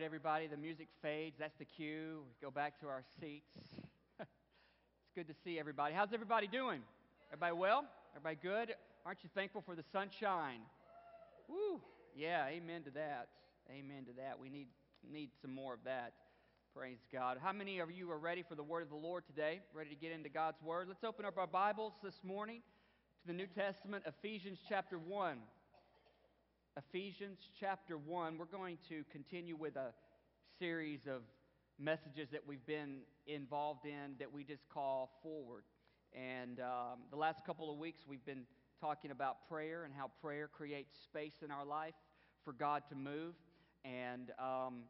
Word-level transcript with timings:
right, 0.00 0.06
everybody, 0.06 0.46
the 0.46 0.56
music 0.56 0.88
fades. 1.02 1.36
That's 1.38 1.58
the 1.58 1.66
cue. 1.66 2.22
We 2.24 2.32
go 2.40 2.50
back 2.50 2.80
to 2.80 2.86
our 2.86 3.02
seats. 3.20 3.52
it's 4.18 5.12
good 5.14 5.28
to 5.28 5.34
see 5.44 5.58
everybody. 5.58 5.94
How's 5.94 6.14
everybody 6.14 6.46
doing? 6.46 6.80
Everybody 7.30 7.52
well? 7.52 7.84
Everybody 8.16 8.38
good? 8.42 8.74
Aren't 9.04 9.22
you 9.22 9.28
thankful 9.34 9.60
for 9.60 9.76
the 9.76 9.84
sunshine? 9.92 10.60
Woo! 11.50 11.82
Yeah, 12.16 12.46
amen 12.46 12.84
to 12.84 12.90
that. 12.92 13.28
Amen 13.70 14.06
to 14.06 14.12
that. 14.14 14.38
We 14.40 14.48
need 14.48 14.68
need 15.12 15.28
some 15.42 15.54
more 15.54 15.74
of 15.74 15.80
that. 15.84 16.14
Praise 16.74 17.04
God. 17.12 17.36
How 17.42 17.52
many 17.52 17.80
of 17.80 17.90
you 17.90 18.10
are 18.10 18.18
ready 18.18 18.42
for 18.42 18.54
the 18.54 18.62
word 18.62 18.82
of 18.82 18.88
the 18.88 18.96
Lord 18.96 19.24
today? 19.26 19.60
Ready 19.74 19.90
to 19.90 19.96
get 19.96 20.12
into 20.12 20.30
God's 20.30 20.62
word? 20.62 20.88
Let's 20.88 21.04
open 21.04 21.26
up 21.26 21.36
our 21.36 21.46
Bibles 21.46 21.92
this 22.02 22.20
morning 22.24 22.62
to 23.20 23.26
the 23.26 23.34
New 23.34 23.48
Testament, 23.48 24.04
Ephesians 24.06 24.60
chapter 24.66 24.98
1. 24.98 25.36
Ephesians 26.76 27.38
chapter 27.58 27.98
1. 27.98 28.38
We're 28.38 28.44
going 28.44 28.78
to 28.88 29.02
continue 29.10 29.56
with 29.56 29.74
a 29.74 29.92
series 30.60 31.00
of 31.08 31.22
messages 31.80 32.28
that 32.30 32.46
we've 32.46 32.64
been 32.64 32.98
involved 33.26 33.86
in 33.86 34.14
that 34.20 34.32
we 34.32 34.44
just 34.44 34.62
call 34.72 35.10
Forward. 35.20 35.64
And 36.14 36.60
um, 36.60 37.00
the 37.10 37.16
last 37.16 37.44
couple 37.44 37.72
of 37.72 37.78
weeks, 37.78 38.02
we've 38.08 38.24
been 38.24 38.44
talking 38.80 39.10
about 39.10 39.48
prayer 39.48 39.82
and 39.82 39.92
how 39.92 40.12
prayer 40.22 40.48
creates 40.48 40.96
space 41.02 41.42
in 41.44 41.50
our 41.50 41.64
life 41.64 41.94
for 42.44 42.52
God 42.52 42.84
to 42.90 42.94
move. 42.94 43.34
And 43.84 44.30
um, 44.38 44.82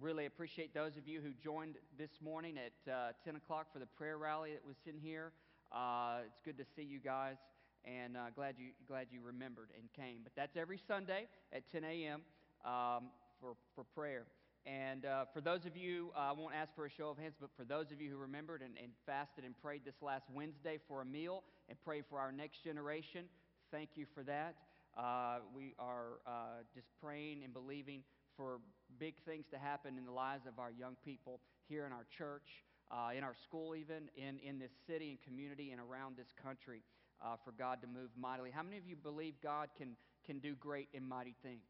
really 0.00 0.24
appreciate 0.24 0.72
those 0.72 0.96
of 0.96 1.06
you 1.06 1.20
who 1.20 1.32
joined 1.44 1.74
this 1.98 2.12
morning 2.24 2.56
at 2.56 2.90
uh, 2.90 3.12
10 3.26 3.36
o'clock 3.36 3.66
for 3.74 3.78
the 3.78 3.86
prayer 3.86 4.16
rally 4.16 4.52
that 4.52 4.66
was 4.66 4.76
in 4.86 4.98
here. 4.98 5.32
Uh, 5.70 6.20
it's 6.26 6.40
good 6.46 6.56
to 6.56 6.64
see 6.74 6.82
you 6.82 6.98
guys 6.98 7.36
and 7.86 8.16
uh, 8.16 8.30
glad 8.34 8.56
you 8.58 8.70
glad 8.86 9.06
you 9.10 9.20
remembered 9.24 9.70
and 9.78 9.88
came. 9.92 10.20
But 10.22 10.32
that's 10.36 10.56
every 10.56 10.80
Sunday 10.88 11.28
at 11.52 11.70
10 11.70 11.84
a.m. 11.84 12.22
Um, 12.64 13.10
for 13.40 13.54
for 13.74 13.84
prayer. 13.84 14.24
And 14.66 15.04
uh, 15.06 15.26
for 15.32 15.40
those 15.40 15.64
of 15.64 15.76
you, 15.76 16.10
uh, 16.16 16.30
I 16.30 16.32
won't 16.32 16.52
ask 16.52 16.74
for 16.74 16.86
a 16.86 16.90
show 16.90 17.08
of 17.08 17.18
hands, 17.18 17.34
but 17.40 17.50
for 17.56 17.64
those 17.64 17.92
of 17.92 18.00
you 18.00 18.10
who 18.10 18.16
remembered 18.16 18.62
and, 18.62 18.74
and 18.82 18.90
fasted 19.06 19.44
and 19.44 19.54
prayed 19.62 19.82
this 19.84 19.94
last 20.02 20.24
Wednesday 20.34 20.80
for 20.88 21.02
a 21.02 21.04
meal 21.04 21.44
and 21.68 21.78
pray 21.84 22.02
for 22.02 22.18
our 22.18 22.32
next 22.32 22.64
generation, 22.64 23.26
thank 23.70 23.90
you 23.94 24.06
for 24.12 24.24
that. 24.24 24.56
Uh, 24.98 25.38
we 25.54 25.74
are 25.78 26.18
uh, 26.26 26.64
just 26.74 26.88
praying 27.00 27.44
and 27.44 27.52
believing 27.54 28.02
for 28.36 28.58
big 28.98 29.14
things 29.24 29.44
to 29.52 29.58
happen 29.58 29.96
in 29.98 30.04
the 30.04 30.10
lives 30.10 30.46
of 30.48 30.58
our 30.58 30.72
young 30.72 30.96
people 31.04 31.38
here 31.68 31.86
in 31.86 31.92
our 31.92 32.06
church, 32.18 32.64
uh, 32.90 33.10
in 33.16 33.22
our 33.22 33.34
school, 33.44 33.76
even 33.76 34.10
in, 34.16 34.40
in 34.40 34.58
this 34.58 34.72
city 34.86 35.10
and 35.10 35.22
community 35.22 35.70
and 35.70 35.80
around 35.80 36.16
this 36.16 36.32
country 36.42 36.82
uh, 37.22 37.36
for 37.44 37.52
God 37.52 37.80
to 37.82 37.86
move 37.86 38.10
mightily. 38.16 38.50
How 38.50 38.62
many 38.62 38.78
of 38.78 38.86
you 38.86 38.96
believe 38.96 39.34
God 39.42 39.68
can, 39.76 39.96
can 40.24 40.38
do 40.38 40.54
great 40.54 40.88
and 40.94 41.06
mighty 41.06 41.34
things? 41.42 41.62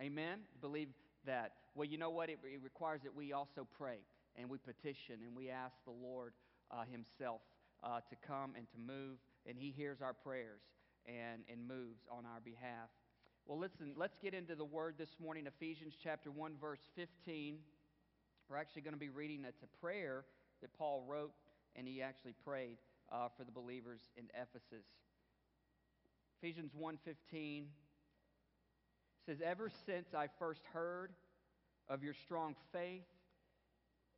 Amen? 0.00 0.40
Believe 0.60 0.88
that. 1.26 1.52
Well, 1.74 1.86
you 1.86 1.98
know 1.98 2.10
what? 2.10 2.30
It, 2.30 2.38
it 2.44 2.60
requires 2.62 3.00
that 3.04 3.14
we 3.14 3.32
also 3.32 3.66
pray 3.78 3.98
and 4.36 4.48
we 4.48 4.58
petition 4.58 5.16
and 5.26 5.36
we 5.36 5.50
ask 5.50 5.74
the 5.84 5.92
Lord 5.92 6.32
uh, 6.70 6.82
Himself 6.90 7.40
uh, 7.82 8.00
to 8.08 8.16
come 8.26 8.54
and 8.56 8.66
to 8.72 8.78
move, 8.78 9.18
and 9.46 9.56
He 9.58 9.70
hears 9.70 9.98
our 10.02 10.12
prayers 10.12 10.60
and, 11.06 11.42
and 11.50 11.66
moves 11.66 12.00
on 12.10 12.24
our 12.26 12.40
behalf. 12.44 12.88
Well, 13.46 13.58
listen, 13.58 13.94
let's 13.96 14.16
get 14.22 14.34
into 14.34 14.54
the 14.54 14.64
word 14.64 14.94
this 14.98 15.16
morning, 15.20 15.46
Ephesians 15.46 15.94
chapter 16.02 16.30
1, 16.30 16.54
verse 16.60 16.80
15. 16.94 17.58
We're 18.48 18.56
actually 18.56 18.82
going 18.82 18.94
to 18.94 19.00
be 19.00 19.08
reading 19.08 19.44
a 19.44 19.80
prayer 19.80 20.24
that 20.60 20.72
Paul 20.74 21.04
wrote 21.06 21.32
and 21.76 21.86
he 21.86 22.02
actually 22.02 22.34
prayed 22.44 22.76
uh, 23.10 23.28
for 23.36 23.44
the 23.44 23.52
believers 23.52 24.00
in 24.16 24.24
Ephesus. 24.34 24.86
Ephesians 26.38 26.74
1:15 26.74 27.72
says, 29.26 29.40
"Ever 29.40 29.68
since 29.68 30.14
I 30.14 30.28
first 30.28 30.64
heard 30.66 31.14
of 31.88 32.02
your 32.02 32.14
strong 32.14 32.54
faith 32.72 33.06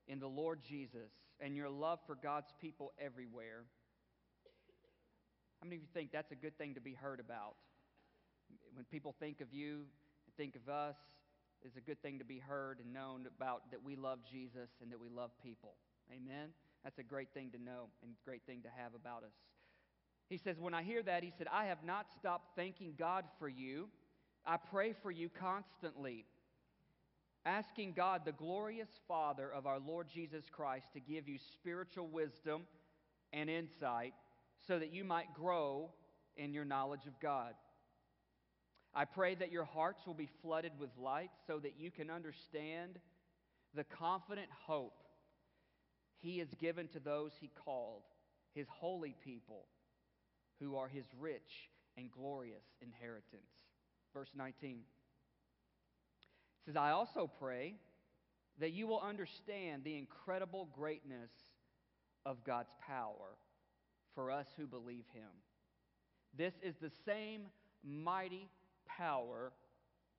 in 0.06 0.18
the 0.18 0.28
Lord 0.28 0.62
Jesus 0.62 1.10
and 1.40 1.56
your 1.56 1.68
love 1.68 2.00
for 2.06 2.14
God's 2.14 2.52
people 2.60 2.92
everywhere." 2.98 3.66
How 5.60 5.66
many 5.66 5.76
of 5.76 5.82
you 5.82 5.88
think 5.94 6.10
that's 6.10 6.32
a 6.32 6.36
good 6.36 6.56
thing 6.58 6.74
to 6.74 6.80
be 6.80 6.94
heard 6.94 7.20
about? 7.20 7.56
When 8.74 8.84
people 8.84 9.12
think 9.12 9.40
of 9.40 9.52
you 9.52 9.86
and 10.26 10.34
think 10.36 10.56
of 10.56 10.68
us, 10.68 10.96
it's 11.62 11.76
a 11.76 11.80
good 11.80 12.02
thing 12.02 12.18
to 12.18 12.24
be 12.24 12.38
heard 12.38 12.80
and 12.80 12.92
known 12.92 13.26
about 13.26 13.70
that 13.70 13.82
we 13.82 13.94
love 13.94 14.18
Jesus 14.24 14.70
and 14.80 14.90
that 14.90 14.98
we 14.98 15.08
love 15.08 15.30
people. 15.40 15.76
Amen? 16.10 16.52
That's 16.84 16.98
a 16.98 17.02
great 17.02 17.28
thing 17.32 17.50
to 17.50 17.62
know 17.62 17.88
and 18.02 18.12
great 18.24 18.42
thing 18.46 18.62
to 18.62 18.68
have 18.76 18.94
about 18.94 19.22
us. 19.22 19.34
He 20.28 20.38
says, 20.38 20.58
When 20.58 20.74
I 20.74 20.82
hear 20.82 21.02
that, 21.02 21.22
he 21.22 21.32
said, 21.36 21.46
I 21.52 21.66
have 21.66 21.84
not 21.84 22.06
stopped 22.18 22.56
thanking 22.56 22.94
God 22.98 23.24
for 23.38 23.48
you. 23.48 23.88
I 24.44 24.56
pray 24.56 24.92
for 25.02 25.10
you 25.10 25.28
constantly, 25.28 26.24
asking 27.46 27.92
God, 27.92 28.22
the 28.24 28.32
glorious 28.32 28.88
Father 29.06 29.50
of 29.52 29.66
our 29.66 29.78
Lord 29.78 30.08
Jesus 30.12 30.44
Christ, 30.50 30.86
to 30.94 31.00
give 31.00 31.28
you 31.28 31.38
spiritual 31.52 32.08
wisdom 32.08 32.62
and 33.32 33.48
insight 33.48 34.14
so 34.66 34.78
that 34.78 34.92
you 34.92 35.04
might 35.04 35.32
grow 35.34 35.90
in 36.36 36.52
your 36.52 36.64
knowledge 36.64 37.06
of 37.06 37.18
God. 37.20 37.54
I 38.94 39.04
pray 39.04 39.34
that 39.36 39.52
your 39.52 39.64
hearts 39.64 40.06
will 40.06 40.14
be 40.14 40.28
flooded 40.42 40.72
with 40.78 40.90
light 40.98 41.30
so 41.46 41.58
that 41.60 41.74
you 41.78 41.90
can 41.90 42.10
understand 42.10 42.98
the 43.74 43.84
confident 43.84 44.48
hope 44.66 45.02
he 46.22 46.38
has 46.38 46.48
given 46.60 46.88
to 46.88 47.00
those 47.00 47.32
he 47.40 47.50
called, 47.64 48.02
his 48.54 48.66
holy 48.70 49.14
people, 49.24 49.66
who 50.60 50.76
are 50.76 50.88
his 50.88 51.04
rich 51.20 51.68
and 51.98 52.10
glorious 52.10 52.64
inheritance. 52.80 53.50
Verse 54.14 54.30
19 54.36 54.78
says, 56.64 56.76
I 56.76 56.90
also 56.90 57.28
pray 57.40 57.74
that 58.60 58.70
you 58.70 58.86
will 58.86 59.00
understand 59.00 59.82
the 59.82 59.98
incredible 59.98 60.68
greatness 60.72 61.30
of 62.24 62.44
God's 62.44 62.72
power 62.86 63.36
for 64.14 64.30
us 64.30 64.46
who 64.56 64.66
believe 64.66 65.04
him. 65.12 65.30
This 66.36 66.54
is 66.62 66.76
the 66.76 66.92
same 67.04 67.46
mighty 67.82 68.48
power 68.86 69.52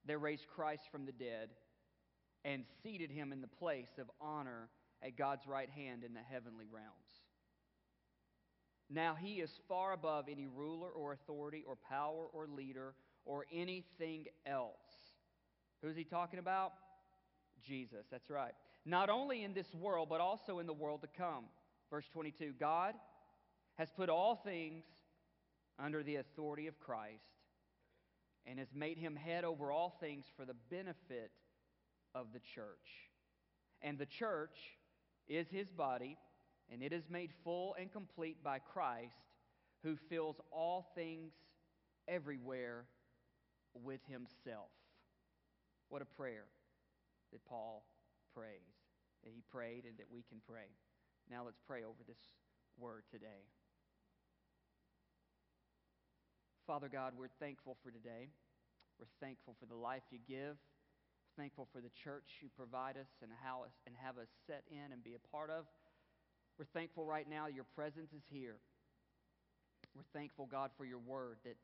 that 0.05 0.17
raised 0.17 0.47
Christ 0.53 0.83
from 0.91 1.05
the 1.05 1.11
dead 1.11 1.49
and 2.43 2.65
seated 2.81 3.09
him 3.09 3.31
in 3.31 3.39
the 3.39 3.47
place 3.47 3.97
of 3.97 4.11
honor 4.19 4.67
at 5.03 5.17
God's 5.17 5.45
right 5.45 5.69
hand 5.69 6.03
in 6.03 6.13
the 6.13 6.21
heavenly 6.21 6.65
realms. 6.71 6.89
Now 8.89 9.15
he 9.19 9.35
is 9.35 9.51
far 9.67 9.93
above 9.93 10.25
any 10.29 10.47
ruler 10.47 10.89
or 10.89 11.13
authority 11.13 11.63
or 11.67 11.75
power 11.75 12.27
or 12.31 12.47
leader 12.47 12.93
or 13.25 13.45
anything 13.51 14.25
else. 14.45 14.73
Who's 15.81 15.95
he 15.95 16.03
talking 16.03 16.39
about? 16.39 16.73
Jesus, 17.65 18.05
that's 18.11 18.29
right. 18.29 18.53
Not 18.85 19.09
only 19.09 19.43
in 19.43 19.53
this 19.53 19.73
world, 19.73 20.09
but 20.09 20.21
also 20.21 20.59
in 20.59 20.67
the 20.67 20.73
world 20.73 21.01
to 21.01 21.07
come. 21.17 21.45
Verse 21.89 22.05
22 22.13 22.53
God 22.59 22.93
has 23.75 23.89
put 23.95 24.09
all 24.09 24.35
things 24.43 24.83
under 25.79 26.03
the 26.03 26.17
authority 26.17 26.67
of 26.67 26.79
Christ 26.79 27.23
and 28.45 28.59
has 28.59 28.67
made 28.75 28.97
him 28.97 29.15
head 29.15 29.43
over 29.43 29.71
all 29.71 29.97
things 29.99 30.25
for 30.37 30.45
the 30.45 30.55
benefit 30.69 31.31
of 32.13 32.27
the 32.33 32.41
church. 32.53 33.09
And 33.81 33.97
the 33.97 34.05
church 34.05 34.57
is 35.27 35.47
his 35.49 35.69
body, 35.69 36.17
and 36.71 36.81
it 36.81 36.93
is 36.93 37.03
made 37.09 37.31
full 37.43 37.75
and 37.79 37.91
complete 37.91 38.43
by 38.43 38.59
Christ, 38.59 39.13
who 39.83 39.95
fills 40.09 40.37
all 40.51 40.91
things 40.95 41.33
everywhere 42.07 42.85
with 43.73 44.01
himself. 44.07 44.69
What 45.89 46.01
a 46.01 46.05
prayer 46.05 46.45
that 47.31 47.45
Paul 47.45 47.83
prays. 48.35 48.61
That 49.23 49.31
he 49.33 49.41
prayed 49.51 49.85
and 49.85 49.97
that 49.97 50.07
we 50.11 50.23
can 50.27 50.39
pray. 50.47 50.67
Now 51.31 51.45
let's 51.45 51.59
pray 51.65 51.83
over 51.83 52.03
this 52.05 52.17
word 52.77 53.03
today. 53.09 53.47
Father 56.67 56.89
God, 56.89 57.13
we're 57.17 57.31
thankful 57.39 57.77
for 57.83 57.91
today. 57.91 58.29
We're 58.99 59.11
thankful 59.19 59.55
for 59.59 59.65
the 59.65 59.75
life 59.75 60.03
you 60.11 60.19
give 60.27 60.57
thankful 61.37 61.67
for 61.71 61.81
the 61.81 61.91
church 62.03 62.41
you 62.41 62.49
provide 62.55 62.97
us 62.97 63.07
and, 63.21 63.31
how 63.43 63.63
us, 63.63 63.73
and 63.85 63.95
have 64.01 64.17
us 64.17 64.27
set 64.47 64.63
in 64.69 64.91
and 64.91 65.03
be 65.03 65.15
a 65.15 65.27
part 65.35 65.49
of. 65.49 65.65
We're 66.57 66.65
thankful 66.65 67.05
right 67.05 67.27
now 67.29 67.47
your 67.47 67.65
presence 67.75 68.13
is 68.13 68.23
here. 68.31 68.57
We're 69.95 70.09
thankful, 70.13 70.45
God, 70.45 70.71
for 70.77 70.85
your 70.85 70.99
word 70.99 71.37
that 71.43 71.57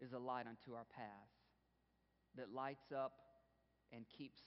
is 0.00 0.12
a 0.12 0.18
light 0.18 0.46
unto 0.46 0.74
our 0.76 0.86
path, 0.96 1.30
that 2.36 2.52
lights 2.52 2.92
up 2.94 3.12
and 3.92 4.04
keeps 4.18 4.40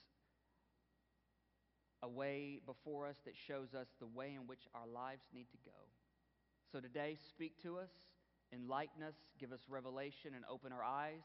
a 2.02 2.08
way 2.08 2.60
before 2.64 3.08
us 3.08 3.16
that 3.24 3.34
shows 3.36 3.74
us 3.74 3.88
the 3.98 4.06
way 4.06 4.34
in 4.34 4.46
which 4.46 4.68
our 4.74 4.86
lives 4.86 5.24
need 5.34 5.50
to 5.50 5.58
go. 5.64 5.78
So 6.70 6.80
today, 6.80 7.16
speak 7.28 7.60
to 7.62 7.78
us, 7.78 7.90
enlighten 8.52 9.02
us, 9.02 9.14
give 9.40 9.52
us 9.52 9.60
revelation, 9.68 10.32
and 10.34 10.44
open 10.50 10.72
our 10.72 10.84
eyes 10.84 11.24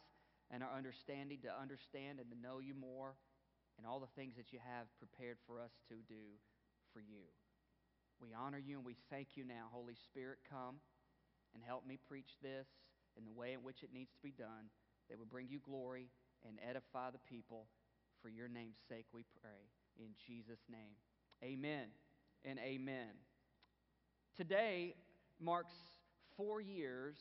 and 0.53 0.61
our 0.61 0.69
understanding 0.69 1.41
to 1.41 1.49
understand 1.49 2.21
and 2.21 2.29
to 2.29 2.37
know 2.37 2.61
you 2.61 2.77
more 2.77 3.17
and 3.77 3.87
all 3.89 3.99
the 3.99 4.13
things 4.13 4.37
that 4.37 4.53
you 4.53 4.59
have 4.61 4.85
prepared 5.01 5.41
for 5.49 5.57
us 5.57 5.73
to 5.89 5.97
do 6.05 6.37
for 6.93 7.01
you. 7.01 7.25
We 8.21 8.29
honor 8.37 8.61
you 8.61 8.77
and 8.77 8.85
we 8.85 8.95
thank 9.09 9.33
you 9.33 9.43
now. 9.43 9.73
Holy 9.73 9.97
Spirit, 9.97 10.37
come 10.45 10.77
and 11.57 11.63
help 11.65 11.87
me 11.87 11.97
preach 11.97 12.37
this 12.41 12.67
in 13.17 13.25
the 13.25 13.33
way 13.33 13.53
in 13.53 13.65
which 13.65 13.81
it 13.81 13.89
needs 13.91 14.13
to 14.13 14.21
be 14.21 14.31
done 14.31 14.69
that 15.09 15.17
would 15.17 15.29
bring 15.29 15.49
you 15.49 15.57
glory 15.59 16.07
and 16.47 16.59
edify 16.61 17.09
the 17.09 17.23
people 17.27 17.65
For 18.21 18.29
your 18.29 18.47
name's 18.47 18.77
sake, 18.87 19.05
we 19.13 19.25
pray. 19.41 19.67
In 19.99 20.15
Jesus' 20.25 20.63
name. 20.71 20.95
Amen 21.43 21.87
and 22.45 22.57
amen. 22.57 23.09
Today 24.37 24.95
marks 25.41 25.73
four 26.37 26.61
years 26.61 27.17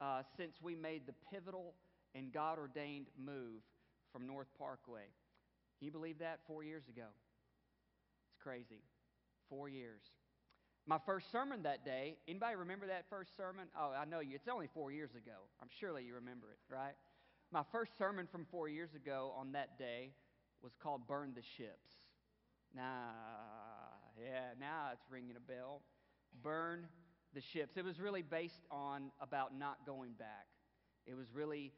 uh, 0.00 0.22
since 0.36 0.54
we 0.62 0.76
made 0.76 1.02
the 1.06 1.14
pivotal 1.32 1.74
and 2.14 2.32
God 2.32 2.58
ordained 2.58 3.06
move 3.18 3.62
from 4.12 4.26
North 4.26 4.48
Parkway. 4.58 5.08
Can 5.78 5.86
you 5.86 5.92
believe 5.92 6.18
that? 6.20 6.40
Four 6.46 6.62
years 6.62 6.84
ago. 6.88 7.06
It's 8.28 8.42
crazy. 8.42 8.82
Four 9.48 9.68
years. 9.68 10.00
My 10.86 10.98
first 11.06 11.32
sermon 11.32 11.62
that 11.62 11.84
day, 11.84 12.16
anybody 12.28 12.56
remember 12.56 12.86
that 12.88 13.06
first 13.08 13.36
sermon? 13.36 13.68
Oh, 13.78 13.92
I 13.98 14.04
know 14.04 14.20
you. 14.20 14.34
It's 14.34 14.48
only 14.48 14.68
four 14.74 14.92
years 14.92 15.10
ago. 15.10 15.48
I'm 15.60 15.68
sure 15.80 15.92
that 15.94 16.04
you 16.04 16.14
remember 16.14 16.48
it, 16.52 16.58
right? 16.72 16.94
My 17.50 17.62
first 17.72 17.96
sermon 17.96 18.28
from 18.30 18.46
four 18.50 18.68
years 18.68 18.94
ago 18.94 19.32
on 19.36 19.52
that 19.52 19.78
day 19.78 20.10
was 20.62 20.72
called 20.82 21.06
Burn 21.06 21.32
the 21.34 21.42
Ships. 21.56 21.90
Nah, 22.74 22.82
yeah, 24.20 24.52
now 24.58 24.88
it's 24.92 25.04
ringing 25.10 25.36
a 25.36 25.40
bell. 25.52 25.82
Burn 26.42 26.86
the 27.34 27.40
ships. 27.40 27.76
It 27.76 27.84
was 27.84 28.00
really 28.00 28.22
based 28.22 28.66
on 28.70 29.10
about 29.20 29.56
not 29.56 29.86
going 29.86 30.12
back. 30.12 30.46
It 31.06 31.14
was 31.14 31.26
really 31.32 31.72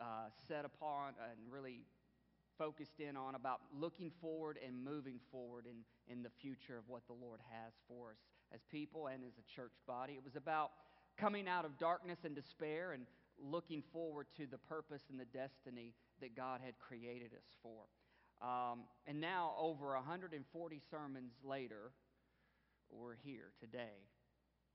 uh, 0.00 0.28
set 0.48 0.64
upon 0.64 1.14
and 1.30 1.38
really 1.50 1.80
focused 2.58 3.00
in 3.00 3.16
on 3.16 3.34
about 3.34 3.60
looking 3.78 4.10
forward 4.20 4.58
and 4.64 4.82
moving 4.82 5.20
forward 5.30 5.66
in, 5.66 5.84
in 6.12 6.22
the 6.22 6.30
future 6.40 6.76
of 6.78 6.84
what 6.88 7.06
the 7.06 7.12
Lord 7.12 7.40
has 7.50 7.72
for 7.86 8.10
us 8.10 8.16
as 8.54 8.60
people 8.70 9.08
and 9.08 9.22
as 9.24 9.32
a 9.38 9.54
church 9.54 9.72
body. 9.86 10.14
It 10.14 10.24
was 10.24 10.36
about 10.36 10.70
coming 11.18 11.48
out 11.48 11.64
of 11.64 11.78
darkness 11.78 12.18
and 12.24 12.34
despair 12.34 12.92
and 12.92 13.04
looking 13.38 13.82
forward 13.92 14.26
to 14.36 14.46
the 14.46 14.58
purpose 14.58 15.02
and 15.10 15.20
the 15.20 15.26
destiny 15.26 15.92
that 16.20 16.36
God 16.36 16.60
had 16.64 16.78
created 16.78 17.32
us 17.34 17.44
for. 17.62 17.84
Um, 18.42 18.80
and 19.06 19.20
now, 19.20 19.52
over 19.58 19.94
140 19.94 20.82
sermons 20.90 21.32
later, 21.42 21.92
we're 22.90 23.16
here 23.24 23.52
today. 23.60 23.96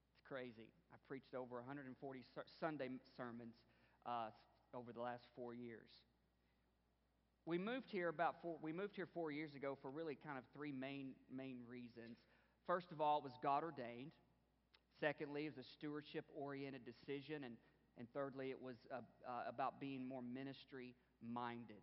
It's 0.10 0.28
crazy. 0.28 0.74
I 0.92 0.98
preached 1.08 1.36
over 1.36 1.58
140 1.58 2.26
Sunday 2.60 2.90
sermons 3.16 3.54
uh, 4.06 4.30
over 4.74 4.92
the 4.92 5.02
last 5.02 5.24
four 5.36 5.54
years. 5.54 5.90
We 7.46 7.58
moved 7.58 7.90
here 7.90 8.10
about 8.10 8.36
four, 8.42 8.58
we 8.62 8.72
moved 8.72 8.96
here 8.96 9.08
four 9.14 9.32
years 9.32 9.56
ago 9.56 9.78
for 9.82 9.90
really 9.90 10.18
kind 10.24 10.38
of 10.38 10.44
three 10.54 10.72
main 10.72 11.14
main 11.36 11.58
reasons. 11.68 12.18
First 12.68 12.92
of 12.92 13.02
all, 13.02 13.18
it 13.18 13.24
was 13.24 13.34
God 13.42 13.64
ordained. 13.64 14.12
Secondly, 15.00 15.46
it 15.46 15.56
was 15.56 15.66
a 15.66 15.70
stewardship 15.70 16.26
oriented 16.36 16.82
decision, 16.86 17.44
and 17.44 17.56
and 17.98 18.08
thirdly, 18.14 18.52
it 18.52 18.62
was 18.62 18.78
uh, 18.92 18.98
uh, 19.28 19.32
about 19.50 19.80
being 19.80 20.08
more 20.08 20.22
ministry 20.22 20.96
minded. 21.22 21.82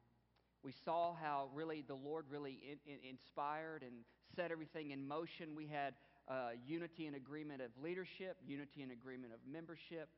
We 0.63 0.73
saw 0.85 1.15
how 1.15 1.51
really 1.55 1.85
the 1.87 1.95
Lord 1.95 2.27
really 2.31 2.61
in, 2.63 2.93
in 2.93 2.99
inspired 3.09 3.83
and 3.83 4.05
set 4.35 4.51
everything 4.51 4.91
in 4.91 5.07
motion. 5.07 5.55
We 5.55 5.67
had 5.67 5.95
uh, 6.29 6.51
unity 6.67 7.07
and 7.07 7.17
agreement 7.17 7.63
of 7.63 7.71
leadership, 7.83 8.37
unity 8.47 8.83
and 8.83 8.93
agreement 8.93 9.33
of 9.33 9.41
membership. 9.51 10.09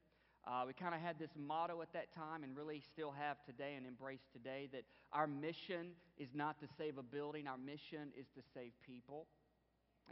Uh, 0.46 0.64
we 0.66 0.72
kind 0.72 0.94
of 0.94 1.00
had 1.00 1.19
this 1.19 1.31
motto 1.37 1.82
at 1.82 1.92
that 1.92 2.14
time 2.14 2.42
and 2.42 2.56
really 2.56 2.82
still 2.92 3.12
have 3.12 3.37
today 3.44 3.75
and 3.76 3.87
embrace 3.87 4.26
today 4.32 4.69
that 4.72 4.84
our 5.12 5.26
mission 5.26 5.92
is 6.16 6.28
not 6.34 6.58
to 6.60 6.66
save 6.78 6.96
a 6.96 7.02
building, 7.02 7.46
our 7.46 7.58
mission 7.58 8.08
is 8.19 8.26
to 8.34 8.40
save 8.54 8.72
people. 8.87 9.26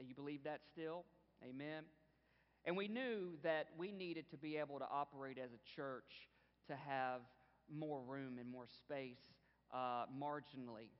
You 0.07 0.15
believe 0.15 0.45
that 0.45 0.61
still? 0.73 1.05
Amen. 1.43 1.85
And 2.65 2.77
we 2.77 2.89
knew 2.89 3.39
that 3.43 3.69
we 3.79 3.91
needed 3.91 4.31
to 4.31 4.37
be 4.37 4.57
able 4.57 4.79
to 4.79 4.87
operate 4.91 5.39
as 5.39 5.51
a 5.53 5.77
church 5.77 6.29
to 6.69 6.77
have 6.77 7.23
more 7.73 8.01
room 8.07 8.39
and 8.39 8.49
more 8.49 8.67
space 8.67 9.19
uh, 9.73 10.05
marginally, 10.19 10.91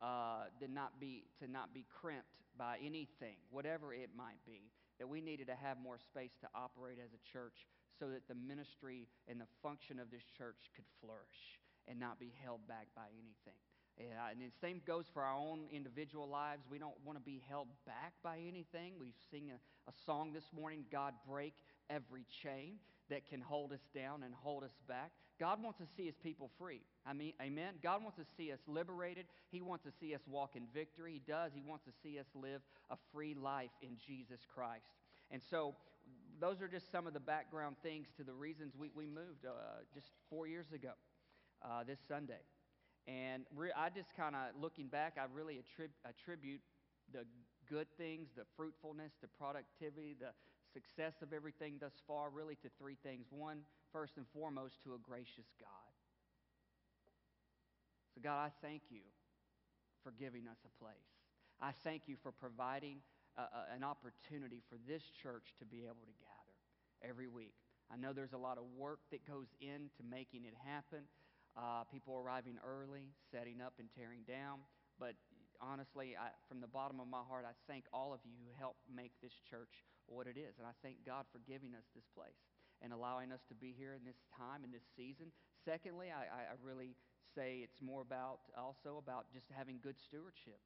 uh, 0.00 0.44
to, 0.60 0.72
not 0.72 1.00
be, 1.00 1.24
to 1.42 1.50
not 1.50 1.74
be 1.74 1.84
crimped 2.00 2.26
by 2.58 2.78
anything, 2.84 3.36
whatever 3.50 3.92
it 3.92 4.10
might 4.16 4.38
be. 4.46 4.70
That 4.98 5.08
we 5.08 5.20
needed 5.20 5.48
to 5.48 5.54
have 5.54 5.76
more 5.82 5.98
space 5.98 6.30
to 6.40 6.48
operate 6.54 6.98
as 7.02 7.10
a 7.12 7.32
church 7.32 7.66
so 7.98 8.08
that 8.08 8.28
the 8.28 8.34
ministry 8.34 9.08
and 9.28 9.40
the 9.40 9.48
function 9.62 9.98
of 9.98 10.10
this 10.10 10.24
church 10.36 10.70
could 10.74 10.84
flourish 11.00 11.60
and 11.88 11.98
not 11.98 12.18
be 12.18 12.32
held 12.42 12.66
back 12.66 12.88
by 12.94 13.08
anything. 13.14 13.58
Yeah, 13.98 14.28
and 14.30 14.40
the 14.40 14.52
same 14.60 14.82
goes 14.86 15.06
for 15.14 15.22
our 15.22 15.34
own 15.34 15.68
individual 15.72 16.28
lives. 16.28 16.62
We 16.70 16.78
don't 16.78 16.96
want 17.04 17.16
to 17.18 17.24
be 17.24 17.42
held 17.48 17.68
back 17.86 18.12
by 18.22 18.36
anything. 18.36 18.94
We 19.00 19.14
sing 19.30 19.50
a, 19.50 19.90
a 19.90 19.94
song 20.04 20.32
this 20.34 20.44
morning, 20.54 20.84
God 20.92 21.14
break 21.26 21.54
every 21.88 22.26
chain 22.42 22.74
that 23.08 23.26
can 23.28 23.40
hold 23.40 23.72
us 23.72 23.80
down 23.94 24.22
and 24.22 24.34
hold 24.34 24.64
us 24.64 24.76
back. 24.86 25.12
God 25.38 25.62
wants 25.62 25.78
to 25.78 25.86
see 25.96 26.06
his 26.06 26.16
people 26.22 26.50
free. 26.58 26.80
I 27.06 27.12
mean, 27.12 27.32
amen. 27.40 27.74
God 27.82 28.02
wants 28.02 28.18
to 28.18 28.26
see 28.36 28.52
us 28.52 28.58
liberated. 28.66 29.26
He 29.50 29.62
wants 29.62 29.84
to 29.84 29.92
see 30.00 30.14
us 30.14 30.20
walk 30.26 30.56
in 30.56 30.64
victory. 30.74 31.14
He 31.14 31.22
does. 31.32 31.52
He 31.54 31.62
wants 31.66 31.84
to 31.84 31.92
see 32.02 32.18
us 32.18 32.26
live 32.34 32.62
a 32.90 32.96
free 33.12 33.34
life 33.34 33.70
in 33.82 33.96
Jesus 34.06 34.40
Christ. 34.54 34.86
And 35.30 35.42
so, 35.50 35.74
those 36.40 36.60
are 36.60 36.68
just 36.68 36.90
some 36.90 37.06
of 37.06 37.14
the 37.14 37.20
background 37.20 37.76
things 37.82 38.08
to 38.16 38.24
the 38.24 38.32
reasons 38.32 38.74
we, 38.78 38.90
we 38.94 39.06
moved 39.06 39.44
uh, 39.46 39.50
just 39.94 40.08
four 40.30 40.46
years 40.46 40.72
ago 40.72 40.92
uh, 41.62 41.84
this 41.84 41.98
Sunday. 42.06 42.40
And 43.06 43.44
re- 43.54 43.72
I 43.76 43.88
just 43.88 44.14
kind 44.16 44.34
of, 44.34 44.60
looking 44.60 44.88
back, 44.88 45.16
I 45.18 45.26
really 45.32 45.54
attrib- 45.54 45.94
attribute 46.04 46.60
the 47.12 47.24
good 47.68 47.86
things, 47.96 48.28
the 48.36 48.44
fruitfulness, 48.56 49.12
the 49.20 49.28
productivity, 49.28 50.16
the 50.18 50.32
success 50.72 51.22
of 51.22 51.32
everything 51.32 51.76
thus 51.80 51.94
far, 52.06 52.30
really 52.30 52.56
to 52.56 52.68
three 52.78 52.96
things. 53.02 53.26
One, 53.30 53.60
first 53.92 54.16
and 54.16 54.26
foremost, 54.34 54.82
to 54.84 54.94
a 54.94 54.98
gracious 54.98 55.46
God. 55.60 55.92
So, 58.14 58.20
God, 58.22 58.46
I 58.46 58.50
thank 58.66 58.82
you 58.90 59.02
for 60.02 60.12
giving 60.12 60.48
us 60.48 60.58
a 60.64 60.82
place. 60.82 60.96
I 61.60 61.70
thank 61.84 62.02
you 62.06 62.16
for 62.22 62.32
providing 62.32 62.98
an 63.74 63.84
opportunity 63.84 64.62
for 64.68 64.76
this 64.88 65.02
church 65.22 65.52
to 65.58 65.64
be 65.64 65.84
able 65.84 66.04
to 66.06 66.16
gather 66.20 66.56
every 67.04 67.28
week. 67.28 67.54
I 67.92 67.96
know 67.96 68.12
there's 68.12 68.32
a 68.32 68.40
lot 68.40 68.58
of 68.58 68.64
work 68.76 69.00
that 69.12 69.26
goes 69.26 69.46
into 69.60 70.02
making 70.08 70.44
it 70.44 70.54
happen 70.64 71.04
uh, 71.56 71.88
people 71.88 72.20
arriving 72.20 72.60
early, 72.60 73.08
setting 73.32 73.64
up 73.64 73.74
and 73.80 73.88
tearing 73.96 74.20
down. 74.28 74.60
But 75.00 75.16
honestly, 75.60 76.12
I, 76.12 76.28
from 76.48 76.60
the 76.60 76.68
bottom 76.68 77.00
of 77.00 77.08
my 77.08 77.24
heart, 77.24 77.48
I 77.48 77.56
thank 77.64 77.88
all 77.92 78.12
of 78.12 78.20
you 78.24 78.36
who 78.44 78.52
helped 78.60 78.84
make 78.92 79.12
this 79.24 79.32
church 79.48 79.72
what 80.04 80.28
it 80.28 80.36
is. 80.36 80.60
And 80.60 80.68
I 80.68 80.76
thank 80.84 81.00
God 81.04 81.24
for 81.32 81.40
giving 81.48 81.72
us 81.72 81.88
this 81.96 82.04
place 82.12 82.36
and 82.84 82.92
allowing 82.92 83.32
us 83.32 83.40
to 83.48 83.56
be 83.56 83.72
here 83.72 83.96
in 83.96 84.04
this 84.04 84.20
time, 84.36 84.62
in 84.64 84.70
this 84.70 84.84
season. 84.94 85.32
Secondly, 85.64 86.12
I, 86.12 86.52
I 86.52 86.56
really 86.60 86.92
say 87.32 87.64
it's 87.64 87.80
more 87.80 88.04
about 88.04 88.44
also 88.56 89.00
about 89.00 89.32
just 89.32 89.48
having 89.48 89.80
good 89.80 89.96
stewardship. 89.96 90.60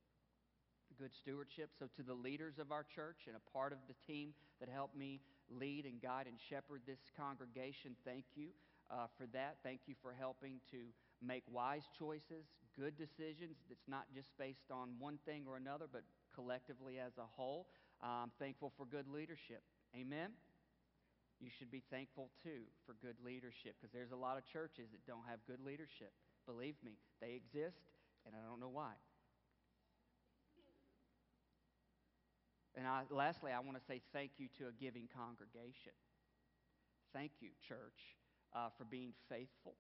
Good 1.01 1.17
stewardship. 1.17 1.71
So, 1.79 1.89
to 1.97 2.03
the 2.03 2.13
leaders 2.13 2.59
of 2.59 2.71
our 2.71 2.85
church 2.85 3.25
and 3.27 3.33
a 3.33 3.51
part 3.57 3.73
of 3.73 3.79
the 3.89 3.97
team 4.05 4.35
that 4.61 4.69
helped 4.69 4.95
me 4.95 5.23
lead 5.49 5.87
and 5.87 5.97
guide 5.97 6.27
and 6.29 6.37
shepherd 6.37 6.83
this 6.87 7.01
congregation, 7.17 7.97
thank 8.05 8.25
you 8.37 8.49
uh, 8.91 9.09
for 9.17 9.25
that. 9.33 9.57
Thank 9.65 9.81
you 9.87 9.95
for 10.03 10.13
helping 10.13 10.61
to 10.71 10.93
make 11.25 11.43
wise 11.51 11.89
choices, 11.99 12.45
good 12.77 12.99
decisions 13.01 13.57
that's 13.73 13.89
not 13.89 14.13
just 14.15 14.29
based 14.37 14.69
on 14.71 14.93
one 14.99 15.19
thing 15.25 15.45
or 15.49 15.57
another, 15.57 15.87
but 15.91 16.03
collectively 16.35 17.01
as 17.01 17.17
a 17.17 17.25
whole. 17.25 17.69
I'm 18.03 18.33
thankful 18.39 18.71
for 18.77 18.85
good 18.85 19.09
leadership. 19.09 19.65
Amen? 19.97 20.37
You 21.41 21.49
should 21.49 21.71
be 21.71 21.83
thankful 21.89 22.29
too 22.45 22.69
for 22.85 22.93
good 23.01 23.17
leadership 23.25 23.73
because 23.81 23.89
there's 23.95 24.13
a 24.13 24.21
lot 24.21 24.37
of 24.37 24.45
churches 24.45 24.93
that 24.93 25.01
don't 25.09 25.25
have 25.25 25.41
good 25.47 25.65
leadership. 25.65 26.13
Believe 26.45 26.77
me, 26.85 27.01
they 27.23 27.41
exist, 27.41 27.81
and 28.27 28.35
I 28.37 28.45
don't 28.47 28.61
know 28.61 28.69
why. 28.69 29.01
And 32.77 32.87
I, 32.87 33.03
lastly, 33.11 33.51
I 33.53 33.61
want 33.61 33.79
to 33.79 33.85
say 33.85 34.01
thank 34.13 34.33
you 34.39 34.47
to 34.59 34.69
a 34.69 34.73
giving 34.73 35.09
congregation. 35.11 35.93
Thank 37.13 37.33
you, 37.41 37.51
church 37.67 38.15
uh, 38.55 38.71
for 38.77 38.85
being 38.85 39.13
faithful, 39.29 39.75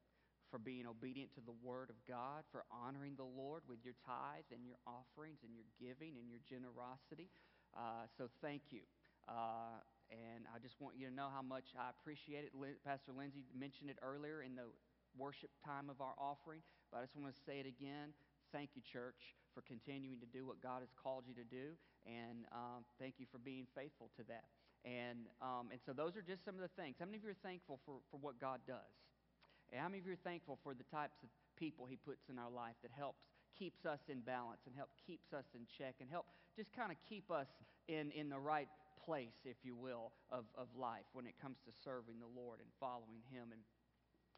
for 0.50 0.58
being 0.58 0.86
obedient 0.86 1.34
to 1.34 1.40
the 1.40 1.54
Word 1.62 1.90
of 1.90 1.98
God, 2.06 2.42
for 2.50 2.64
honoring 2.70 3.14
the 3.14 3.26
Lord 3.26 3.62
with 3.68 3.78
your 3.84 3.94
tithes 4.06 4.50
and 4.50 4.66
your 4.66 4.78
offerings 4.86 5.38
and 5.46 5.54
your 5.54 5.66
giving 5.78 6.18
and 6.18 6.26
your 6.26 6.42
generosity. 6.42 7.30
Uh, 7.70 8.10
so 8.18 8.26
thank 8.42 8.74
you. 8.74 8.82
Uh, 9.30 9.78
and 10.10 10.50
I 10.50 10.58
just 10.58 10.80
want 10.82 10.98
you 10.98 11.06
to 11.06 11.14
know 11.14 11.30
how 11.30 11.42
much 11.42 11.70
I 11.78 11.94
appreciate 11.94 12.50
it. 12.50 12.52
Pastor 12.82 13.14
Lindsay 13.14 13.46
mentioned 13.54 13.90
it 13.90 13.98
earlier 14.02 14.42
in 14.42 14.58
the 14.58 14.66
worship 15.14 15.50
time 15.62 15.86
of 15.86 16.02
our 16.02 16.18
offering, 16.18 16.62
but 16.90 16.98
I 16.98 17.06
just 17.06 17.14
want 17.14 17.30
to 17.30 17.38
say 17.46 17.62
it 17.62 17.66
again. 17.66 18.10
Thank 18.50 18.74
you, 18.74 18.82
church, 18.82 19.38
for 19.54 19.62
continuing 19.62 20.18
to 20.18 20.26
do 20.26 20.42
what 20.42 20.58
God 20.58 20.82
has 20.82 20.90
called 20.98 21.30
you 21.30 21.34
to 21.38 21.46
do, 21.46 21.78
and 22.06 22.46
um, 22.52 22.84
thank 22.98 23.14
you 23.18 23.26
for 23.30 23.38
being 23.38 23.66
faithful 23.74 24.10
to 24.16 24.22
that. 24.28 24.48
And, 24.84 25.28
um, 25.42 25.68
and 25.70 25.80
so 25.84 25.92
those 25.92 26.16
are 26.16 26.24
just 26.24 26.44
some 26.44 26.54
of 26.56 26.64
the 26.64 26.72
things. 26.72 26.96
How 26.98 27.04
many 27.04 27.18
of 27.18 27.24
you 27.24 27.30
are 27.30 27.44
thankful 27.44 27.80
for, 27.84 28.00
for 28.10 28.16
what 28.20 28.40
God 28.40 28.60
does? 28.66 28.96
And 29.70 29.80
how 29.80 29.88
many 29.88 30.00
of 30.00 30.06
you 30.06 30.14
are 30.14 30.24
thankful 30.24 30.58
for 30.62 30.72
the 30.72 30.88
types 30.88 31.20
of 31.22 31.28
people 31.56 31.84
he 31.84 31.96
puts 31.96 32.28
in 32.32 32.38
our 32.38 32.50
life 32.50 32.76
that 32.82 32.90
helps 32.96 33.20
keeps 33.58 33.84
us 33.84 34.00
in 34.08 34.20
balance 34.20 34.64
and 34.64 34.74
help 34.74 34.88
keeps 35.06 35.34
us 35.36 35.44
in 35.54 35.66
check 35.68 35.96
and 36.00 36.08
help 36.08 36.24
just 36.56 36.72
kind 36.72 36.90
of 36.90 36.96
keep 37.06 37.30
us 37.30 37.48
in, 37.88 38.10
in 38.12 38.30
the 38.30 38.38
right 38.38 38.68
place, 39.04 39.36
if 39.44 39.56
you 39.62 39.76
will, 39.76 40.12
of, 40.30 40.44
of 40.56 40.68
life 40.78 41.04
when 41.12 41.26
it 41.26 41.34
comes 41.42 41.58
to 41.66 41.72
serving 41.84 42.16
the 42.20 42.40
Lord 42.40 42.60
and 42.60 42.68
following 42.80 43.20
him. 43.28 43.52
And 43.52 43.60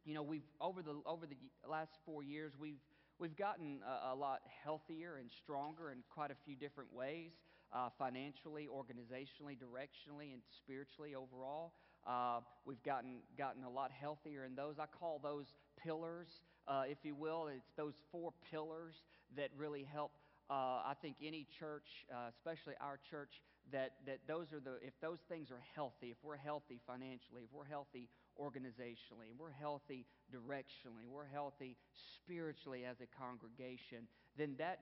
you 0.04 0.14
know, 0.14 0.23
we've 0.23 0.49
over 0.61 0.83
the 0.83 0.99
over 1.07 1.26
the 1.26 1.37
last 1.69 1.99
four 2.04 2.23
years, 2.23 2.54
we've 2.59 2.83
We've 3.19 3.37
gotten 3.37 3.78
a, 3.87 4.14
a 4.14 4.16
lot 4.16 4.40
healthier 4.64 5.19
and 5.21 5.31
stronger 5.31 5.92
in 5.92 5.99
quite 6.11 6.33
a 6.33 6.35
few 6.45 6.57
different 6.57 6.92
ways 6.92 7.31
uh, 7.73 7.88
financially, 7.99 8.69
organizationally, 8.71 9.57
directionally, 9.57 10.33
and 10.33 10.43
spiritually 10.57 11.14
overall. 11.14 11.73
Uh, 12.07 12.41
we've 12.64 12.83
gotten, 12.83 13.19
gotten 13.38 13.64
a 13.64 13.71
lot 13.71 13.91
healthier 13.91 14.45
in 14.45 14.55
those. 14.55 14.76
I 14.79 14.87
call 14.87 15.21
those 15.23 15.47
pillars, 15.83 16.29
uh, 16.67 16.83
if 16.87 16.99
you 17.05 17.14
will. 17.14 17.49
It's 17.49 17.73
those 17.76 17.95
four 18.11 18.33
pillars 18.50 18.95
that 19.37 19.50
really 19.57 19.85
help 19.85 20.12
uh, 20.50 20.85
I 20.85 20.95
think 21.00 21.17
any 21.23 21.47
church, 21.59 22.05
uh, 22.12 22.29
especially 22.29 22.75
our 22.81 22.99
church, 23.11 23.41
that, 23.73 23.93
that 24.05 24.19
those 24.29 24.52
are 24.52 24.61
the, 24.61 24.76
if 24.85 24.93
those 25.00 25.21
things 25.29 25.50
are 25.50 25.62
healthy, 25.75 26.11
if 26.11 26.19
we're 26.23 26.37
healthy 26.37 26.81
financially, 26.87 27.43
if 27.45 27.52
we're 27.55 27.64
healthy 27.64 28.11
organizationally, 28.41 29.33
we're 29.38 29.52
healthy 29.52 30.05
directionally, 30.29 31.09
we're 31.09 31.26
healthy 31.26 31.76
spiritually 32.17 32.85
as 32.85 32.97
a 33.00 33.09
congregation, 33.17 34.05
then 34.37 34.55
that, 34.59 34.81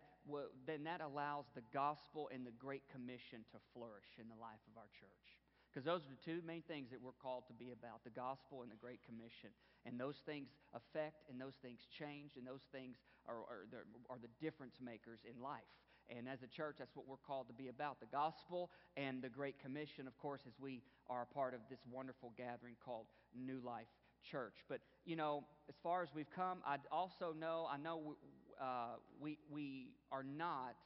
then 0.67 0.85
that 0.85 1.01
allows 1.01 1.47
the 1.55 1.65
gospel 1.73 2.29
and 2.33 2.47
the 2.47 2.55
Great 2.59 2.83
Commission 2.93 3.45
to 3.53 3.59
flourish 3.73 4.19
in 4.21 4.29
the 4.29 4.39
life 4.41 4.63
of 4.71 4.77
our 4.77 4.89
church. 4.93 5.27
Because 5.71 5.87
those 5.87 6.03
are 6.03 6.11
the 6.11 6.25
two 6.27 6.43
main 6.43 6.63
things 6.67 6.91
that 6.91 7.01
we're 7.01 7.17
called 7.23 7.47
to 7.47 7.55
be 7.55 7.71
about 7.71 8.03
the 8.03 8.11
gospel 8.11 8.63
and 8.63 8.71
the 8.71 8.81
Great 8.81 9.01
Commission. 9.07 9.55
And 9.87 9.95
those 9.99 10.19
things 10.27 10.51
affect, 10.75 11.31
and 11.31 11.41
those 11.41 11.55
things 11.63 11.87
change, 11.87 12.35
and 12.37 12.45
those 12.45 12.67
things 12.75 12.99
are, 13.29 13.47
are, 13.47 13.65
are 14.11 14.19
the 14.19 14.33
difference 14.43 14.75
makers 14.83 15.21
in 15.23 15.41
life. 15.41 15.71
And 16.11 16.27
as 16.29 16.43
a 16.43 16.49
church, 16.49 16.77
that's 16.79 16.97
what 16.97 17.07
we're 17.07 17.23
called 17.23 17.47
to 17.49 17.55
be 17.55 17.69
about 17.69 18.01
the 18.01 18.11
gospel 18.11 18.71
and 18.97 19.23
the 19.23 19.29
Great 19.29 19.63
Commission, 19.63 20.09
of 20.09 20.19
course, 20.19 20.43
as 20.47 20.55
we 20.59 20.83
are 21.09 21.23
a 21.23 21.35
part 21.35 21.55
of 21.55 21.61
this 21.71 21.79
wonderful 21.91 22.33
gathering 22.37 22.75
called 22.85 23.07
New 23.33 23.61
Life 23.65 23.87
Church. 24.29 24.57
But, 24.69 24.81
you 25.05 25.15
know, 25.15 25.45
as 25.69 25.77
far 25.83 26.03
as 26.03 26.09
we've 26.13 26.31
come, 26.35 26.59
I 26.67 26.79
also 26.91 27.33
know, 27.39 27.69
I 27.71 27.77
know 27.77 28.17
uh, 28.61 28.97
we, 29.21 29.39
we 29.51 29.89
are 30.13 30.23
not 30.23 30.77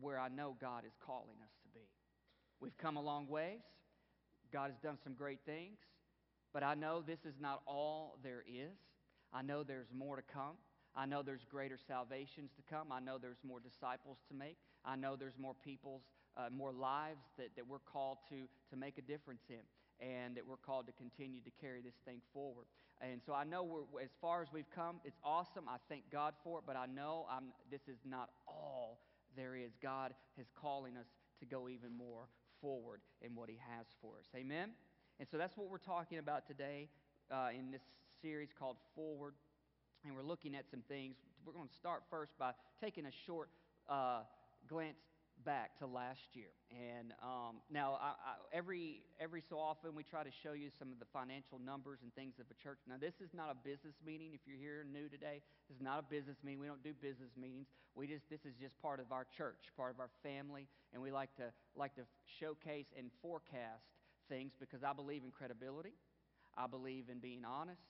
where 0.00 0.18
I 0.18 0.28
know 0.28 0.56
God 0.60 0.84
is 0.86 0.92
calling 1.04 1.36
us 1.42 1.52
to 1.62 1.68
be. 1.78 1.86
We've 2.60 2.76
come 2.78 2.96
a 2.96 3.02
long 3.02 3.28
ways. 3.28 3.60
God 4.52 4.70
has 4.70 4.78
done 4.82 4.98
some 5.02 5.14
great 5.14 5.40
things. 5.44 5.78
But 6.52 6.62
I 6.62 6.74
know 6.74 7.02
this 7.06 7.20
is 7.24 7.34
not 7.40 7.62
all 7.66 8.18
there 8.22 8.42
is. 8.48 8.76
I 9.32 9.42
know 9.42 9.62
there's 9.62 9.86
more 9.96 10.16
to 10.16 10.22
come. 10.22 10.56
I 10.96 11.06
know 11.06 11.22
there's 11.22 11.44
greater 11.48 11.78
salvations 11.86 12.50
to 12.56 12.62
come. 12.68 12.90
I 12.90 12.98
know 12.98 13.18
there's 13.18 13.38
more 13.46 13.60
disciples 13.60 14.18
to 14.28 14.34
make. 14.34 14.56
I 14.84 14.96
know 14.96 15.14
there's 15.14 15.38
more 15.38 15.54
people's, 15.64 16.02
uh, 16.36 16.48
more 16.50 16.72
lives 16.72 17.22
that, 17.38 17.50
that 17.54 17.66
we're 17.66 17.78
called 17.78 18.18
to, 18.30 18.48
to 18.70 18.76
make 18.76 18.98
a 18.98 19.02
difference 19.02 19.42
in 19.48 19.62
and 20.00 20.36
that 20.36 20.46
we're 20.46 20.56
called 20.56 20.86
to 20.86 20.92
continue 20.92 21.40
to 21.42 21.50
carry 21.60 21.80
this 21.80 21.94
thing 22.04 22.20
forward. 22.32 22.66
And 23.00 23.20
so 23.24 23.32
I 23.32 23.44
know 23.44 23.86
as 24.02 24.10
far 24.20 24.42
as 24.42 24.48
we've 24.52 24.70
come, 24.74 25.00
it's 25.04 25.18
awesome. 25.24 25.64
I 25.68 25.76
thank 25.88 26.10
God 26.10 26.34
for 26.44 26.58
it, 26.58 26.64
but 26.66 26.76
I 26.76 26.86
know 26.86 27.26
I'm, 27.30 27.52
this 27.70 27.80
is 27.88 27.98
not 28.04 28.30
all 28.46 29.00
there 29.36 29.56
is. 29.56 29.72
God 29.82 30.12
is 30.38 30.46
calling 30.60 30.96
us 30.96 31.06
to 31.40 31.46
go 31.46 31.68
even 31.68 31.96
more 31.96 32.28
forward 32.60 33.00
in 33.22 33.34
what 33.34 33.48
He 33.48 33.58
has 33.74 33.86
for 34.00 34.18
us. 34.18 34.26
Amen? 34.36 34.70
And 35.18 35.28
so 35.30 35.38
that's 35.38 35.56
what 35.56 35.70
we're 35.70 35.78
talking 35.78 36.18
about 36.18 36.46
today 36.46 36.88
uh, 37.30 37.48
in 37.56 37.70
this 37.70 37.82
series 38.22 38.48
called 38.58 38.76
Forward. 38.94 39.34
And 40.04 40.14
we're 40.16 40.22
looking 40.22 40.54
at 40.54 40.64
some 40.70 40.82
things. 40.88 41.16
We're 41.44 41.52
going 41.52 41.68
to 41.68 41.74
start 41.74 42.02
first 42.10 42.32
by 42.38 42.52
taking 42.82 43.06
a 43.06 43.12
short 43.26 43.48
uh, 43.88 44.20
glance 44.68 44.96
back 45.44 45.78
to 45.78 45.86
last 45.86 46.34
year. 46.34 46.52
And 46.70 47.12
um, 47.22 47.60
now, 47.70 47.98
I, 48.00 48.08
I, 48.14 48.32
every, 48.52 49.02
every 49.20 49.42
so 49.48 49.58
often, 49.58 49.94
we 49.94 50.02
try 50.02 50.22
to 50.22 50.30
show 50.42 50.52
you 50.52 50.70
some 50.78 50.92
of 50.92 50.98
the 50.98 51.08
financial 51.12 51.58
numbers 51.58 52.00
and 52.02 52.14
things 52.14 52.34
of 52.38 52.46
a 52.50 52.56
church. 52.62 52.78
Now, 52.88 52.96
this 53.00 53.14
is 53.20 53.30
not 53.34 53.50
a 53.50 53.56
business 53.56 53.94
meeting. 54.04 54.32
If 54.34 54.40
you're 54.46 54.60
here 54.60 54.84
new 54.84 55.08
today, 55.08 55.42
this 55.68 55.76
is 55.76 55.82
not 55.82 55.98
a 55.98 56.06
business 56.06 56.36
meeting. 56.44 56.60
We 56.60 56.66
don't 56.66 56.82
do 56.82 56.92
business 56.92 57.30
meetings. 57.36 57.68
We 57.94 58.06
just, 58.06 58.28
this 58.30 58.44
is 58.44 58.54
just 58.60 58.80
part 58.80 59.00
of 59.00 59.12
our 59.12 59.26
church, 59.36 59.72
part 59.76 59.92
of 59.92 60.00
our 60.00 60.10
family, 60.22 60.68
and 60.92 61.02
we 61.02 61.10
like 61.10 61.34
to, 61.36 61.52
like 61.76 61.94
to 61.96 62.02
showcase 62.38 62.86
and 62.96 63.10
forecast 63.22 63.84
things 64.28 64.52
because 64.58 64.84
I 64.84 64.92
believe 64.92 65.22
in 65.24 65.30
credibility. 65.30 65.94
I 66.56 66.66
believe 66.66 67.10
in 67.10 67.18
being 67.18 67.44
honest. 67.44 67.82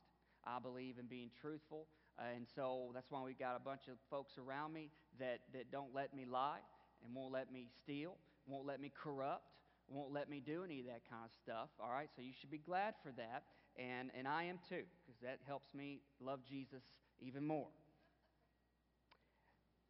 I 0.44 0.58
believe 0.58 0.96
in 0.98 1.06
being 1.06 1.30
truthful. 1.40 1.86
And 2.18 2.46
so 2.54 2.90
that's 2.94 3.10
why 3.10 3.22
we've 3.22 3.38
got 3.38 3.56
a 3.56 3.60
bunch 3.60 3.88
of 3.88 3.96
folks 4.10 4.34
around 4.36 4.72
me 4.72 4.90
that, 5.18 5.40
that 5.52 5.70
don't 5.70 5.94
let 5.94 6.14
me 6.14 6.24
lie 6.24 6.60
and 7.04 7.14
won't 7.14 7.32
let 7.32 7.52
me 7.52 7.68
steal, 7.82 8.16
won't 8.46 8.66
let 8.66 8.80
me 8.80 8.90
corrupt, 9.02 9.44
won't 9.88 10.12
let 10.12 10.28
me 10.30 10.40
do 10.44 10.64
any 10.64 10.80
of 10.80 10.86
that 10.86 11.02
kind 11.10 11.24
of 11.24 11.30
stuff. 11.42 11.68
All 11.80 11.90
right, 11.90 12.08
so 12.14 12.22
you 12.22 12.32
should 12.38 12.50
be 12.50 12.58
glad 12.58 12.94
for 13.02 13.12
that. 13.12 13.44
And, 13.76 14.10
and 14.16 14.26
I 14.28 14.44
am 14.44 14.58
too, 14.68 14.82
because 15.04 15.20
that 15.22 15.38
helps 15.46 15.74
me 15.74 16.00
love 16.20 16.40
Jesus 16.48 16.82
even 17.20 17.46
more. 17.46 17.68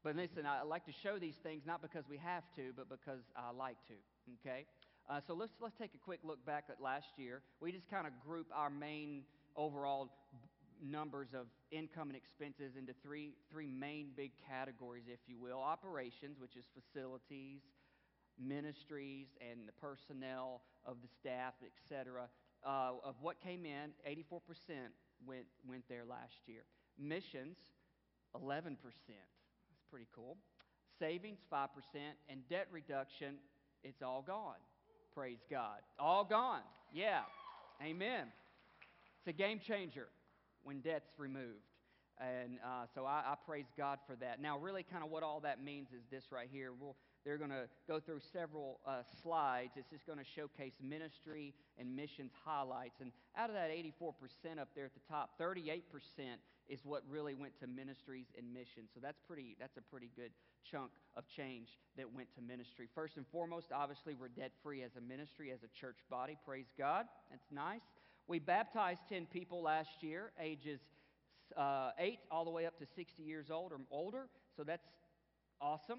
But 0.02 0.16
listen, 0.16 0.46
I 0.46 0.62
like 0.62 0.86
to 0.86 0.92
show 1.02 1.18
these 1.18 1.36
things 1.42 1.62
not 1.66 1.82
because 1.82 2.04
we 2.08 2.16
have 2.18 2.44
to, 2.56 2.72
but 2.74 2.88
because 2.88 3.20
I 3.36 3.52
like 3.52 3.76
to. 3.88 3.94
Okay? 4.40 4.64
Uh, 5.08 5.20
so 5.26 5.34
let's, 5.34 5.52
let's 5.60 5.74
take 5.76 5.92
a 5.94 5.98
quick 5.98 6.20
look 6.24 6.44
back 6.46 6.64
at 6.70 6.80
last 6.80 7.18
year. 7.18 7.42
We 7.60 7.72
just 7.72 7.90
kind 7.90 8.06
of 8.06 8.12
group 8.26 8.46
our 8.54 8.70
main 8.70 9.24
overall 9.56 10.10
numbers 10.82 11.28
of 11.34 11.46
income 11.70 12.08
and 12.08 12.16
expenses 12.16 12.76
into 12.78 12.92
three, 13.02 13.34
three 13.50 13.70
main 13.70 14.10
big 14.16 14.32
categories, 14.48 15.04
if 15.08 15.20
you 15.26 15.38
will 15.38 15.58
operations, 15.58 16.38
which 16.38 16.56
is 16.56 16.64
facilities, 16.74 17.60
ministries, 18.38 19.26
and 19.40 19.68
the 19.68 19.72
personnel 19.72 20.62
of 20.84 20.96
the 21.02 21.08
staff, 21.20 21.54
etc. 21.62 22.28
Uh, 22.64 22.92
of 23.04 23.14
what 23.20 23.40
came 23.40 23.64
in, 23.64 23.90
84% 24.08 24.40
went, 25.26 25.46
went 25.66 25.84
there 25.88 26.04
last 26.04 26.36
year. 26.46 26.62
Missions, 26.98 27.56
11%. 28.34 28.76
That's 28.76 29.84
pretty 29.90 30.08
cool. 30.14 30.36
Savings, 30.98 31.38
5%. 31.52 31.68
And 32.28 32.40
debt 32.48 32.68
reduction, 32.70 33.36
it's 33.82 34.02
all 34.02 34.22
gone. 34.22 34.60
Praise 35.14 35.40
God. 35.50 35.80
All 35.98 36.24
gone. 36.24 36.62
Yeah. 36.92 37.20
Amen. 37.82 38.26
It's 39.18 39.28
a 39.28 39.32
game 39.32 39.60
changer 39.66 40.08
when 40.64 40.80
debt's 40.80 41.10
removed. 41.18 41.64
And 42.20 42.58
uh, 42.62 42.84
so 42.94 43.06
I, 43.06 43.22
I, 43.26 43.34
praise 43.46 43.64
God 43.78 43.98
for 44.06 44.14
that. 44.16 44.42
Now, 44.42 44.58
really, 44.58 44.82
kind 44.82 45.02
of 45.02 45.10
what 45.10 45.22
all 45.22 45.40
that 45.40 45.64
means 45.64 45.88
is 45.88 46.02
this 46.10 46.30
right 46.30 46.48
here. 46.52 46.72
We'll, 46.78 46.94
they're 47.24 47.38
going 47.38 47.50
to 47.50 47.66
go 47.88 47.98
through 47.98 48.20
several 48.30 48.80
uh, 48.86 49.02
slides. 49.22 49.72
It's 49.76 49.88
just 49.88 50.04
going 50.06 50.18
to 50.18 50.24
showcase 50.36 50.74
ministry 50.82 51.54
and 51.78 51.96
missions 51.96 52.32
highlights. 52.44 53.00
And 53.00 53.10
out 53.38 53.48
of 53.48 53.56
that 53.56 53.70
84% 53.70 54.58
up 54.60 54.68
there 54.74 54.84
at 54.84 54.92
the 54.92 55.00
top, 55.08 55.30
38% 55.40 55.80
is 56.68 56.80
what 56.84 57.02
really 57.08 57.34
went 57.34 57.58
to 57.60 57.66
ministries 57.66 58.26
and 58.36 58.52
missions. 58.52 58.90
So 58.92 59.00
that's 59.00 59.18
pretty. 59.26 59.56
That's 59.58 59.78
a 59.78 59.82
pretty 59.82 60.10
good 60.14 60.30
chunk 60.70 60.90
of 61.16 61.24
change 61.26 61.68
that 61.96 62.04
went 62.14 62.28
to 62.34 62.42
ministry. 62.42 62.86
First 62.94 63.16
and 63.16 63.26
foremost, 63.32 63.72
obviously, 63.74 64.14
we're 64.14 64.28
debt 64.28 64.52
free 64.62 64.82
as 64.82 64.92
a 64.96 65.00
ministry, 65.00 65.52
as 65.52 65.60
a 65.62 65.80
church 65.80 65.96
body. 66.10 66.36
Praise 66.44 66.68
God. 66.76 67.06
That's 67.30 67.50
nice. 67.50 67.80
We 68.30 68.38
baptized 68.38 69.00
10 69.08 69.26
people 69.26 69.60
last 69.60 70.04
year, 70.04 70.30
ages 70.40 70.78
uh, 71.56 71.90
8 71.98 72.20
all 72.30 72.44
the 72.44 72.50
way 72.52 72.64
up 72.64 72.78
to 72.78 72.86
60 72.86 73.24
years 73.24 73.50
old 73.50 73.72
or 73.72 73.78
older. 73.90 74.28
So 74.56 74.62
that's 74.62 74.86
awesome. 75.60 75.98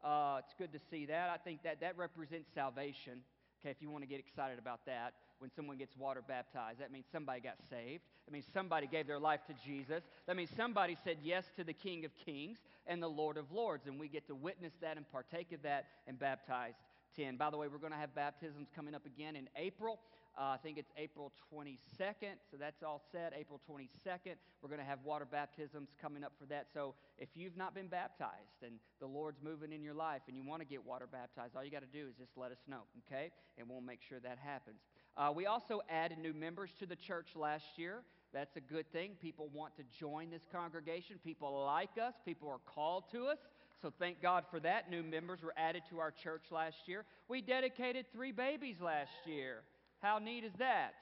Uh, 0.00 0.36
it's 0.38 0.54
good 0.56 0.72
to 0.74 0.78
see 0.92 1.06
that. 1.06 1.28
I 1.28 1.38
think 1.38 1.64
that 1.64 1.80
that 1.80 1.98
represents 1.98 2.48
salvation. 2.54 3.22
Okay, 3.60 3.70
if 3.70 3.82
you 3.82 3.90
want 3.90 4.04
to 4.04 4.08
get 4.08 4.20
excited 4.20 4.60
about 4.60 4.86
that, 4.86 5.14
when 5.40 5.50
someone 5.56 5.76
gets 5.76 5.96
water 5.96 6.22
baptized, 6.26 6.78
that 6.78 6.92
means 6.92 7.06
somebody 7.10 7.40
got 7.40 7.56
saved. 7.68 8.04
That 8.26 8.32
means 8.32 8.46
somebody 8.54 8.86
gave 8.86 9.08
their 9.08 9.18
life 9.18 9.40
to 9.48 9.54
Jesus. 9.66 10.04
That 10.28 10.36
means 10.36 10.50
somebody 10.56 10.96
said 11.02 11.16
yes 11.20 11.46
to 11.56 11.64
the 11.64 11.72
King 11.72 12.04
of 12.04 12.12
Kings 12.24 12.58
and 12.86 13.02
the 13.02 13.10
Lord 13.10 13.36
of 13.36 13.50
Lords. 13.50 13.88
And 13.88 13.98
we 13.98 14.06
get 14.06 14.28
to 14.28 14.36
witness 14.36 14.72
that 14.82 14.96
and 14.96 15.10
partake 15.10 15.50
of 15.50 15.62
that 15.62 15.86
and 16.06 16.16
baptize 16.16 16.74
10. 17.16 17.36
By 17.36 17.50
the 17.50 17.56
way, 17.56 17.68
we're 17.68 17.78
going 17.78 17.92
to 17.92 17.98
have 17.98 18.14
baptisms 18.14 18.68
coming 18.74 18.94
up 18.94 19.06
again 19.06 19.36
in 19.36 19.48
April. 19.56 20.00
Uh, 20.36 20.54
I 20.54 20.56
think 20.62 20.78
it's 20.78 20.90
April 20.96 21.30
22nd, 21.52 22.40
so 22.50 22.56
that's 22.58 22.82
all 22.82 23.02
set. 23.12 23.34
April 23.36 23.60
22nd, 23.68 24.36
we're 24.62 24.68
going 24.68 24.80
to 24.80 24.86
have 24.86 25.00
water 25.04 25.26
baptisms 25.30 25.90
coming 26.00 26.24
up 26.24 26.32
for 26.38 26.46
that. 26.46 26.68
So 26.72 26.94
if 27.18 27.28
you've 27.34 27.56
not 27.56 27.74
been 27.74 27.88
baptized 27.88 28.62
and 28.64 28.76
the 28.98 29.06
Lord's 29.06 29.42
moving 29.42 29.72
in 29.72 29.82
your 29.82 29.92
life 29.92 30.22
and 30.28 30.36
you 30.36 30.42
want 30.42 30.62
to 30.62 30.66
get 30.66 30.84
water 30.84 31.06
baptized, 31.10 31.54
all 31.54 31.62
you 31.62 31.70
got 31.70 31.82
to 31.82 31.98
do 31.98 32.06
is 32.08 32.14
just 32.16 32.32
let 32.36 32.50
us 32.50 32.58
know, 32.66 32.82
okay? 33.06 33.30
And 33.58 33.68
we'll 33.68 33.82
make 33.82 34.00
sure 34.00 34.20
that 34.20 34.38
happens. 34.42 34.80
Uh, 35.16 35.30
we 35.34 35.44
also 35.44 35.82
added 35.90 36.16
new 36.18 36.32
members 36.32 36.70
to 36.78 36.86
the 36.86 36.96
church 36.96 37.36
last 37.36 37.76
year. 37.76 38.02
That's 38.32 38.56
a 38.56 38.60
good 38.60 38.90
thing. 38.90 39.12
People 39.20 39.50
want 39.52 39.76
to 39.76 39.82
join 39.98 40.30
this 40.30 40.46
congregation. 40.50 41.16
People 41.22 41.64
like 41.66 41.98
us. 42.02 42.14
People 42.24 42.48
are 42.48 42.60
called 42.64 43.04
to 43.12 43.26
us. 43.26 43.38
So 43.82 43.92
thank 43.98 44.22
God 44.22 44.44
for 44.48 44.60
that. 44.60 44.88
New 44.90 45.02
members 45.02 45.42
were 45.42 45.52
added 45.56 45.82
to 45.90 45.98
our 45.98 46.12
church 46.12 46.44
last 46.52 46.76
year. 46.86 47.04
We 47.28 47.42
dedicated 47.42 48.06
three 48.12 48.30
babies 48.30 48.76
last 48.80 49.10
year. 49.26 49.64
How 50.00 50.18
neat 50.18 50.44
is 50.44 50.52
that? 50.58 50.92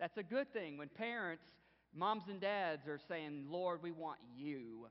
That's 0.00 0.16
a 0.18 0.24
good 0.24 0.52
thing 0.52 0.78
when 0.78 0.88
parents, 0.88 1.44
moms 1.94 2.24
and 2.28 2.40
dads, 2.40 2.88
are 2.88 2.98
saying, 3.08 3.46
Lord, 3.48 3.84
we 3.84 3.92
want 3.92 4.18
you 4.36 4.88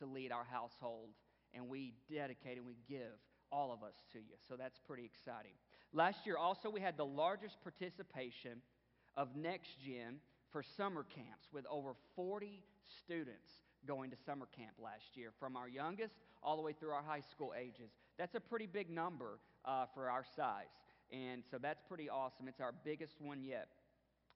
to 0.00 0.06
lead 0.06 0.32
our 0.32 0.44
household, 0.50 1.10
and 1.54 1.68
we 1.68 1.94
dedicate 2.12 2.56
and 2.56 2.66
we 2.66 2.76
give 2.88 3.20
all 3.52 3.72
of 3.72 3.84
us 3.84 3.94
to 4.12 4.18
you. 4.18 4.34
So 4.48 4.56
that's 4.56 4.80
pretty 4.84 5.04
exciting. 5.04 5.52
Last 5.92 6.26
year, 6.26 6.36
also, 6.36 6.70
we 6.70 6.80
had 6.80 6.96
the 6.96 7.06
largest 7.06 7.62
participation 7.62 8.60
of 9.16 9.36
Next 9.36 9.76
Gen 9.80 10.16
for 10.50 10.64
summer 10.76 11.04
camps 11.14 11.46
with 11.52 11.66
over 11.70 11.92
40 12.16 12.64
students 13.04 13.63
going 13.86 14.10
to 14.10 14.16
summer 14.24 14.46
camp 14.56 14.72
last 14.82 15.16
year, 15.16 15.30
from 15.38 15.56
our 15.56 15.68
youngest 15.68 16.14
all 16.42 16.56
the 16.56 16.62
way 16.62 16.72
through 16.72 16.90
our 16.90 17.02
high 17.02 17.20
school 17.20 17.52
ages. 17.58 17.90
That's 18.18 18.34
a 18.34 18.40
pretty 18.40 18.66
big 18.66 18.90
number 18.90 19.38
uh, 19.64 19.86
for 19.94 20.10
our 20.10 20.24
size. 20.36 20.66
And 21.12 21.42
so 21.50 21.58
that's 21.60 21.82
pretty 21.88 22.08
awesome. 22.08 22.48
It's 22.48 22.60
our 22.60 22.74
biggest 22.84 23.20
one 23.20 23.42
yet. 23.42 23.68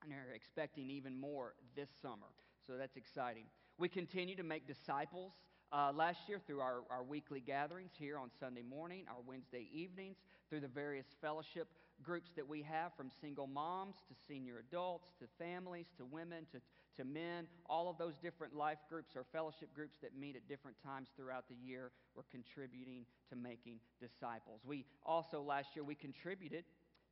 And 0.02 0.12
they're 0.12 0.34
expecting 0.34 0.90
even 0.90 1.18
more 1.18 1.54
this 1.74 1.88
summer. 2.00 2.28
So 2.66 2.74
that's 2.78 2.96
exciting. 2.96 3.44
We 3.78 3.88
continue 3.88 4.36
to 4.36 4.42
make 4.42 4.66
disciples 4.66 5.32
uh, 5.72 5.92
last 5.94 6.20
year 6.28 6.40
through 6.46 6.60
our, 6.60 6.82
our 6.90 7.02
weekly 7.02 7.40
gatherings 7.40 7.92
here 7.98 8.18
on 8.18 8.30
Sunday 8.40 8.62
morning, 8.62 9.04
our 9.08 9.22
Wednesday 9.26 9.68
evenings, 9.72 10.16
through 10.48 10.60
the 10.60 10.68
various 10.68 11.06
fellowship 11.20 11.68
groups 12.02 12.30
that 12.36 12.46
we 12.46 12.62
have 12.62 12.92
from 12.96 13.10
single 13.20 13.46
moms 13.46 13.96
to 14.08 14.14
senior 14.28 14.62
adults 14.68 15.08
to 15.20 15.26
families 15.38 15.86
to 15.96 16.04
women 16.04 16.46
to, 16.52 16.60
to 16.98 17.04
men. 17.04 17.46
All 17.66 17.88
of 17.88 17.96
those 17.96 18.14
different 18.22 18.54
life 18.54 18.78
groups 18.88 19.16
or 19.16 19.24
fellowship 19.32 19.74
groups 19.74 19.96
that 20.02 20.16
meet 20.18 20.36
at 20.36 20.46
different 20.48 20.76
times 20.84 21.08
throughout 21.16 21.44
the 21.48 21.56
year. 21.56 21.90
We're 22.14 22.28
contributing 22.30 23.06
to 23.30 23.36
making 23.36 23.80
disciples. 24.00 24.60
We 24.66 24.84
also, 25.04 25.40
last 25.40 25.68
year, 25.74 25.84
we 25.84 25.94
contributed 25.94 26.64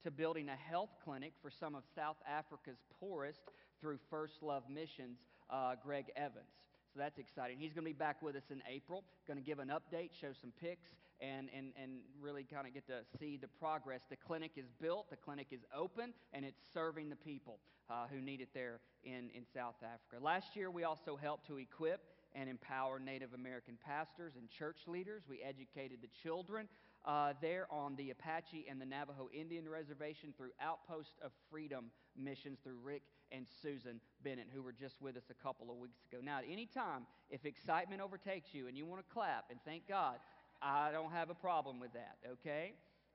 to 0.05 0.11
building 0.11 0.49
a 0.49 0.57
health 0.57 0.91
clinic 1.05 1.33
for 1.41 1.51
some 1.51 1.75
of 1.75 1.83
South 1.95 2.17
Africa's 2.29 2.79
poorest 3.01 3.41
through 3.81 3.99
First 4.11 4.43
Love 4.43 4.65
Missions, 4.69 5.19
uh, 5.51 5.75
Greg 5.83 6.07
Evans. 6.17 6.53
So 6.93 7.01
that's 7.01 7.19
exciting. 7.19 7.59
He's 7.59 7.73
going 7.73 7.85
to 7.85 7.91
be 7.91 7.99
back 7.99 8.23
with 8.23 8.37
us 8.37 8.51
in 8.51 8.63
April, 8.69 9.05
going 9.27 9.39
to 9.39 9.45
give 9.45 9.59
an 9.59 9.69
update, 9.69 10.11
show 10.21 10.33
some 10.41 10.53
pics, 10.61 10.89
and, 11.21 11.49
and, 11.57 11.73
and 11.81 12.01
really 12.21 12.45
kind 12.45 12.67
of 12.67 12.75
get 12.75 12.87
to 12.87 13.01
see 13.19 13.37
the 13.37 13.49
progress. 13.49 14.03
The 14.09 14.17
clinic 14.17 14.53
is 14.57 14.67
built, 14.81 15.11
the 15.11 15.17
clinic 15.17 15.49
is 15.51 15.61
open, 15.75 16.13
and 16.33 16.45
it's 16.45 16.61
serving 16.73 17.09
the 17.09 17.17
people 17.17 17.59
uh, 17.89 18.07
who 18.11 18.21
need 18.21 18.41
it 18.41 18.49
there 18.55 18.81
in, 19.05 19.31
in 19.35 19.45
South 19.55 19.77
Africa. 19.83 20.23
Last 20.23 20.57
year, 20.57 20.71
we 20.71 20.85
also 20.85 21.17
helped 21.17 21.47
to 21.49 21.59
equip 21.59 22.01
and 22.35 22.51
empower 22.51 22.99
Native 22.99 23.33
American 23.35 23.79
pastors 23.85 24.35
and 24.37 24.49
church 24.51 24.81
leaders. 24.87 25.23
We 25.29 25.41
educated 25.43 25.99
the 26.03 26.09
children 26.23 26.69
uh, 27.05 27.33
there 27.41 27.67
on 27.71 27.97
the 27.97 28.11
Apache 28.11 28.67
and 28.69 28.81
the 28.81 28.87
Navajo 28.87 29.29
Indian 29.33 29.69
Reservation 29.69 30.35
through 30.37 30.51
Outpost 30.61 31.15
of 31.23 31.31
Freedom 31.51 31.87
missions 32.17 32.59
through 32.63 32.79
Rick 32.83 33.03
and 33.33 33.47
Susan 33.63 34.01
Bennett, 34.23 34.49
who 34.53 34.63
were 34.63 34.73
just 34.73 35.01
with 35.01 35.17
us 35.17 35.25
a 35.31 35.43
couple 35.43 35.71
of 35.71 35.77
weeks 35.77 35.99
ago. 36.11 36.21
Now, 36.23 36.39
at 36.39 36.45
any 36.51 36.67
time, 36.67 37.07
if 37.31 37.45
excitement 37.45 38.01
overtakes 38.01 38.49
you 38.53 38.69
and 38.69 38.77
you 38.77 38.87
want 38.87 39.07
to 39.07 39.13
clap 39.13 39.47
and 39.51 39.59
thank 39.65 39.89
God, 39.89 40.17
I 40.63 40.91
don't 40.93 41.13
have 41.13 41.31
a 41.31 41.35
problem 41.35 41.81
with 41.81 41.93
that, 41.93 42.17
okay? 42.33 42.73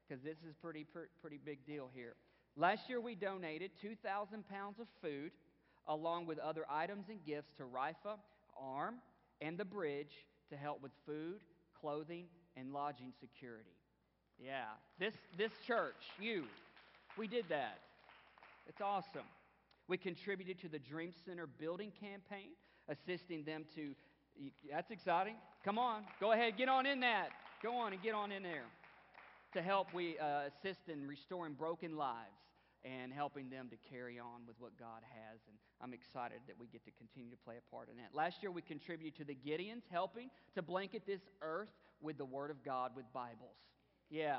Because 0.08 0.24
this 0.24 0.38
is 0.48 0.56
pretty, 0.62 0.86
pretty 1.22 1.40
big 1.44 1.66
deal 1.66 1.90
here. 1.94 2.16
Last 2.58 2.90
year, 2.90 3.00
we 3.00 3.16
donated 3.16 3.72
2,000 3.82 4.48
pounds 4.50 4.80
of 4.80 4.88
food 5.02 5.32
along 5.88 6.28
with 6.28 6.38
other 6.40 6.66
items 6.70 7.06
and 7.10 7.24
gifts 7.26 7.52
to 7.58 7.64
RIFA, 7.64 8.18
ARM, 8.60 8.96
and 9.42 9.58
the 9.58 9.66
bridge 9.66 10.12
to 10.50 10.58
help 10.58 10.82
with 10.82 10.92
food, 11.06 11.40
clothing, 11.80 12.26
and 12.56 12.74
lodging 12.74 13.14
security. 13.20 13.72
Yeah, 14.44 14.66
this, 15.00 15.14
this 15.38 15.52
church, 15.66 15.96
you, 16.20 16.44
we 17.18 17.28
did 17.28 17.46
that. 17.50 17.80
It's 18.68 18.82
awesome. 18.82 19.26
We 19.88 19.98
contributed 19.98 20.60
to 20.62 20.70
the 20.70 20.80
Dream 20.80 21.12
Center 21.26 21.48
building 21.48 21.92
campaign, 22.00 22.52
assisting 22.88 23.44
them 23.44 23.66
to. 23.76 23.94
That's 24.72 24.92
exciting. 24.92 25.36
Come 25.64 25.78
on, 25.78 26.04
go 26.20 26.32
ahead, 26.32 26.58
get 26.58 26.70
on 26.70 26.86
in 26.86 27.00
that. 27.02 27.30
Go 27.62 27.76
on 27.76 27.94
and 27.94 28.02
get 28.02 28.16
on 28.16 28.32
in 28.32 28.44
there. 28.44 28.66
To 29.54 29.62
help, 29.62 29.94
we 29.94 30.18
uh, 30.18 30.48
assist 30.48 30.88
in 30.88 31.08
restoring 31.08 31.54
broken 31.54 31.96
lives 31.96 32.42
and 32.84 33.14
helping 33.14 33.50
them 33.50 33.70
to 33.70 33.78
carry 33.94 34.18
on 34.18 34.42
with 34.48 34.56
what 34.60 34.72
God 34.80 35.02
has. 35.04 35.40
And 35.48 35.56
I'm 35.82 35.94
excited 35.94 36.40
that 36.48 36.56
we 36.60 36.68
get 36.68 36.84
to 36.86 36.92
continue 36.98 37.30
to 37.30 37.38
play 37.38 37.56
a 37.58 37.76
part 37.76 37.90
in 37.90 37.98
that. 37.98 38.16
Last 38.16 38.42
year, 38.42 38.52
we 38.52 38.62
contributed 38.62 39.16
to 39.18 39.24
the 39.24 39.36
Gideons, 39.36 39.84
helping 39.92 40.30
to 40.56 40.62
blanket 40.62 41.04
this 41.06 41.22
earth 41.42 41.70
with 42.02 42.18
the 42.18 42.26
Word 42.26 42.50
of 42.50 42.64
God 42.64 42.92
with 42.96 43.06
Bibles. 43.14 43.58
Yeah, 44.10 44.38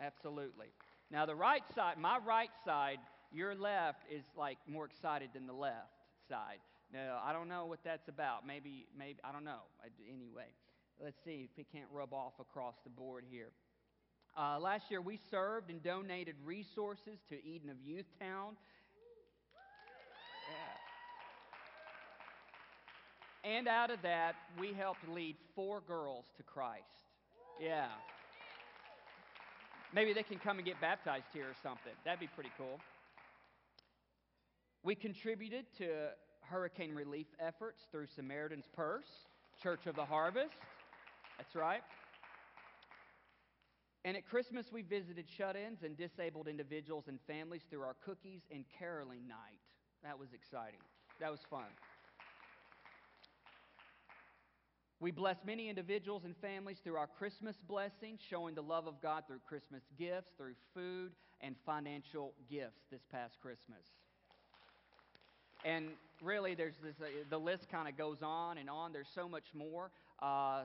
absolutely. 0.00 0.68
Now, 1.10 1.26
the 1.26 1.36
right 1.36 1.62
side, 1.74 1.98
my 1.98 2.18
right 2.26 2.50
side, 2.64 2.98
your 3.32 3.54
left 3.54 4.00
is 4.10 4.24
like 4.36 4.58
more 4.66 4.86
excited 4.86 5.30
than 5.34 5.46
the 5.46 5.52
left 5.52 5.92
side. 6.28 6.58
No, 6.92 7.18
I 7.24 7.32
don't 7.32 7.48
know 7.48 7.66
what 7.66 7.78
that's 7.84 8.08
about. 8.08 8.46
Maybe, 8.46 8.86
maybe, 8.98 9.18
I 9.22 9.30
don't 9.32 9.44
know. 9.44 9.62
Anyway, 10.08 10.48
let's 11.02 11.16
see 11.24 11.48
if 11.52 11.58
it 11.58 11.66
can't 11.72 11.88
rub 11.92 12.12
off 12.12 12.32
across 12.40 12.74
the 12.82 12.90
board 12.90 13.24
here. 13.30 13.52
Uh, 14.36 14.58
last 14.58 14.90
year, 14.90 15.00
we 15.00 15.18
served 15.30 15.70
and 15.70 15.82
donated 15.82 16.34
resources 16.44 17.18
to 17.28 17.44
Eden 17.44 17.70
of 17.70 17.76
Youthtown. 17.76 18.56
Yeah. 23.44 23.50
And 23.52 23.68
out 23.68 23.90
of 23.90 24.02
that, 24.02 24.34
we 24.58 24.72
helped 24.72 25.08
lead 25.08 25.36
four 25.54 25.80
girls 25.86 26.26
to 26.36 26.42
Christ. 26.42 26.84
Yeah. 27.60 27.86
Maybe 29.92 30.12
they 30.12 30.22
can 30.22 30.38
come 30.38 30.58
and 30.58 30.66
get 30.66 30.80
baptized 30.80 31.26
here 31.32 31.46
or 31.46 31.56
something. 31.62 31.92
That'd 32.04 32.20
be 32.20 32.28
pretty 32.28 32.50
cool. 32.56 32.78
We 34.82 34.94
contributed 34.94 35.66
to 35.78 36.10
hurricane 36.50 36.94
relief 36.94 37.26
efforts 37.38 37.86
through 37.92 38.06
Samaritan's 38.14 38.66
Purse, 38.74 39.28
Church 39.62 39.86
of 39.86 39.94
the 39.94 40.04
Harvest. 40.04 40.56
That's 41.38 41.54
right. 41.54 41.82
And 44.04 44.16
at 44.16 44.26
Christmas, 44.26 44.66
we 44.72 44.82
visited 44.82 45.26
shut 45.36 45.56
ins 45.56 45.82
and 45.82 45.96
disabled 45.96 46.48
individuals 46.48 47.04
and 47.06 47.18
families 47.26 47.62
through 47.70 47.82
our 47.82 47.96
cookies 48.04 48.40
and 48.50 48.64
caroling 48.78 49.28
night. 49.28 49.60
That 50.02 50.18
was 50.18 50.28
exciting. 50.32 50.80
That 51.20 51.30
was 51.30 51.40
fun. 51.48 51.68
We 55.00 55.10
bless 55.10 55.36
many 55.46 55.68
individuals 55.68 56.24
and 56.24 56.36
families 56.38 56.78
through 56.82 56.96
our 56.96 57.06
Christmas 57.06 57.56
blessing, 57.68 58.18
showing 58.28 58.54
the 58.54 58.62
love 58.62 58.86
of 58.86 59.00
God 59.00 59.24
through 59.26 59.40
Christmas 59.46 59.82
gifts, 59.98 60.32
through 60.36 60.54
food 60.74 61.12
and 61.40 61.54
financial 61.64 62.34
gifts 62.50 62.82
this 62.90 63.00
past 63.10 63.38
Christmas. 63.40 63.86
And 65.64 65.88
really, 66.22 66.54
there's 66.54 66.74
this, 66.82 66.94
uh, 67.00 67.06
the 67.28 67.38
list 67.38 67.68
kind 67.70 67.88
of 67.88 67.96
goes 67.96 68.18
on 68.22 68.58
and 68.58 68.70
on. 68.70 68.92
There's 68.92 69.10
so 69.14 69.28
much 69.28 69.46
more 69.54 69.90
uh, 70.22 70.62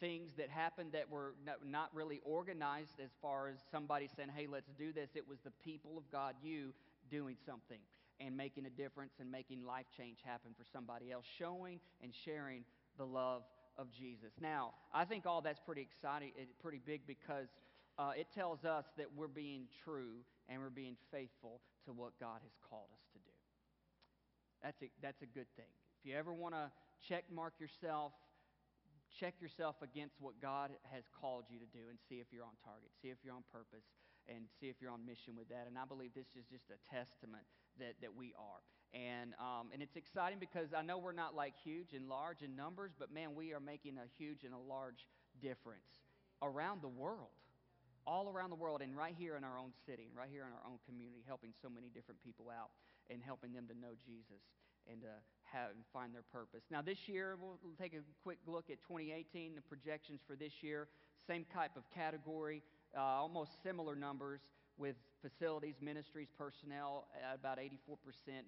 things 0.00 0.32
that 0.38 0.48
happened 0.48 0.92
that 0.92 1.10
were 1.10 1.34
not 1.66 1.90
really 1.94 2.20
organized 2.24 3.00
as 3.02 3.10
far 3.20 3.48
as 3.48 3.56
somebody 3.70 4.08
saying, 4.16 4.30
hey, 4.34 4.46
let's 4.46 4.70
do 4.78 4.92
this. 4.92 5.10
It 5.14 5.28
was 5.28 5.38
the 5.44 5.52
people 5.64 5.98
of 5.98 6.04
God, 6.10 6.34
you, 6.42 6.72
doing 7.10 7.36
something 7.46 7.78
and 8.20 8.36
making 8.36 8.66
a 8.66 8.70
difference 8.70 9.12
and 9.20 9.30
making 9.30 9.64
life 9.64 9.86
change 9.96 10.18
happen 10.24 10.50
for 10.56 10.64
somebody 10.72 11.12
else, 11.12 11.24
showing 11.38 11.80
and 12.02 12.12
sharing 12.24 12.64
the 12.96 13.06
love 13.06 13.42
of 13.76 13.86
Jesus. 13.92 14.32
Now, 14.40 14.72
I 14.92 15.04
think 15.04 15.24
all 15.24 15.40
that's 15.40 15.60
pretty 15.64 15.82
exciting, 15.82 16.32
pretty 16.60 16.80
big 16.84 17.02
because 17.06 17.48
uh, 17.98 18.10
it 18.16 18.26
tells 18.34 18.64
us 18.64 18.84
that 18.96 19.06
we're 19.16 19.28
being 19.28 19.64
true 19.84 20.24
and 20.48 20.60
we're 20.60 20.70
being 20.70 20.96
faithful 21.12 21.60
to 21.84 21.92
what 21.92 22.12
God 22.20 22.40
has 22.42 22.52
called 22.68 22.88
us. 22.92 23.07
That's 24.62 24.80
a, 24.82 24.90
that's 25.02 25.22
a 25.22 25.30
good 25.30 25.48
thing. 25.56 25.70
If 26.00 26.08
you 26.08 26.16
ever 26.16 26.32
want 26.32 26.54
to 26.54 26.70
check 27.08 27.24
mark 27.30 27.54
yourself, 27.58 28.12
check 29.20 29.34
yourself 29.40 29.76
against 29.82 30.16
what 30.20 30.40
God 30.42 30.70
has 30.92 31.04
called 31.20 31.44
you 31.48 31.58
to 31.58 31.68
do 31.70 31.90
and 31.90 31.98
see 32.08 32.16
if 32.20 32.28
you're 32.30 32.44
on 32.44 32.56
target, 32.64 32.90
see 33.02 33.08
if 33.08 33.18
you're 33.24 33.34
on 33.34 33.46
purpose, 33.52 33.86
and 34.28 34.44
see 34.60 34.68
if 34.68 34.76
you're 34.80 34.90
on 34.90 35.06
mission 35.06 35.34
with 35.36 35.48
that. 35.48 35.66
And 35.66 35.78
I 35.78 35.86
believe 35.88 36.12
this 36.14 36.28
is 36.36 36.44
just 36.50 36.68
a 36.68 36.78
testament 36.90 37.44
that, 37.78 37.96
that 38.02 38.14
we 38.14 38.34
are. 38.36 38.60
And, 38.92 39.34
um, 39.40 39.68
and 39.72 39.82
it's 39.82 39.96
exciting 39.96 40.38
because 40.38 40.72
I 40.72 40.82
know 40.82 40.98
we're 40.98 41.16
not 41.16 41.34
like 41.34 41.54
huge 41.62 41.92
and 41.92 42.08
large 42.08 42.42
in 42.42 42.56
numbers, 42.56 42.92
but 42.98 43.12
man, 43.12 43.34
we 43.34 43.52
are 43.52 43.60
making 43.60 43.96
a 43.96 44.08
huge 44.16 44.44
and 44.44 44.52
a 44.52 44.58
large 44.58 45.06
difference 45.40 46.04
around 46.42 46.82
the 46.82 46.92
world. 46.92 47.32
All 48.08 48.32
around 48.32 48.48
the 48.48 48.56
world, 48.56 48.80
and 48.80 48.96
right 48.96 49.12
here 49.12 49.36
in 49.36 49.44
our 49.44 49.60
own 49.60 49.76
city, 49.84 50.08
and 50.08 50.16
right 50.16 50.32
here 50.32 50.40
in 50.40 50.48
our 50.48 50.64
own 50.64 50.80
community, 50.88 51.20
helping 51.28 51.52
so 51.60 51.68
many 51.68 51.92
different 51.92 52.16
people 52.24 52.48
out 52.48 52.72
and 53.10 53.22
helping 53.22 53.52
them 53.52 53.66
to 53.68 53.74
know 53.74 53.94
Jesus 54.04 54.42
and 54.90 55.00
to 55.02 55.12
have 55.44 55.70
and 55.70 55.84
find 55.92 56.14
their 56.14 56.24
purpose. 56.32 56.62
Now, 56.70 56.82
this 56.82 57.08
year, 57.08 57.36
we'll 57.40 57.58
take 57.80 57.94
a 57.94 58.02
quick 58.22 58.38
look 58.46 58.70
at 58.70 58.80
2018, 58.82 59.54
the 59.54 59.60
projections 59.62 60.20
for 60.26 60.36
this 60.36 60.52
year. 60.62 60.88
Same 61.26 61.44
type 61.52 61.76
of 61.76 61.82
category, 61.90 62.62
uh, 62.96 63.00
almost 63.00 63.62
similar 63.62 63.94
numbers 63.94 64.40
with 64.78 64.96
facilities, 65.20 65.74
ministries, 65.80 66.28
personnel 66.38 67.08
at 67.16 67.34
about 67.34 67.58
84%, 67.58 67.68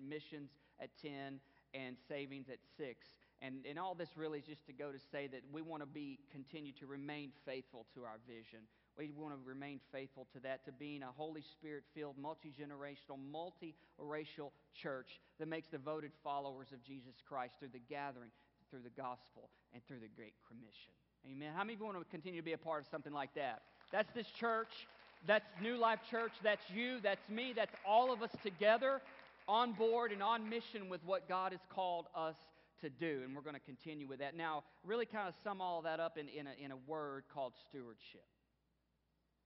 missions 0.07 0.51
at 0.81 0.91
10, 1.03 1.41
and 1.75 1.97
savings 2.09 2.47
at 2.49 2.59
6. 2.79 3.07
And, 3.43 3.65
and 3.69 3.79
all 3.79 3.95
this 3.95 4.11
really 4.17 4.39
is 4.39 4.45
just 4.45 4.67
to 4.67 4.73
go 4.73 4.93
to 4.93 4.99
say 5.11 5.27
that 5.29 5.41
we 5.53 5.63
want 5.63 5.83
to 5.83 5.87
be 5.87 6.19
continue 6.31 6.73
to 6.73 6.87
remain 6.87 7.33
faithful 7.45 7.87
to 7.95 8.05
our 8.05 8.19
vision. 8.27 8.61
We 9.01 9.13
want 9.17 9.33
to 9.33 9.41
remain 9.49 9.81
faithful 9.91 10.27
to 10.35 10.41
that, 10.41 10.67
to 10.67 10.73
being 10.73 11.03
a 11.03 11.11
Holy 11.17 11.41
Spirit 11.41 11.85
filled, 11.95 12.19
multi 12.19 12.53
generational, 12.53 13.17
multi-racial 13.33 14.53
church 14.75 15.09
that 15.39 15.49
makes 15.49 15.69
devoted 15.69 16.11
followers 16.23 16.67
of 16.73 16.85
Jesus 16.85 17.15
Christ 17.27 17.55
through 17.59 17.71
the 17.73 17.81
gathering, 17.89 18.31
through 18.71 18.81
the 18.85 19.01
gospel, 19.01 19.49
and 19.73 19.83
through 19.87 20.01
the 20.01 20.13
Great 20.15 20.35
Commission. 20.47 20.93
Amen. 21.33 21.53
How 21.57 21.65
many 21.65 21.75
of 21.75 21.81
you 21.81 21.87
want 21.87 21.99
to 21.99 22.05
continue 22.11 22.41
to 22.41 22.45
be 22.45 22.53
a 22.53 22.59
part 22.59 22.83
of 22.83 22.89
something 22.91 23.13
like 23.13 23.33
that? 23.37 23.63
That's 23.91 24.13
this 24.13 24.27
church. 24.39 24.87
That's 25.27 25.47
New 25.63 25.79
Life 25.79 26.01
Church. 26.11 26.33
That's 26.43 26.63
you. 26.75 27.01
That's 27.03 27.27
me. 27.31 27.55
That's 27.57 27.75
all 27.87 28.13
of 28.13 28.23
us 28.23 28.31
together 28.43 29.01
on 29.49 29.73
board 29.73 30.13
and 30.13 30.23
on 30.23 30.47
mission 30.47 30.91
with 30.91 31.01
what 31.07 31.27
God 31.27 31.53
has 31.53 31.61
called 31.75 32.05
us 32.15 32.37
to 32.83 32.91
do, 32.91 33.23
and 33.25 33.35
we're 33.35 33.43
going 33.43 33.55
to 33.55 33.61
continue 33.61 34.07
with 34.07 34.19
that. 34.19 34.37
Now, 34.37 34.65
really 34.85 35.07
kind 35.07 35.27
of 35.27 35.35
sum 35.43 35.63
all 35.63 35.81
that 35.83 36.01
up 36.01 36.19
in, 36.19 36.29
in, 36.29 36.47
a, 36.47 36.53
in 36.63 36.71
a 36.71 36.77
word 36.87 37.25
called 37.33 37.55
stewardship. 37.69 38.25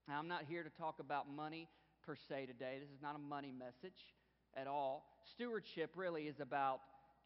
Now, 0.08 0.18
I'm 0.18 0.28
not 0.28 0.42
here 0.46 0.62
to 0.62 0.70
talk 0.70 1.00
about 1.00 1.32
money 1.34 1.68
per 2.04 2.14
se 2.28 2.46
today. 2.46 2.76
This 2.78 2.90
is 2.90 3.00
not 3.00 3.16
a 3.16 3.18
money 3.18 3.52
message 3.56 3.98
at 4.54 4.66
all. 4.66 5.06
Stewardship 5.32 5.92
really 5.96 6.24
is 6.24 6.40
about 6.40 6.80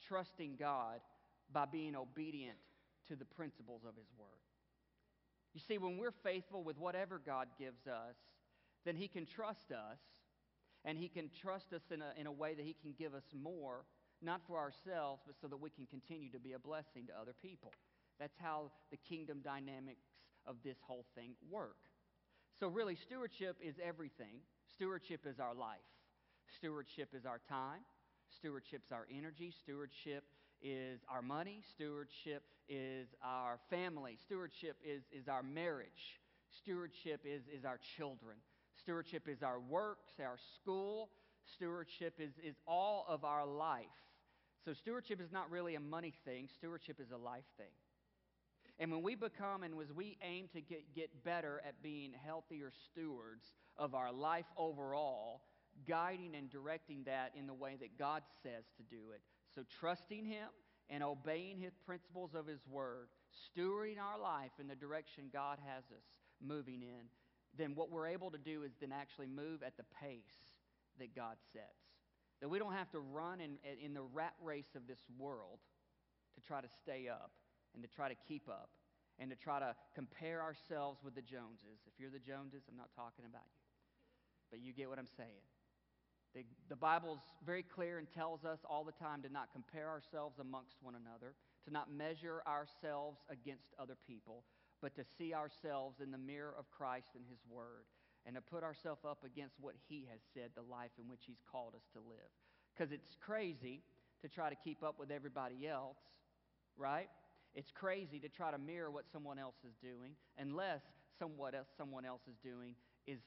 trusting 0.06 0.56
God 0.58 1.00
by 1.52 1.64
being 1.64 1.96
obedient 1.96 2.58
to 3.08 3.16
the 3.16 3.24
principles 3.24 3.82
of 3.84 3.96
His 3.96 4.06
Word. 4.16 4.28
You 5.54 5.60
see, 5.66 5.78
when 5.78 5.98
we're 5.98 6.14
faithful 6.22 6.62
with 6.62 6.78
whatever 6.78 7.20
God 7.24 7.48
gives 7.58 7.86
us, 7.88 8.14
then 8.84 8.94
He 8.94 9.08
can 9.08 9.26
trust 9.26 9.72
us, 9.72 9.98
and 10.84 10.96
He 10.96 11.08
can 11.08 11.30
trust 11.42 11.72
us 11.72 11.82
in 11.90 12.00
a, 12.00 12.20
in 12.20 12.28
a 12.28 12.32
way 12.32 12.54
that 12.54 12.64
He 12.64 12.76
can 12.80 12.94
give 12.96 13.12
us 13.12 13.24
more, 13.34 13.86
not 14.22 14.40
for 14.46 14.56
ourselves, 14.56 15.22
but 15.26 15.34
so 15.40 15.48
that 15.48 15.56
we 15.56 15.70
can 15.70 15.86
continue 15.86 16.30
to 16.30 16.38
be 16.38 16.52
a 16.52 16.58
blessing 16.60 17.06
to 17.08 17.20
other 17.20 17.34
people. 17.42 17.72
That's 18.20 18.36
how 18.40 18.70
the 18.92 18.98
kingdom 18.98 19.40
dynamics 19.42 20.06
of 20.46 20.56
this 20.62 20.76
whole 20.86 21.06
thing 21.16 21.34
work. 21.50 21.87
So, 22.58 22.66
really, 22.66 22.96
stewardship 22.96 23.56
is 23.62 23.76
everything. 23.82 24.40
Stewardship 24.74 25.26
is 25.26 25.38
our 25.38 25.54
life. 25.54 25.78
Stewardship 26.56 27.10
is 27.14 27.24
our 27.24 27.40
time. 27.48 27.82
Stewardship 28.36 28.82
is 28.84 28.92
our 28.92 29.06
energy. 29.16 29.52
Stewardship 29.62 30.24
is 30.60 31.00
our 31.08 31.22
money. 31.22 31.62
Stewardship 31.70 32.42
is 32.68 33.06
our 33.22 33.60
family. 33.70 34.18
Stewardship 34.26 34.76
is, 34.84 35.02
is 35.12 35.28
our 35.28 35.42
marriage. 35.42 36.20
Stewardship 36.50 37.20
is, 37.24 37.42
is 37.46 37.64
our 37.64 37.78
children. 37.96 38.36
Stewardship 38.80 39.28
is 39.28 39.42
our 39.42 39.60
works, 39.60 40.14
our 40.20 40.38
school. 40.56 41.10
Stewardship 41.54 42.14
is, 42.18 42.32
is 42.44 42.56
all 42.66 43.06
of 43.08 43.24
our 43.24 43.46
life. 43.46 43.86
So, 44.64 44.72
stewardship 44.72 45.20
is 45.20 45.30
not 45.30 45.50
really 45.50 45.76
a 45.76 45.80
money 45.80 46.12
thing, 46.24 46.48
stewardship 46.58 46.98
is 47.00 47.12
a 47.12 47.16
life 47.16 47.46
thing. 47.56 47.70
And 48.80 48.92
when 48.92 49.02
we 49.02 49.16
become 49.16 49.64
and 49.64 49.74
as 49.80 49.92
we 49.92 50.16
aim 50.22 50.48
to 50.52 50.60
get, 50.60 50.94
get 50.94 51.24
better 51.24 51.60
at 51.66 51.82
being 51.82 52.12
healthier 52.24 52.70
stewards 52.90 53.44
of 53.76 53.94
our 53.94 54.12
life 54.12 54.46
overall, 54.56 55.42
guiding 55.88 56.34
and 56.36 56.48
directing 56.50 57.02
that 57.04 57.32
in 57.36 57.46
the 57.46 57.54
way 57.54 57.76
that 57.80 57.98
God 57.98 58.22
says 58.42 58.64
to 58.76 58.82
do 58.84 59.10
it. 59.14 59.20
So, 59.54 59.62
trusting 59.80 60.24
Him 60.24 60.48
and 60.88 61.02
obeying 61.02 61.58
His 61.58 61.72
principles 61.84 62.34
of 62.34 62.46
His 62.46 62.60
Word, 62.70 63.08
stewarding 63.50 63.98
our 63.98 64.20
life 64.20 64.52
in 64.60 64.68
the 64.68 64.76
direction 64.76 65.24
God 65.32 65.58
has 65.66 65.84
us 65.90 66.04
moving 66.40 66.82
in, 66.82 67.06
then 67.56 67.74
what 67.74 67.90
we're 67.90 68.06
able 68.06 68.30
to 68.30 68.38
do 68.38 68.62
is 68.62 68.72
then 68.80 68.92
actually 68.92 69.26
move 69.26 69.64
at 69.64 69.76
the 69.76 69.84
pace 70.00 70.54
that 71.00 71.16
God 71.16 71.36
sets. 71.52 71.64
That 72.40 72.48
we 72.48 72.60
don't 72.60 72.74
have 72.74 72.90
to 72.92 73.00
run 73.00 73.40
in, 73.40 73.58
in 73.84 73.94
the 73.94 74.02
rat 74.02 74.34
race 74.40 74.76
of 74.76 74.86
this 74.86 75.00
world 75.18 75.58
to 76.36 76.40
try 76.40 76.60
to 76.60 76.68
stay 76.82 77.08
up 77.08 77.32
and 77.74 77.82
to 77.82 77.88
try 77.88 78.08
to 78.08 78.16
keep 78.26 78.48
up 78.48 78.70
and 79.18 79.30
to 79.30 79.36
try 79.36 79.58
to 79.58 79.74
compare 79.94 80.42
ourselves 80.42 81.00
with 81.02 81.14
the 81.14 81.22
Joneses. 81.22 81.82
If 81.86 81.98
you're 81.98 82.10
the 82.10 82.22
Joneses, 82.22 82.62
I'm 82.70 82.76
not 82.76 82.90
talking 82.94 83.24
about 83.26 83.46
you. 83.50 83.66
But 84.50 84.60
you 84.60 84.72
get 84.72 84.88
what 84.88 84.98
I'm 84.98 85.10
saying. 85.16 85.42
The, 86.34 86.44
the 86.68 86.76
Bible's 86.76 87.24
very 87.44 87.62
clear 87.62 87.98
and 87.98 88.06
tells 88.08 88.44
us 88.44 88.60
all 88.68 88.84
the 88.84 88.92
time 88.92 89.22
to 89.22 89.32
not 89.32 89.48
compare 89.52 89.88
ourselves 89.88 90.38
amongst 90.38 90.76
one 90.82 90.94
another, 90.94 91.34
to 91.64 91.72
not 91.72 91.90
measure 91.90 92.42
ourselves 92.46 93.18
against 93.30 93.74
other 93.78 93.96
people, 94.06 94.44
but 94.80 94.94
to 94.94 95.04
see 95.18 95.34
ourselves 95.34 96.00
in 96.00 96.10
the 96.10 96.18
mirror 96.18 96.54
of 96.56 96.70
Christ 96.70 97.08
and 97.16 97.24
His 97.28 97.40
Word, 97.50 97.84
and 98.26 98.36
to 98.36 98.42
put 98.42 98.62
ourselves 98.62 99.02
up 99.08 99.24
against 99.24 99.56
what 99.60 99.74
He 99.88 100.06
has 100.10 100.20
said, 100.34 100.50
the 100.54 100.62
life 100.62 100.92
in 101.00 101.08
which 101.08 101.22
He's 101.26 101.42
called 101.50 101.74
us 101.74 101.88
to 101.94 101.98
live. 101.98 102.30
Because 102.76 102.92
it's 102.92 103.16
crazy 103.20 103.82
to 104.22 104.28
try 104.28 104.50
to 104.50 104.56
keep 104.56 104.82
up 104.82 104.98
with 104.98 105.10
everybody 105.10 105.66
else, 105.66 105.98
right? 106.76 107.08
It's 107.54 107.70
crazy 107.72 108.20
to 108.20 108.28
try 108.28 108.50
to 108.50 108.58
mirror 108.58 108.90
what 108.90 109.04
someone 109.10 109.38
else 109.38 109.56
is 109.66 109.74
doing 109.82 110.12
unless 110.38 110.82
somewhat 111.18 111.54
else, 111.54 111.66
someone 111.76 112.04
else 112.04 112.22
is 112.28 112.36
doing 112.42 112.74
is 113.06 113.20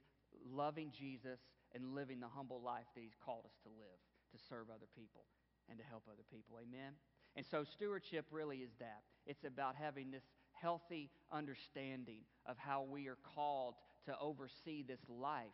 loving 0.50 0.92
Jesus 0.98 1.40
and 1.74 1.96
living 1.96 2.20
the 2.20 2.28
humble 2.28 2.62
life 2.62 2.86
that 2.96 3.02
He's 3.02 3.18
called 3.24 3.46
us 3.46 3.58
to 3.64 3.70
live, 3.70 4.00
to 4.32 4.38
serve 4.50 4.70
other 4.70 4.88
people 4.96 5.26
and 5.70 5.78
to 5.80 5.86
help 5.86 6.04
other 6.08 6.24
people. 6.32 6.58
Amen? 6.62 6.94
And 7.36 7.46
so, 7.50 7.64
stewardship 7.64 8.26
really 8.32 8.58
is 8.58 8.72
that. 8.80 9.04
It's 9.26 9.44
about 9.46 9.76
having 9.76 10.12
this 10.12 10.24
healthy 10.52 11.10
understanding 11.32 12.22
of 12.46 12.58
how 12.58 12.84
we 12.84 13.08
are 13.08 13.18
called 13.36 13.76
to 14.06 14.16
oversee 14.20 14.84
this 14.84 15.00
life 15.08 15.48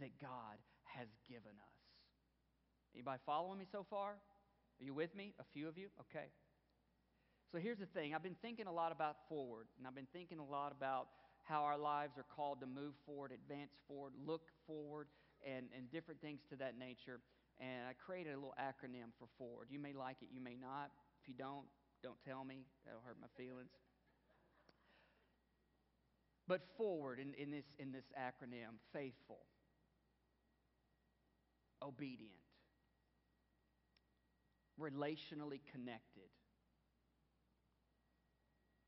that 0.00 0.10
God 0.20 0.58
has 0.84 1.08
given 1.28 1.52
us. 1.52 1.78
Anybody 2.94 3.20
following 3.24 3.58
me 3.58 3.66
so 3.70 3.86
far? 3.88 4.10
Are 4.10 4.84
you 4.84 4.94
with 4.94 5.14
me? 5.14 5.34
A 5.38 5.44
few 5.52 5.68
of 5.68 5.78
you? 5.78 5.88
Okay. 6.00 6.26
So 7.52 7.58
here's 7.58 7.78
the 7.78 7.86
thing 7.86 8.14
I've 8.14 8.22
been 8.22 8.40
thinking 8.40 8.66
a 8.66 8.72
lot 8.72 8.92
about 8.92 9.16
forward, 9.28 9.66
and 9.76 9.86
I've 9.86 9.94
been 9.94 10.08
thinking 10.10 10.38
a 10.38 10.44
lot 10.44 10.72
about 10.72 11.08
how 11.42 11.64
our 11.64 11.76
lives 11.76 12.16
are 12.16 12.24
called 12.34 12.60
to 12.60 12.66
move 12.66 12.94
forward, 13.04 13.30
advance 13.30 13.72
forward, 13.86 14.14
look 14.24 14.48
forward, 14.66 15.08
and, 15.46 15.66
and 15.76 15.90
different 15.90 16.20
things 16.22 16.40
to 16.48 16.56
that 16.56 16.78
nature. 16.78 17.20
And 17.60 17.84
I 17.86 17.92
created 17.92 18.32
a 18.32 18.36
little 18.36 18.54
acronym 18.58 19.12
for 19.18 19.28
forward. 19.36 19.68
You 19.70 19.78
may 19.78 19.92
like 19.92 20.16
it, 20.22 20.28
you 20.32 20.40
may 20.40 20.56
not. 20.56 20.90
If 21.20 21.28
you 21.28 21.34
don't, 21.36 21.66
don't 22.02 22.16
tell 22.26 22.42
me. 22.42 22.64
That'll 22.86 23.02
hurt 23.04 23.18
my 23.20 23.28
feelings. 23.36 23.70
But 26.48 26.62
forward 26.78 27.18
in, 27.18 27.34
in, 27.34 27.50
this, 27.50 27.66
in 27.78 27.92
this 27.92 28.06
acronym 28.18 28.80
faithful, 28.94 29.44
obedient, 31.82 32.32
relationally 34.80 35.60
connected, 35.70 36.31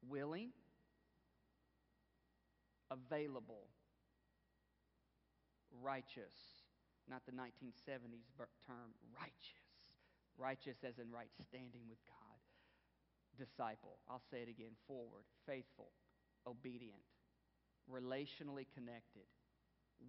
willing, 0.08 0.50
available, 2.90 3.68
righteous. 5.82 6.34
Not 7.08 7.22
the 7.26 7.32
1970s 7.32 8.24
term, 8.66 8.96
righteous. 9.14 9.70
Righteous 10.38 10.78
as 10.86 10.98
in 10.98 11.10
right 11.12 11.30
standing 11.48 11.82
with 11.88 11.98
God. 12.06 12.38
Disciple. 13.36 13.98
I'll 14.08 14.22
say 14.30 14.38
it 14.38 14.48
again 14.48 14.72
forward, 14.86 15.24
faithful, 15.46 15.90
obedient, 16.46 17.02
relationally 17.90 18.66
connected, 18.74 19.26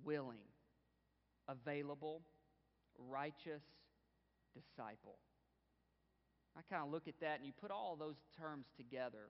willing, 0.03 0.45
available, 1.47 2.21
righteous, 2.97 3.63
disciple. 4.53 5.17
I 6.57 6.61
kind 6.69 6.85
of 6.85 6.91
look 6.91 7.07
at 7.07 7.19
that 7.19 7.37
and 7.37 7.45
you 7.45 7.51
put 7.51 7.71
all 7.71 7.97
those 7.99 8.15
terms 8.39 8.65
together 8.77 9.27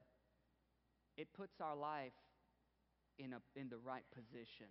it 1.18 1.28
puts 1.34 1.62
our 1.62 1.76
life 1.76 2.14
in, 3.18 3.34
a, 3.34 3.40
in 3.60 3.70
the 3.70 3.78
right 3.78 4.06
position. 4.14 4.68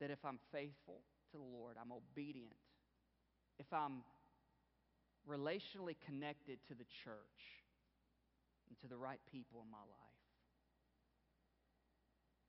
That 0.00 0.10
if 0.10 0.24
I'm 0.24 0.38
faithful 0.52 1.00
to 1.32 1.38
the 1.38 1.44
Lord, 1.44 1.76
I'm 1.80 1.92
obedient, 1.92 2.54
if 3.58 3.72
I'm 3.72 4.02
relationally 5.28 5.96
connected 6.04 6.58
to 6.68 6.74
the 6.74 6.84
church 7.04 7.40
and 8.68 8.78
to 8.80 8.88
the 8.88 8.96
right 8.96 9.20
people 9.30 9.62
in 9.64 9.70
my 9.70 9.78
life, 9.78 10.04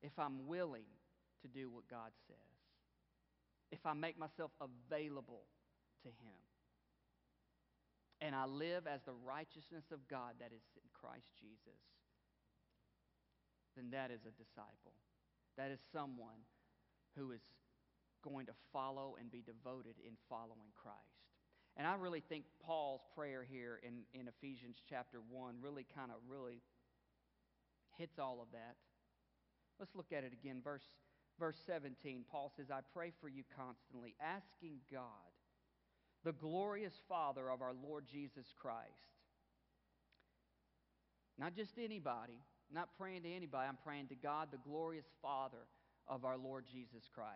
if 0.02 0.18
I'm 0.20 0.48
willing 0.48 0.90
to 1.42 1.48
do 1.48 1.70
what 1.70 1.88
God 1.90 2.12
says, 2.28 2.38
if 3.72 3.86
I 3.86 3.94
make 3.94 4.18
myself 4.18 4.52
available 4.62 5.44
to 6.04 6.10
Him, 6.10 6.40
and 8.22 8.34
I 8.34 8.46
live 8.46 8.88
as 8.88 9.02
the 9.06 9.14
righteousness 9.26 9.84
of 9.92 10.08
God 10.08 10.34
that 10.40 10.52
is 10.54 10.64
in 10.76 10.88
Christ 10.94 11.28
Jesus, 11.40 11.82
then 13.76 13.92
that 13.92 14.12
is 14.12 14.22
a 14.26 14.34
disciple. 14.36 14.96
That 15.58 15.72
is 15.72 15.80
someone 15.92 16.44
who 17.16 17.32
is 17.32 17.42
going 18.24 18.48
to 18.48 18.54
follow 18.74 19.16
and 19.20 19.32
be 19.32 19.44
devoted 19.46 19.96
in 20.06 20.14
following 20.30 20.74
Christ. 20.76 21.26
And 21.78 21.86
I 21.86 21.96
really 21.96 22.24
think 22.28 22.46
Paul's 22.64 23.02
prayer 23.16 23.46
here 23.48 23.80
in, 23.84 24.04
in 24.20 24.28
Ephesians 24.28 24.78
chapter 24.90 25.20
1 25.30 25.56
really 25.62 25.86
kind 25.96 26.10
of 26.10 26.18
really 26.28 26.62
hits 27.98 28.18
all 28.18 28.40
of 28.42 28.48
that. 28.54 28.76
Let's 29.80 29.96
look 29.96 30.12
at 30.12 30.24
it 30.24 30.32
again. 30.32 30.62
Verse, 30.64 30.88
verse 31.40 31.58
17, 31.68 32.24
Paul 32.32 32.52
says, 32.56 32.68
I 32.72 32.80
pray 32.94 33.12
for 33.20 33.28
you 33.28 33.44
constantly, 33.58 34.16
asking 34.22 34.80
God, 34.92 35.32
the 36.24 36.32
glorious 36.32 36.94
Father 37.08 37.52
of 37.52 37.62
our 37.62 37.74
Lord 37.74 38.06
Jesus 38.12 38.48
Christ. 38.58 39.12
Not 41.38 41.56
just 41.56 41.74
anybody, 41.78 42.40
I'm 42.70 42.76
not 42.76 42.90
praying 42.98 43.24
to 43.24 43.34
anybody. 43.34 43.68
I'm 43.68 43.78
praying 43.84 44.08
to 44.08 44.16
God, 44.16 44.50
the 44.52 44.70
glorious 44.70 45.06
Father 45.22 45.68
of 46.08 46.26
our 46.26 46.38
Lord 46.38 46.66
Jesus 46.72 47.04
Christ, 47.14 47.32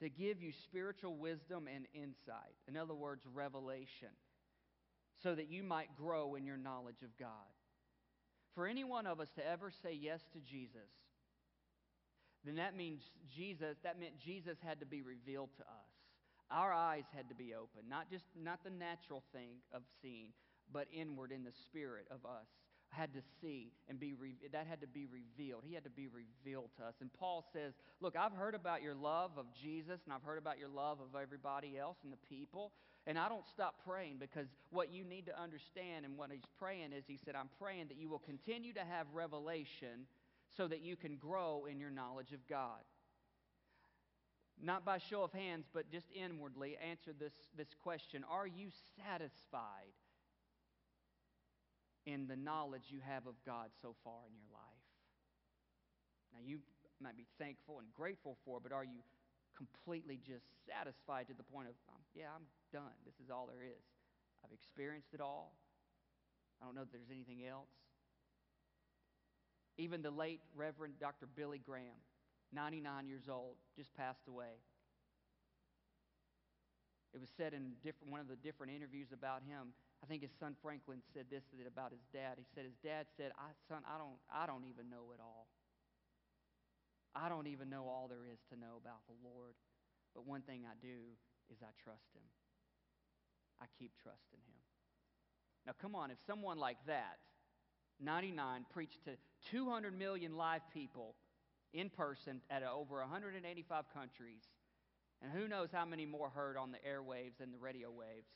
to 0.00 0.08
give 0.08 0.42
you 0.42 0.52
spiritual 0.64 1.16
wisdom 1.16 1.68
and 1.72 1.86
insight. 1.94 2.54
In 2.68 2.76
other 2.76 2.94
words, 2.94 3.22
revelation, 3.32 4.08
so 5.22 5.34
that 5.34 5.50
you 5.50 5.62
might 5.62 5.96
grow 5.96 6.34
in 6.34 6.46
your 6.46 6.56
knowledge 6.56 7.02
of 7.02 7.16
God. 7.18 7.28
For 8.54 8.66
any 8.66 8.84
one 8.84 9.06
of 9.06 9.20
us 9.20 9.28
to 9.36 9.46
ever 9.46 9.70
say 9.82 9.96
yes 10.00 10.20
to 10.32 10.40
Jesus, 10.40 10.90
then 12.44 12.56
that 12.56 12.76
means 12.76 13.02
Jesus, 13.34 13.76
that 13.84 14.00
meant 14.00 14.18
Jesus 14.18 14.56
had 14.64 14.80
to 14.80 14.86
be 14.86 15.02
revealed 15.02 15.50
to 15.58 15.62
us. 15.62 15.90
Our 16.50 16.72
eyes 16.72 17.04
had 17.14 17.28
to 17.28 17.34
be 17.34 17.54
open, 17.54 17.88
not 17.88 18.10
just 18.10 18.24
not 18.36 18.64
the 18.64 18.70
natural 18.70 19.22
thing 19.32 19.58
of 19.72 19.82
seeing, 20.02 20.30
but 20.72 20.88
inward 20.92 21.30
in 21.30 21.44
the 21.44 21.52
spirit 21.66 22.06
of 22.10 22.24
us 22.24 22.48
had 22.90 23.14
to 23.14 23.20
see 23.40 23.72
and 23.88 23.98
be 23.98 24.12
re- 24.12 24.36
that 24.52 24.66
had 24.66 24.80
to 24.80 24.86
be 24.86 25.06
revealed. 25.06 25.62
He 25.66 25.74
had 25.74 25.84
to 25.84 25.90
be 25.90 26.08
revealed 26.08 26.70
to 26.76 26.84
us. 26.84 26.94
And 27.00 27.12
Paul 27.12 27.44
says, 27.52 27.74
"Look, 28.00 28.16
I've 28.16 28.32
heard 28.32 28.54
about 28.54 28.82
your 28.82 28.94
love 28.94 29.38
of 29.38 29.46
Jesus 29.54 30.00
and 30.04 30.12
I've 30.12 30.22
heard 30.22 30.38
about 30.38 30.58
your 30.58 30.68
love 30.68 30.98
of 31.00 31.20
everybody 31.20 31.78
else 31.78 31.98
and 32.02 32.12
the 32.12 32.26
people, 32.28 32.72
and 33.06 33.18
I 33.18 33.28
don't 33.28 33.46
stop 33.46 33.82
praying 33.84 34.18
because 34.18 34.48
what 34.70 34.92
you 34.92 35.04
need 35.04 35.26
to 35.26 35.40
understand 35.40 36.04
and 36.04 36.18
what 36.18 36.30
he's 36.30 36.46
praying 36.58 36.92
is 36.92 37.04
he 37.06 37.16
said, 37.16 37.34
I'm 37.36 37.50
praying 37.60 37.88
that 37.88 37.96
you 37.96 38.08
will 38.08 38.18
continue 38.18 38.72
to 38.74 38.84
have 38.84 39.06
revelation 39.14 40.06
so 40.56 40.66
that 40.66 40.80
you 40.80 40.96
can 40.96 41.16
grow 41.16 41.66
in 41.66 41.78
your 41.78 41.90
knowledge 41.90 42.32
of 42.32 42.46
God." 42.48 42.82
Not 44.62 44.84
by 44.84 44.98
show 44.98 45.22
of 45.22 45.32
hands, 45.32 45.66
but 45.72 45.90
just 45.90 46.06
inwardly 46.12 46.76
answer 46.76 47.12
this, 47.18 47.32
this 47.56 47.74
question 47.82 48.24
Are 48.28 48.46
you 48.46 48.68
satisfied 48.96 49.94
in 52.06 52.26
the 52.26 52.36
knowledge 52.36 52.88
you 52.88 53.00
have 53.06 53.26
of 53.26 53.34
God 53.44 53.70
so 53.82 53.94
far 54.04 54.26
in 54.26 54.32
your 54.34 54.48
life. 54.52 54.86
Now, 56.32 56.40
you 56.44 56.60
might 57.00 57.16
be 57.16 57.26
thankful 57.38 57.78
and 57.78 57.88
grateful 57.94 58.36
for, 58.44 58.60
but 58.60 58.72
are 58.72 58.84
you 58.84 59.00
completely 59.56 60.18
just 60.24 60.44
satisfied 60.66 61.28
to 61.28 61.34
the 61.34 61.42
point 61.42 61.68
of, 61.68 61.74
um, 61.92 62.00
yeah, 62.14 62.32
I'm 62.34 62.46
done. 62.72 62.96
This 63.04 63.14
is 63.22 63.30
all 63.30 63.46
there 63.46 63.62
is. 63.62 63.84
I've 64.44 64.52
experienced 64.52 65.12
it 65.12 65.20
all. 65.20 65.52
I 66.60 66.66
don't 66.66 66.74
know 66.74 66.82
that 66.82 66.92
there's 66.92 67.10
anything 67.10 67.44
else. 67.46 67.68
Even 69.76 70.02
the 70.02 70.10
late 70.10 70.40
Reverend 70.54 70.94
Dr. 71.00 71.26
Billy 71.26 71.58
Graham, 71.58 72.00
99 72.52 73.06
years 73.06 73.28
old, 73.30 73.56
just 73.76 73.94
passed 73.94 74.28
away. 74.28 74.60
It 77.12 77.20
was 77.20 77.28
said 77.36 77.54
in 77.54 77.72
different, 77.82 78.12
one 78.12 78.20
of 78.20 78.28
the 78.28 78.36
different 78.36 78.72
interviews 78.72 79.08
about 79.12 79.42
him 79.42 79.72
I 80.02 80.06
think 80.06 80.22
his 80.22 80.32
son 80.40 80.56
Franklin 80.62 81.02
said 81.12 81.26
this 81.30 81.44
about 81.66 81.92
his 81.92 82.04
dad. 82.12 82.40
He 82.40 82.46
said 82.54 82.64
his 82.64 82.78
dad 82.82 83.06
said, 83.16 83.32
I, 83.36 83.52
"Son, 83.68 83.84
I 83.84 83.98
don't, 83.98 84.16
I 84.32 84.46
don't 84.46 84.64
even 84.64 84.88
know 84.88 85.12
it 85.12 85.20
all. 85.20 85.48
I 87.14 87.28
don't 87.28 87.46
even 87.46 87.68
know 87.68 87.84
all 87.84 88.08
there 88.08 88.24
is 88.24 88.40
to 88.50 88.56
know 88.58 88.80
about 88.80 89.04
the 89.06 89.18
Lord. 89.22 89.54
But 90.14 90.26
one 90.26 90.42
thing 90.42 90.62
I 90.64 90.74
do 90.80 91.18
is 91.52 91.58
I 91.62 91.70
trust 91.82 92.08
Him. 92.14 92.26
I 93.60 93.66
keep 93.78 93.92
trusting 94.02 94.40
Him." 94.40 94.60
Now, 95.66 95.72
come 95.80 95.94
on, 95.94 96.10
if 96.10 96.18
someone 96.26 96.58
like 96.58 96.78
that, 96.86 97.20
99, 98.00 98.64
preached 98.72 99.04
to 99.04 99.12
200 99.50 99.96
million 99.96 100.36
live 100.36 100.62
people 100.72 101.14
in 101.74 101.90
person 101.90 102.40
at 102.50 102.62
over 102.62 103.00
185 103.00 103.84
countries, 103.92 104.42
and 105.20 105.30
who 105.30 105.46
knows 105.46 105.68
how 105.70 105.84
many 105.84 106.06
more 106.06 106.30
heard 106.30 106.56
on 106.56 106.72
the 106.72 106.78
airwaves 106.78 107.40
and 107.40 107.52
the 107.52 107.58
radio 107.58 107.90
waves 107.90 108.32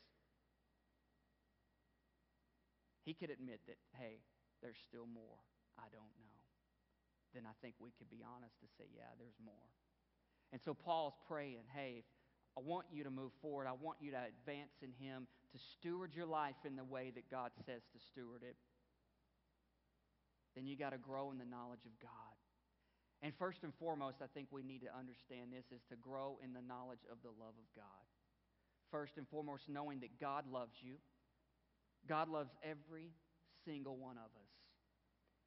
he 3.05 3.13
could 3.13 3.29
admit 3.29 3.61
that, 3.67 3.77
hey, 3.93 4.19
there's 4.61 4.77
still 4.89 5.05
more 5.05 5.45
I 5.77 5.87
don't 5.91 6.15
know. 6.19 6.39
Then 7.35 7.43
I 7.43 7.55
think 7.59 7.75
we 7.79 7.91
could 7.99 8.09
be 8.09 8.23
honest 8.23 8.55
to 8.63 8.67
say, 8.79 8.87
yeah, 8.95 9.11
there's 9.19 9.35
more. 9.43 9.67
And 10.55 10.61
so 10.63 10.73
Paul's 10.73 11.19
praying, 11.27 11.67
hey, 11.75 12.07
I 12.55 12.63
want 12.63 12.87
you 12.91 13.03
to 13.03 13.11
move 13.11 13.35
forward. 13.41 13.67
I 13.67 13.75
want 13.75 13.99
you 13.99 14.11
to 14.15 14.21
advance 14.23 14.79
in 14.79 14.95
Him, 14.95 15.27
to 15.51 15.59
steward 15.75 16.15
your 16.15 16.25
life 16.25 16.55
in 16.63 16.79
the 16.79 16.87
way 16.87 17.11
that 17.13 17.29
God 17.29 17.51
says 17.65 17.83
to 17.91 17.99
steward 17.99 18.43
it. 18.43 18.55
Then 20.55 20.65
you 20.65 20.77
got 20.79 20.95
to 20.95 20.97
grow 20.97 21.31
in 21.31 21.37
the 21.37 21.45
knowledge 21.45 21.83
of 21.83 21.91
God. 21.99 22.35
And 23.21 23.35
first 23.35 23.63
and 23.63 23.75
foremost, 23.75 24.23
I 24.23 24.31
think 24.31 24.47
we 24.51 24.63
need 24.63 24.87
to 24.87 24.91
understand 24.95 25.51
this 25.51 25.67
is 25.75 25.83
to 25.91 25.99
grow 25.99 26.39
in 26.39 26.53
the 26.53 26.63
knowledge 26.63 27.03
of 27.11 27.19
the 27.19 27.35
love 27.35 27.55
of 27.59 27.67
God. 27.75 28.03
First 28.91 29.17
and 29.17 29.27
foremost, 29.27 29.67
knowing 29.67 29.99
that 29.99 30.21
God 30.21 30.45
loves 30.47 30.79
you 30.79 30.95
God 32.07 32.29
loves 32.29 32.51
every 32.63 33.11
single 33.65 33.97
one 33.97 34.17
of 34.17 34.25
us. 34.25 34.51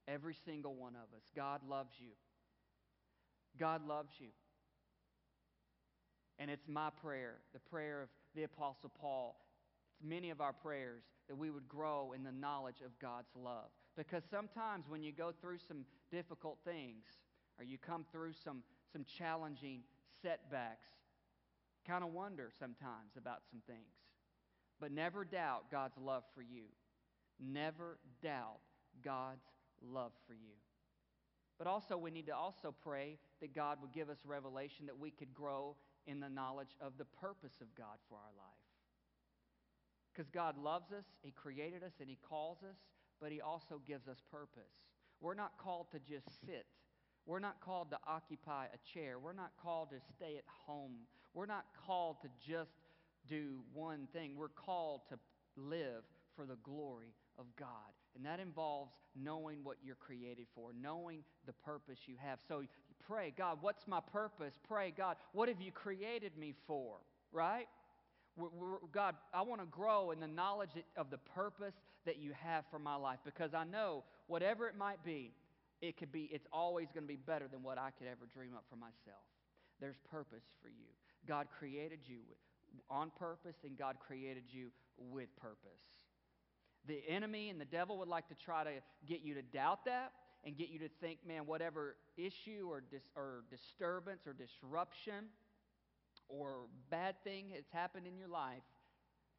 Every 0.06 0.34
single 0.44 0.74
one 0.74 0.94
of 0.94 1.14
us. 1.16 1.22
God 1.36 1.60
loves 1.68 1.94
you. 1.98 2.12
God 3.58 3.86
loves 3.86 4.12
you. 4.18 4.28
And 6.38 6.50
it's 6.50 6.68
my 6.68 6.90
prayer, 7.02 7.36
the 7.52 7.58
prayer 7.58 8.02
of 8.02 8.08
the 8.34 8.44
Apostle 8.44 8.90
Paul. 9.00 9.36
It's 9.92 10.08
many 10.08 10.30
of 10.30 10.40
our 10.40 10.52
prayers 10.52 11.02
that 11.28 11.36
we 11.36 11.50
would 11.50 11.68
grow 11.68 12.12
in 12.14 12.22
the 12.22 12.32
knowledge 12.32 12.80
of 12.84 12.98
God's 13.00 13.34
love. 13.36 13.70
Because 13.96 14.22
sometimes 14.30 14.84
when 14.88 15.02
you 15.02 15.12
go 15.12 15.32
through 15.40 15.58
some 15.66 15.84
difficult 16.10 16.58
things 16.64 17.04
or 17.58 17.64
you 17.64 17.76
come 17.78 18.04
through 18.12 18.32
some, 18.44 18.62
some 18.92 19.04
challenging 19.18 19.80
setbacks, 20.22 20.86
kind 21.86 22.04
of 22.04 22.12
wonder 22.12 22.50
sometimes 22.58 23.16
about 23.16 23.40
some 23.50 23.60
things. 23.66 24.07
But 24.80 24.92
never 24.92 25.24
doubt 25.24 25.70
God's 25.70 25.96
love 25.98 26.24
for 26.34 26.42
you. 26.42 26.64
Never 27.40 27.98
doubt 28.22 28.58
God's 29.04 29.44
love 29.82 30.12
for 30.26 30.34
you. 30.34 30.54
But 31.58 31.66
also, 31.66 31.96
we 31.96 32.12
need 32.12 32.26
to 32.26 32.36
also 32.36 32.72
pray 32.82 33.18
that 33.40 33.54
God 33.54 33.78
would 33.82 33.92
give 33.92 34.08
us 34.08 34.18
revelation 34.24 34.86
that 34.86 34.98
we 34.98 35.10
could 35.10 35.34
grow 35.34 35.76
in 36.06 36.20
the 36.20 36.28
knowledge 36.28 36.76
of 36.80 36.92
the 36.98 37.04
purpose 37.04 37.60
of 37.60 37.74
God 37.76 37.98
for 38.08 38.14
our 38.14 38.32
life. 38.36 38.48
Because 40.12 40.30
God 40.30 40.56
loves 40.56 40.92
us, 40.92 41.04
He 41.22 41.32
created 41.32 41.82
us, 41.82 41.92
and 42.00 42.08
He 42.08 42.18
calls 42.28 42.58
us, 42.62 42.76
but 43.20 43.32
He 43.32 43.40
also 43.40 43.80
gives 43.86 44.06
us 44.08 44.18
purpose. 44.30 44.86
We're 45.20 45.34
not 45.34 45.52
called 45.58 45.90
to 45.92 45.98
just 45.98 46.26
sit. 46.46 46.66
We're 47.26 47.40
not 47.40 47.60
called 47.60 47.90
to 47.90 47.98
occupy 48.06 48.66
a 48.66 48.78
chair. 48.92 49.18
We're 49.18 49.32
not 49.32 49.52
called 49.62 49.90
to 49.90 49.96
stay 50.16 50.36
at 50.38 50.44
home. 50.46 50.94
We're 51.34 51.46
not 51.46 51.66
called 51.86 52.22
to 52.22 52.28
just 52.44 52.70
do 53.28 53.60
one 53.72 54.08
thing. 54.12 54.34
We're 54.36 54.48
called 54.48 55.02
to 55.10 55.18
live 55.56 56.04
for 56.36 56.46
the 56.46 56.56
glory 56.62 57.14
of 57.38 57.46
God. 57.58 57.68
And 58.16 58.24
that 58.26 58.40
involves 58.40 58.92
knowing 59.14 59.58
what 59.62 59.76
you're 59.84 59.96
created 59.96 60.46
for, 60.54 60.70
knowing 60.80 61.22
the 61.46 61.52
purpose 61.52 61.98
you 62.06 62.14
have. 62.18 62.38
So 62.46 62.62
pray, 63.06 63.32
God, 63.36 63.58
what's 63.60 63.86
my 63.86 64.00
purpose? 64.12 64.54
Pray, 64.66 64.92
God, 64.96 65.16
what 65.32 65.48
have 65.48 65.60
you 65.60 65.72
created 65.72 66.36
me 66.36 66.54
for? 66.66 66.96
Right? 67.32 67.66
We're, 68.36 68.48
we're, 68.52 68.78
God, 68.92 69.14
I 69.34 69.42
want 69.42 69.60
to 69.60 69.66
grow 69.66 70.10
in 70.10 70.20
the 70.20 70.28
knowledge 70.28 70.70
of 70.96 71.10
the 71.10 71.18
purpose 71.18 71.74
that 72.06 72.18
you 72.18 72.32
have 72.40 72.64
for 72.70 72.78
my 72.78 72.94
life 72.94 73.18
because 73.24 73.54
I 73.54 73.64
know 73.64 74.04
whatever 74.26 74.68
it 74.68 74.76
might 74.76 75.04
be, 75.04 75.32
it 75.80 75.96
could 75.96 76.10
be, 76.12 76.28
it's 76.32 76.46
always 76.52 76.88
going 76.92 77.04
to 77.04 77.08
be 77.08 77.16
better 77.16 77.46
than 77.48 77.62
what 77.62 77.78
I 77.78 77.90
could 77.98 78.06
ever 78.06 78.26
dream 78.32 78.52
up 78.56 78.64
for 78.70 78.76
myself. 78.76 79.26
There's 79.80 79.96
purpose 80.10 80.42
for 80.62 80.68
you. 80.68 80.90
God 81.26 81.46
created 81.58 82.00
you 82.04 82.18
with, 82.28 82.38
on 82.90 83.10
purpose, 83.18 83.56
and 83.64 83.76
God 83.76 83.96
created 84.04 84.44
you 84.50 84.70
with 84.98 85.34
purpose. 85.36 85.82
The 86.86 87.02
enemy 87.08 87.50
and 87.50 87.60
the 87.60 87.66
devil 87.66 87.98
would 87.98 88.08
like 88.08 88.28
to 88.28 88.34
try 88.34 88.64
to 88.64 88.70
get 89.06 89.20
you 89.20 89.34
to 89.34 89.42
doubt 89.42 89.84
that 89.84 90.12
and 90.44 90.56
get 90.56 90.68
you 90.68 90.78
to 90.80 90.88
think, 91.00 91.18
man, 91.26 91.46
whatever 91.46 91.96
issue 92.16 92.68
or, 92.70 92.80
dis- 92.80 93.10
or 93.16 93.44
disturbance 93.50 94.26
or 94.26 94.32
disruption 94.32 95.26
or 96.28 96.66
bad 96.90 97.16
thing 97.24 97.50
has 97.54 97.64
happened 97.72 98.06
in 98.06 98.16
your 98.16 98.28
life, 98.28 98.62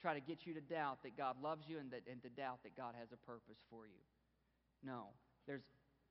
try 0.02 0.14
to 0.14 0.20
get 0.20 0.46
you 0.46 0.54
to 0.54 0.62
doubt 0.62 1.00
that 1.04 1.18
God 1.18 1.36
loves 1.42 1.66
you 1.68 1.80
and, 1.80 1.92
that, 1.92 2.02
and 2.10 2.22
to 2.24 2.30
doubt 2.30 2.60
that 2.64 2.76
God 2.76 2.96
has 3.00 3.10
a 3.12 3.18
purpose 3.18 3.58
for 3.70 3.86
you. 3.86 4.02
No, 4.84 5.08
there's 5.48 5.64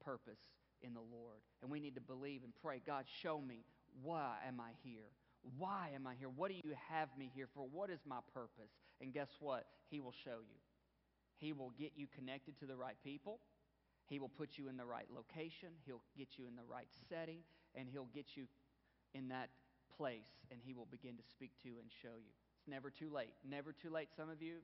purpose 0.04 0.40
in 0.82 0.94
the 0.94 1.00
Lord. 1.00 1.40
And 1.62 1.70
we 1.70 1.80
need 1.80 1.94
to 1.94 2.00
believe 2.00 2.42
and 2.44 2.52
pray 2.62 2.80
God, 2.84 3.04
show 3.22 3.40
me 3.40 3.64
why 4.02 4.36
am 4.46 4.60
I 4.60 4.70
here? 4.82 5.10
Why 5.56 5.90
am 5.94 6.06
I 6.06 6.14
here? 6.14 6.28
What 6.28 6.50
do 6.50 6.56
you 6.56 6.74
have 6.88 7.08
me 7.18 7.30
here 7.34 7.48
for? 7.54 7.66
What 7.70 7.90
is 7.90 8.00
my 8.06 8.18
purpose? 8.34 8.70
And 9.00 9.12
guess 9.12 9.28
what? 9.40 9.66
He 9.90 10.00
will 10.00 10.14
show 10.24 10.40
you. 10.40 10.58
He 11.38 11.52
will 11.52 11.72
get 11.78 11.92
you 11.96 12.06
connected 12.14 12.58
to 12.58 12.66
the 12.66 12.76
right 12.76 12.96
people. 13.04 13.40
He 14.06 14.18
will 14.18 14.28
put 14.28 14.56
you 14.56 14.68
in 14.68 14.76
the 14.76 14.84
right 14.84 15.06
location. 15.14 15.68
He'll 15.86 16.02
get 16.16 16.38
you 16.38 16.46
in 16.46 16.56
the 16.56 16.64
right 16.68 16.88
setting. 17.08 17.40
And 17.74 17.88
He'll 17.90 18.08
get 18.14 18.36
you 18.36 18.44
in 19.14 19.28
that 19.28 19.50
place. 19.96 20.28
And 20.50 20.60
He 20.64 20.74
will 20.74 20.88
begin 20.90 21.16
to 21.16 21.22
speak 21.30 21.52
to 21.62 21.68
and 21.68 21.90
show 22.02 22.16
you. 22.18 22.32
It's 22.58 22.68
never 22.68 22.90
too 22.90 23.10
late. 23.12 23.34
Never 23.48 23.72
too 23.72 23.90
late. 23.90 24.08
Some 24.16 24.30
of 24.30 24.42
you 24.42 24.58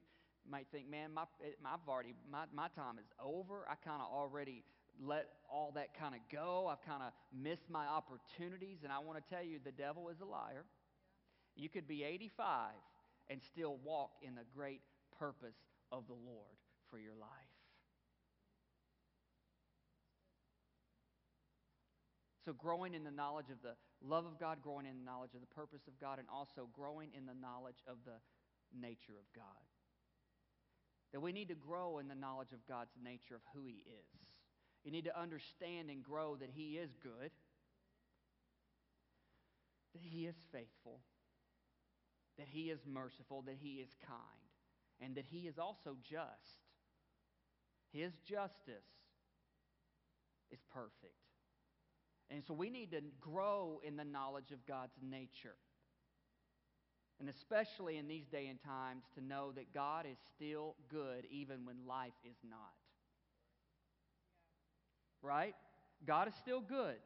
might 0.48 0.66
think, 0.72 0.90
man, 0.90 1.12
my, 1.14 1.24
I've 1.64 1.88
already, 1.88 2.14
my, 2.30 2.44
my 2.52 2.68
time 2.68 2.98
is 2.98 3.06
over. 3.22 3.66
I 3.68 3.76
kind 3.76 4.02
of 4.02 4.08
already 4.12 4.64
let 5.02 5.28
all 5.50 5.72
that 5.74 5.98
kind 5.98 6.14
of 6.14 6.20
go. 6.30 6.68
I've 6.70 6.84
kind 6.84 7.02
of 7.02 7.12
missed 7.32 7.68
my 7.68 7.86
opportunities. 7.86 8.78
And 8.84 8.92
I 8.92 8.98
want 8.98 9.18
to 9.18 9.34
tell 9.34 9.42
you, 9.42 9.58
the 9.64 9.72
devil 9.72 10.08
is 10.08 10.20
a 10.20 10.24
liar. 10.24 10.64
You 11.56 11.68
could 11.68 11.86
be 11.86 12.02
85 12.04 12.72
and 13.30 13.40
still 13.42 13.78
walk 13.84 14.10
in 14.22 14.34
the 14.34 14.44
great 14.54 14.80
purpose 15.18 15.56
of 15.92 16.06
the 16.06 16.14
Lord 16.14 16.56
for 16.90 16.98
your 16.98 17.14
life. 17.14 17.30
So, 22.44 22.52
growing 22.52 22.92
in 22.92 23.04
the 23.04 23.10
knowledge 23.10 23.48
of 23.48 23.62
the 23.62 23.72
love 24.06 24.26
of 24.26 24.38
God, 24.38 24.58
growing 24.62 24.84
in 24.84 24.98
the 24.98 25.04
knowledge 25.04 25.32
of 25.34 25.40
the 25.40 25.54
purpose 25.54 25.80
of 25.88 25.98
God, 25.98 26.18
and 26.18 26.28
also 26.28 26.68
growing 26.74 27.08
in 27.16 27.24
the 27.24 27.34
knowledge 27.34 27.80
of 27.88 27.96
the 28.04 28.20
nature 28.78 29.16
of 29.16 29.24
God. 29.34 29.64
That 31.12 31.20
we 31.20 31.32
need 31.32 31.48
to 31.48 31.54
grow 31.54 31.98
in 31.98 32.08
the 32.08 32.14
knowledge 32.14 32.52
of 32.52 32.58
God's 32.68 32.90
nature 33.02 33.36
of 33.36 33.40
who 33.54 33.64
He 33.66 33.84
is. 33.88 34.10
You 34.84 34.92
need 34.92 35.04
to 35.04 35.18
understand 35.18 35.88
and 35.88 36.02
grow 36.02 36.36
that 36.36 36.50
He 36.52 36.76
is 36.76 36.90
good, 37.02 37.30
that 39.94 40.02
He 40.02 40.26
is 40.26 40.36
faithful, 40.52 41.00
that 42.38 42.46
He 42.50 42.70
is 42.70 42.80
merciful, 42.86 43.42
that 43.42 43.56
He 43.60 43.76
is 43.76 43.88
kind, 44.06 44.20
and 45.00 45.16
that 45.16 45.24
He 45.30 45.48
is 45.48 45.58
also 45.58 45.96
just. 46.02 46.60
His 47.92 48.12
justice 48.28 48.90
is 50.50 50.58
perfect. 50.72 51.14
And 52.30 52.42
so 52.44 52.52
we 52.52 52.68
need 52.68 52.90
to 52.90 53.00
grow 53.20 53.80
in 53.84 53.96
the 53.96 54.04
knowledge 54.04 54.50
of 54.50 54.66
God's 54.66 54.96
nature. 55.00 55.56
And 57.20 57.28
especially 57.28 57.96
in 57.96 58.08
these 58.08 58.26
day 58.26 58.48
and 58.48 58.60
times, 58.60 59.04
to 59.14 59.24
know 59.24 59.52
that 59.52 59.72
God 59.72 60.04
is 60.10 60.18
still 60.34 60.74
good 60.90 61.26
even 61.30 61.64
when 61.64 61.86
life 61.86 62.12
is 62.28 62.36
not. 62.48 62.74
Right? 65.24 65.54
God 66.06 66.28
is 66.28 66.34
still 66.34 66.60
good 66.60 66.96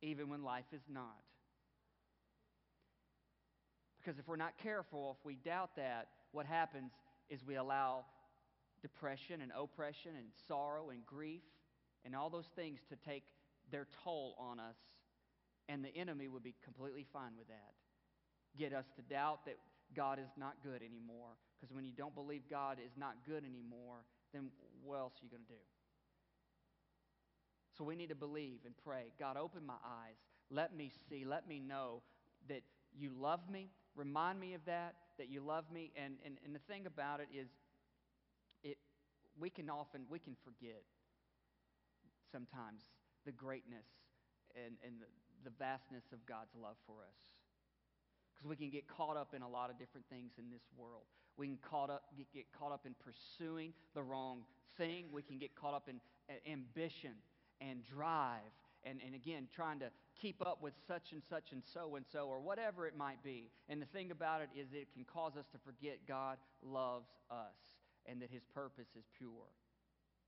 even 0.00 0.28
when 0.28 0.44
life 0.44 0.66
is 0.72 0.82
not. 0.88 1.16
Because 3.98 4.20
if 4.20 4.28
we're 4.28 4.36
not 4.36 4.56
careful, 4.62 5.16
if 5.18 5.26
we 5.26 5.34
doubt 5.34 5.70
that, 5.76 6.08
what 6.30 6.46
happens 6.46 6.92
is 7.28 7.44
we 7.44 7.56
allow 7.56 8.04
depression 8.80 9.40
and 9.40 9.50
oppression 9.58 10.12
and 10.16 10.26
sorrow 10.46 10.90
and 10.90 11.04
grief 11.04 11.42
and 12.04 12.14
all 12.14 12.30
those 12.30 12.48
things 12.54 12.78
to 12.88 12.96
take 12.96 13.24
their 13.72 13.88
toll 14.04 14.36
on 14.38 14.60
us, 14.60 14.76
and 15.68 15.84
the 15.84 15.94
enemy 15.96 16.28
would 16.28 16.44
be 16.44 16.54
completely 16.62 17.04
fine 17.12 17.32
with 17.36 17.48
that. 17.48 17.72
Get 18.56 18.72
us 18.72 18.84
to 18.94 19.02
doubt 19.02 19.44
that 19.46 19.56
God 19.96 20.20
is 20.20 20.30
not 20.38 20.54
good 20.62 20.82
anymore. 20.82 21.34
Because 21.58 21.74
when 21.74 21.84
you 21.84 21.90
don't 21.90 22.14
believe 22.14 22.42
God 22.48 22.78
is 22.84 22.92
not 22.96 23.16
good 23.26 23.42
anymore, 23.44 24.04
then 24.32 24.50
what 24.84 24.98
else 24.98 25.14
are 25.20 25.24
you 25.24 25.30
going 25.30 25.42
to 25.42 25.52
do? 25.52 25.58
So 27.76 27.84
we 27.84 27.96
need 27.96 28.08
to 28.08 28.14
believe 28.14 28.60
and 28.64 28.74
pray 28.84 29.12
God, 29.18 29.36
open 29.36 29.64
my 29.66 29.78
eyes. 29.84 30.16
Let 30.50 30.76
me 30.76 30.90
see. 31.08 31.24
Let 31.24 31.48
me 31.48 31.60
know 31.60 32.02
that 32.48 32.62
you 32.98 33.10
love 33.18 33.40
me. 33.50 33.70
Remind 33.96 34.38
me 34.40 34.54
of 34.54 34.64
that, 34.66 34.94
that 35.18 35.28
you 35.28 35.40
love 35.40 35.64
me. 35.72 35.92
And, 35.96 36.14
and, 36.24 36.38
and 36.44 36.54
the 36.54 36.60
thing 36.60 36.86
about 36.86 37.20
it 37.20 37.28
is, 37.34 37.48
it, 38.62 38.78
we 39.38 39.50
can 39.50 39.68
often, 39.68 40.02
we 40.08 40.18
can 40.18 40.36
forget 40.44 40.82
sometimes 42.30 42.82
the 43.24 43.32
greatness 43.32 43.86
and, 44.54 44.76
and 44.84 45.00
the, 45.00 45.50
the 45.50 45.56
vastness 45.58 46.04
of 46.12 46.24
God's 46.26 46.54
love 46.60 46.76
for 46.86 47.02
us. 47.02 47.18
Because 48.34 48.48
we 48.48 48.56
can 48.56 48.70
get 48.70 48.86
caught 48.86 49.16
up 49.16 49.34
in 49.34 49.42
a 49.42 49.48
lot 49.48 49.70
of 49.70 49.78
different 49.78 50.06
things 50.08 50.32
in 50.38 50.50
this 50.50 50.62
world. 50.76 51.04
We 51.36 51.46
can 51.46 51.58
caught 51.68 51.90
up, 51.90 52.04
get, 52.16 52.32
get 52.32 52.46
caught 52.58 52.72
up 52.72 52.86
in 52.86 52.94
pursuing 53.00 53.72
the 53.94 54.02
wrong 54.02 54.42
thing. 54.76 55.06
We 55.12 55.22
can 55.22 55.38
get 55.38 55.54
caught 55.56 55.74
up 55.74 55.88
in 55.88 56.00
ambition 56.50 57.12
and 57.60 57.84
drive 57.84 58.52
and, 58.86 59.00
and 59.04 59.14
again, 59.14 59.48
trying 59.54 59.80
to 59.80 59.90
keep 60.20 60.40
up 60.46 60.62
with 60.62 60.72
such 60.86 61.12
and 61.12 61.20
such 61.28 61.50
and 61.50 61.62
so 61.74 61.96
and 61.96 62.06
so, 62.10 62.28
or 62.28 62.40
whatever 62.40 62.86
it 62.86 62.96
might 62.96 63.22
be. 63.22 63.50
And 63.68 63.82
the 63.82 63.86
thing 63.86 64.12
about 64.12 64.42
it 64.42 64.48
is, 64.58 64.68
it 64.72 64.86
can 64.94 65.04
cause 65.04 65.36
us 65.36 65.46
to 65.52 65.58
forget 65.58 65.98
God 66.06 66.38
loves 66.62 67.08
us 67.28 67.58
and 68.06 68.22
that 68.22 68.30
His 68.30 68.44
purpose 68.54 68.86
is 68.96 69.04
pure 69.18 69.50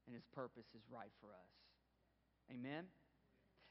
and 0.06 0.14
His 0.14 0.24
purpose 0.34 0.66
is 0.74 0.82
right 0.92 1.12
for 1.20 1.28
us. 1.28 1.54
Amen? 2.52 2.84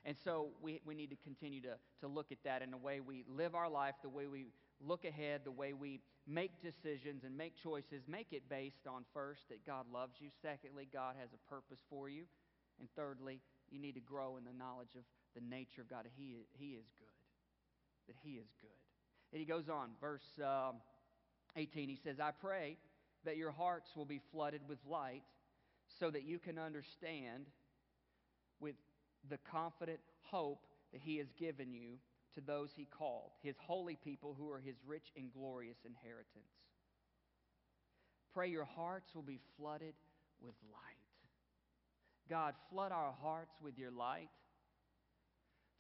And 0.06 0.16
so 0.24 0.50
we, 0.62 0.80
we 0.86 0.96
need 0.96 1.10
to 1.10 1.18
continue 1.18 1.62
to, 1.62 1.76
to 2.00 2.08
look 2.08 2.32
at 2.32 2.38
that 2.46 2.62
in 2.62 2.72
the 2.72 2.78
way 2.78 3.02
we 3.02 3.26
live 3.28 3.56
our 3.56 3.70
life, 3.70 3.96
the 4.02 4.10
way 4.10 4.28
we 4.28 4.46
look 4.80 5.04
ahead, 5.04 5.42
the 5.44 5.52
way 5.52 5.74
we 5.74 6.00
make 6.26 6.62
decisions 6.62 7.24
and 7.26 7.36
make 7.36 7.56
choices. 7.62 8.04
Make 8.08 8.28
it 8.32 8.44
based 8.50 8.88
on 8.88 9.04
first 9.14 9.50
that 9.50 9.66
God 9.66 9.86
loves 9.92 10.16
you. 10.20 10.30
Secondly, 10.42 10.88
God 10.94 11.16
has 11.20 11.30
a 11.34 11.50
purpose 11.50 11.80
for 11.90 12.08
you. 12.08 12.24
And 12.80 12.88
thirdly, 12.96 13.42
you 13.70 13.80
need 13.80 13.94
to 13.94 14.02
grow 14.02 14.38
in 14.38 14.44
the 14.44 14.54
knowledge 14.54 14.96
of 14.96 15.04
the 15.36 15.42
nature 15.42 15.82
of 15.82 15.90
God. 15.90 16.06
He, 16.16 16.36
he 16.54 16.72
is 16.72 16.86
good. 16.98 17.08
That 18.08 18.16
He 18.24 18.34
is 18.34 18.48
good. 18.62 18.70
And 19.32 19.40
he 19.40 19.46
goes 19.46 19.68
on, 19.70 19.90
verse 20.00 20.24
um, 20.40 20.76
18, 21.56 21.90
he 21.90 22.00
says, 22.04 22.20
I 22.20 22.32
pray 22.32 22.78
that 23.26 23.36
your 23.36 23.52
hearts 23.52 23.90
will 23.96 24.06
be 24.06 24.22
flooded 24.32 24.62
with 24.70 24.80
light 24.90 25.24
so 26.00 26.10
that 26.12 26.24
you 26.24 26.40
can 26.40 26.58
understand 26.58 27.46
with 28.60 28.76
the 29.30 29.38
confident 29.52 30.00
hope 30.22 30.66
that 30.94 31.02
He 31.02 31.18
has 31.18 31.28
given 31.38 31.74
you 31.74 31.98
to 32.36 32.42
those 32.42 32.70
He 32.76 32.86
called, 32.86 33.32
His 33.42 33.56
holy 33.60 33.98
people 34.02 34.36
who 34.38 34.52
are 34.52 34.60
His 34.60 34.76
rich 34.86 35.12
and 35.18 35.32
glorious 35.34 35.78
inheritance. 35.86 36.54
Pray 38.34 38.50
your 38.50 38.66
hearts 38.66 39.14
will 39.16 39.24
be 39.24 39.40
flooded 39.58 39.96
with 40.42 40.56
light. 40.72 40.97
God, 42.30 42.54
flood 42.72 42.92
our 42.92 43.14
hearts 43.22 43.54
with 43.64 43.78
your 43.78 43.92
light 43.92 44.30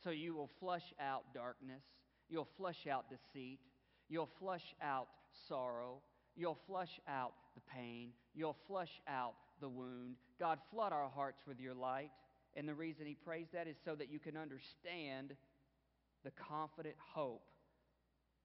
so 0.03 0.09
you 0.09 0.33
will 0.33 0.49
flush 0.59 0.93
out 0.99 1.23
darkness. 1.33 1.83
You'll 2.29 2.47
flush 2.57 2.87
out 2.89 3.05
deceit. 3.09 3.59
You'll 4.09 4.29
flush 4.39 4.75
out 4.81 5.07
sorrow. 5.47 6.01
You'll 6.35 6.59
flush 6.67 6.99
out 7.07 7.33
the 7.55 7.61
pain. 7.61 8.11
You'll 8.33 8.57
flush 8.67 9.01
out 9.07 9.33
the 9.59 9.69
wound. 9.69 10.15
God, 10.39 10.59
flood 10.71 10.93
our 10.93 11.09
hearts 11.09 11.41
with 11.47 11.59
your 11.59 11.73
light. 11.73 12.11
And 12.55 12.67
the 12.67 12.75
reason 12.75 13.05
he 13.05 13.15
prays 13.15 13.47
that 13.53 13.67
is 13.67 13.75
so 13.83 13.95
that 13.95 14.11
you 14.11 14.19
can 14.19 14.37
understand 14.37 15.33
the 16.23 16.31
confident 16.31 16.95
hope 17.13 17.43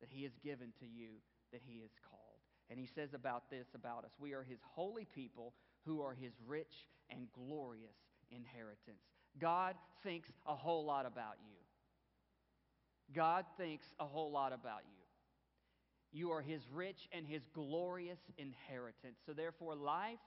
that 0.01 0.09
he 0.11 0.23
has 0.25 0.33
given 0.43 0.73
to 0.81 0.87
you, 0.87 1.11
that 1.53 1.61
he 1.65 1.81
has 1.81 1.91
called. 2.11 2.23
And 2.71 2.79
he 2.79 2.89
says 2.95 3.11
about 3.15 3.51
this 3.51 3.67
about 3.75 4.05
us 4.05 4.13
we 4.19 4.33
are 4.33 4.43
his 4.43 4.59
holy 4.75 5.07
people 5.15 5.53
who 5.85 6.03
are 6.03 6.15
his 6.15 6.33
rich 6.47 6.87
and 7.11 7.27
glorious 7.33 7.97
inheritance. 8.31 9.03
God 9.39 9.75
thinks 10.03 10.29
a 10.47 10.55
whole 10.55 10.85
lot 10.85 11.07
about 11.07 11.37
you. 11.45 11.57
God 13.15 13.45
thinks 13.57 13.87
a 13.99 14.05
whole 14.05 14.31
lot 14.31 14.53
about 14.53 14.83
you. 14.85 15.03
You 16.13 16.31
are 16.31 16.43
his 16.43 16.63
rich 16.73 17.09
and 17.13 17.27
his 17.27 17.43
glorious 17.55 18.21
inheritance. 18.37 19.17
So, 19.25 19.33
therefore, 19.33 19.75
life 19.75 20.19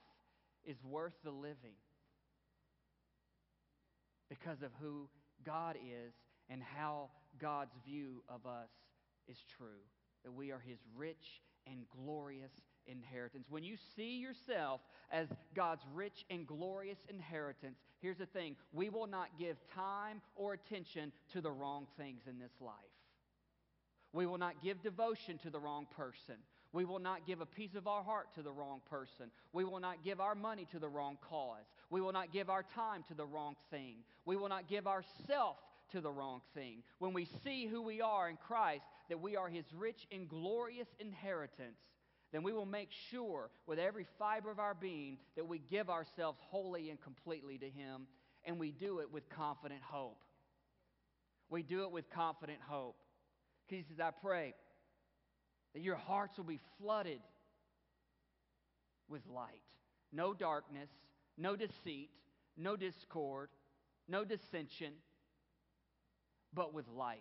is 0.64 0.78
worth 0.84 1.14
the 1.24 1.32
living 1.32 1.78
because 4.30 4.64
of 4.64 4.72
who 4.82 5.08
God 5.46 5.76
is 5.76 6.14
and 6.50 6.62
how 6.62 7.10
God's 7.40 7.76
view 7.86 8.24
of 8.28 8.46
us 8.46 8.70
is 9.28 9.38
true. 9.58 9.84
That 10.24 10.32
we 10.32 10.52
are 10.52 10.60
his 10.60 10.80
rich 10.96 11.42
and 11.68 11.86
glorious 11.90 12.52
inheritance. 12.88 13.48
When 13.50 13.64
you 13.64 13.76
see 13.96 14.18
yourself 14.18 14.82
as 15.12 15.28
God's 15.56 15.84
rich 15.94 16.26
and 16.30 16.46
glorious 16.48 17.00
inheritance, 17.10 17.78
here's 18.02 18.18
the 18.18 18.26
thing 18.26 18.56
we 18.74 18.90
will 18.90 19.08
not 19.08 19.30
give 19.40 19.58
time 19.74 20.22
or 20.36 20.54
attention 20.54 21.12
to 21.34 21.42
the 21.42 21.52
wrong 21.52 21.88
things 21.98 22.22
in 22.30 22.40
this 22.40 22.54
life. 22.60 22.74
We 24.14 24.26
will 24.26 24.38
not 24.38 24.64
give 24.64 24.82
devotion 24.82 25.38
to 25.40 25.50
the 25.50 25.60
wrong 25.60 25.88
person. 25.96 26.36
We 26.72 26.86
will 26.86 27.00
not 27.00 27.26
give 27.26 27.42
a 27.42 27.46
piece 27.46 27.76
of 27.76 27.88
our 27.88 28.04
heart 28.04 28.34
to 28.36 28.42
the 28.42 28.52
wrong 28.52 28.82
person. 28.90 29.32
We 29.54 29.64
will 29.64 29.80
not 29.80 30.04
give 30.04 30.20
our 30.20 30.36
money 30.36 30.68
to 30.72 30.80
the 30.80 30.90
wrong 30.90 31.18
cause. 31.22 31.66
We 31.90 32.02
will 32.02 32.12
not 32.12 32.34
give 32.34 32.50
our 32.50 32.64
time 32.76 33.04
to 33.08 33.14
the 33.14 33.26
wrong 33.26 33.56
thing. 33.72 33.98
We 34.26 34.36
will 34.36 34.50
not 34.50 34.68
give 34.70 34.88
ourself 34.88 35.58
to 35.92 36.02
the 36.02 36.12
wrong 36.12 36.42
thing. 36.54 36.84
When 37.00 37.14
we 37.14 37.28
see 37.44 37.68
who 37.68 37.82
we 37.82 38.02
are 38.02 38.30
in 38.30 38.38
Christ, 38.38 38.84
that 39.10 39.22
we 39.22 39.36
are 39.36 39.48
His 39.48 39.66
rich 39.74 40.08
and 40.12 40.28
glorious 40.28 40.88
inheritance, 41.00 41.78
then 42.36 42.44
we 42.44 42.52
will 42.52 42.66
make 42.66 42.90
sure 43.12 43.50
with 43.66 43.80
every 43.80 44.06
fiber 44.20 44.52
of 44.52 44.60
our 44.60 44.74
being 44.74 45.20
that 45.38 45.48
we 45.48 45.58
give 45.58 45.90
ourselves 45.90 46.38
wholly 46.42 46.90
and 46.90 47.00
completely 47.00 47.58
to 47.58 47.70
Him, 47.70 48.08
and 48.44 48.60
we 48.60 48.72
do 48.72 49.00
it 49.00 49.10
with 49.10 49.30
confident 49.30 49.80
hope. 49.82 50.20
We 51.50 51.64
do 51.64 51.84
it 51.84 51.92
with 51.92 52.10
confident 52.10 52.60
hope. 52.68 52.98
He 53.68 53.86
says, 53.88 54.02
I 54.02 54.12
pray 54.12 54.54
that 55.74 55.82
your 55.82 55.96
hearts 55.96 56.36
will 56.36 56.44
be 56.44 56.60
flooded 56.78 57.22
with 59.08 59.22
light. 59.34 59.62
No 60.12 60.34
darkness, 60.34 60.90
no 61.38 61.56
deceit, 61.56 62.10
no 62.58 62.76
discord, 62.76 63.48
no 64.10 64.26
dissension, 64.26 64.92
but 66.54 66.74
with 66.74 66.90
light. 66.90 67.20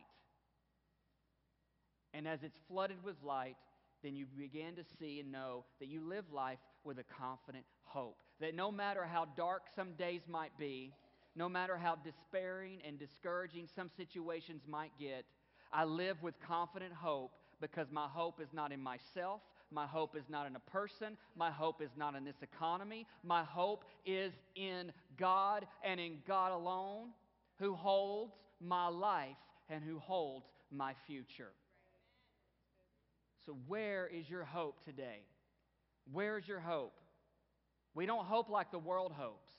And 2.12 2.26
as 2.26 2.42
it's 2.42 2.58
flooded 2.66 3.04
with 3.04 3.14
light, 3.22 3.54
then 4.04 4.14
you 4.14 4.26
begin 4.38 4.76
to 4.76 4.84
see 5.00 5.18
and 5.20 5.32
know 5.32 5.64
that 5.80 5.88
you 5.88 6.06
live 6.06 6.24
life 6.32 6.58
with 6.84 6.98
a 6.98 7.04
confident 7.18 7.64
hope. 7.84 8.18
That 8.40 8.54
no 8.54 8.70
matter 8.70 9.04
how 9.04 9.26
dark 9.36 9.62
some 9.74 9.94
days 9.94 10.20
might 10.28 10.56
be, 10.58 10.92
no 11.34 11.48
matter 11.48 11.76
how 11.76 11.96
despairing 11.96 12.80
and 12.86 12.98
discouraging 12.98 13.66
some 13.74 13.90
situations 13.96 14.62
might 14.68 14.92
get, 15.00 15.24
I 15.72 15.84
live 15.84 16.22
with 16.22 16.34
confident 16.46 16.92
hope 16.92 17.32
because 17.60 17.88
my 17.90 18.06
hope 18.06 18.40
is 18.40 18.48
not 18.52 18.70
in 18.70 18.80
myself. 18.80 19.40
My 19.70 19.86
hope 19.86 20.16
is 20.16 20.24
not 20.28 20.46
in 20.46 20.54
a 20.54 20.60
person. 20.60 21.16
My 21.34 21.50
hope 21.50 21.82
is 21.82 21.90
not 21.96 22.14
in 22.14 22.24
this 22.24 22.42
economy. 22.42 23.06
My 23.24 23.42
hope 23.42 23.84
is 24.04 24.32
in 24.54 24.92
God 25.18 25.66
and 25.82 25.98
in 25.98 26.18
God 26.28 26.52
alone, 26.52 27.08
who 27.58 27.74
holds 27.74 28.34
my 28.60 28.88
life 28.88 29.36
and 29.68 29.82
who 29.82 29.98
holds 29.98 30.44
my 30.70 30.92
future. 31.06 31.50
So, 33.46 33.56
where 33.66 34.06
is 34.06 34.28
your 34.28 34.44
hope 34.44 34.84
today? 34.84 35.20
Where 36.12 36.38
is 36.38 36.48
your 36.48 36.60
hope? 36.60 36.94
We 37.94 38.06
don't 38.06 38.24
hope 38.24 38.48
like 38.48 38.70
the 38.70 38.78
world 38.78 39.12
hopes. 39.12 39.52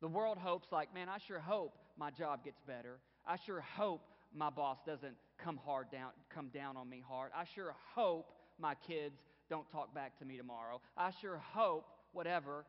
The 0.00 0.08
world 0.08 0.38
hopes 0.38 0.68
like, 0.70 0.94
man, 0.94 1.08
I 1.08 1.18
sure 1.18 1.40
hope 1.40 1.74
my 1.98 2.10
job 2.10 2.44
gets 2.44 2.60
better. 2.66 2.98
I 3.26 3.36
sure 3.44 3.60
hope 3.76 4.02
my 4.34 4.50
boss 4.50 4.78
doesn't 4.86 5.14
come 5.38 5.58
hard 5.64 5.90
down, 5.90 6.10
come 6.32 6.48
down 6.48 6.76
on 6.76 6.88
me 6.88 7.02
hard. 7.06 7.32
I 7.36 7.44
sure 7.54 7.74
hope 7.94 8.32
my 8.58 8.74
kids 8.86 9.16
don't 9.48 9.68
talk 9.70 9.94
back 9.94 10.18
to 10.18 10.24
me 10.24 10.36
tomorrow. 10.36 10.80
I 10.96 11.10
sure 11.20 11.40
hope 11.52 11.86
whatever. 12.12 12.64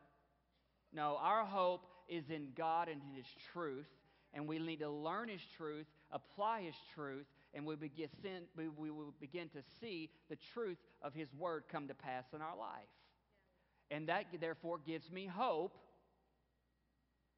No, 0.94 1.18
our 1.22 1.46
hope 1.46 1.82
is 2.10 2.30
in 2.30 2.48
God 2.58 2.90
and 2.90 3.02
in 3.02 3.16
His 3.16 3.28
truth, 3.54 3.88
and 4.34 4.48
we 4.48 4.60
need 4.60 4.80
to 4.80 4.90
learn 4.90 5.30
His 5.30 5.42
truth, 5.58 5.86
apply 6.12 6.62
His 6.62 6.76
truth, 6.96 7.26
and 7.54 7.66
we 7.66 7.76
begin, 7.76 8.10
we, 8.56 8.90
will 8.90 9.14
begin 9.20 9.50
to 9.50 9.62
see 9.80 10.10
the 10.30 10.38
truth 10.54 10.78
of 11.02 11.14
His 11.14 11.34
Word 11.34 11.64
come 11.72 11.88
to 11.88 11.94
pass 11.94 12.26
in 12.34 12.42
our 12.42 12.58
life. 12.58 12.88
And 13.90 14.08
that, 14.08 14.26
therefore, 14.40 14.80
gives 14.86 15.12
me 15.12 15.28
hope 15.28 15.78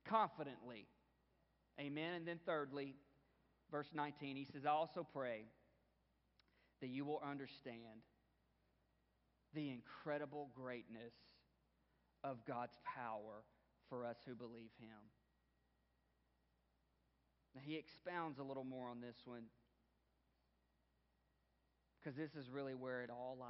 confidently. 0.05 0.85
Amen. 1.79 2.13
And 2.13 2.27
then, 2.27 2.39
thirdly, 2.45 2.93
verse 3.71 3.89
19, 3.93 4.35
he 4.35 4.45
says, 4.45 4.65
I 4.65 4.69
also 4.69 5.05
pray 5.13 5.45
that 6.81 6.89
you 6.89 7.05
will 7.05 7.21
understand 7.27 8.03
the 9.55 9.69
incredible 9.69 10.49
greatness 10.55 11.13
of 12.23 12.45
God's 12.45 12.77
power 12.83 13.43
for 13.89 14.05
us 14.05 14.17
who 14.27 14.35
believe 14.35 14.71
Him. 14.79 15.09
Now, 17.55 17.61
he 17.63 17.77
expounds 17.77 18.39
a 18.39 18.43
little 18.43 18.63
more 18.63 18.89
on 18.89 18.99
this 19.01 19.15
one 19.25 19.43
because 22.03 22.17
this 22.17 22.35
is 22.35 22.49
really 22.49 22.73
where 22.73 23.01
it 23.01 23.09
all 23.09 23.37
lies. 23.39 23.49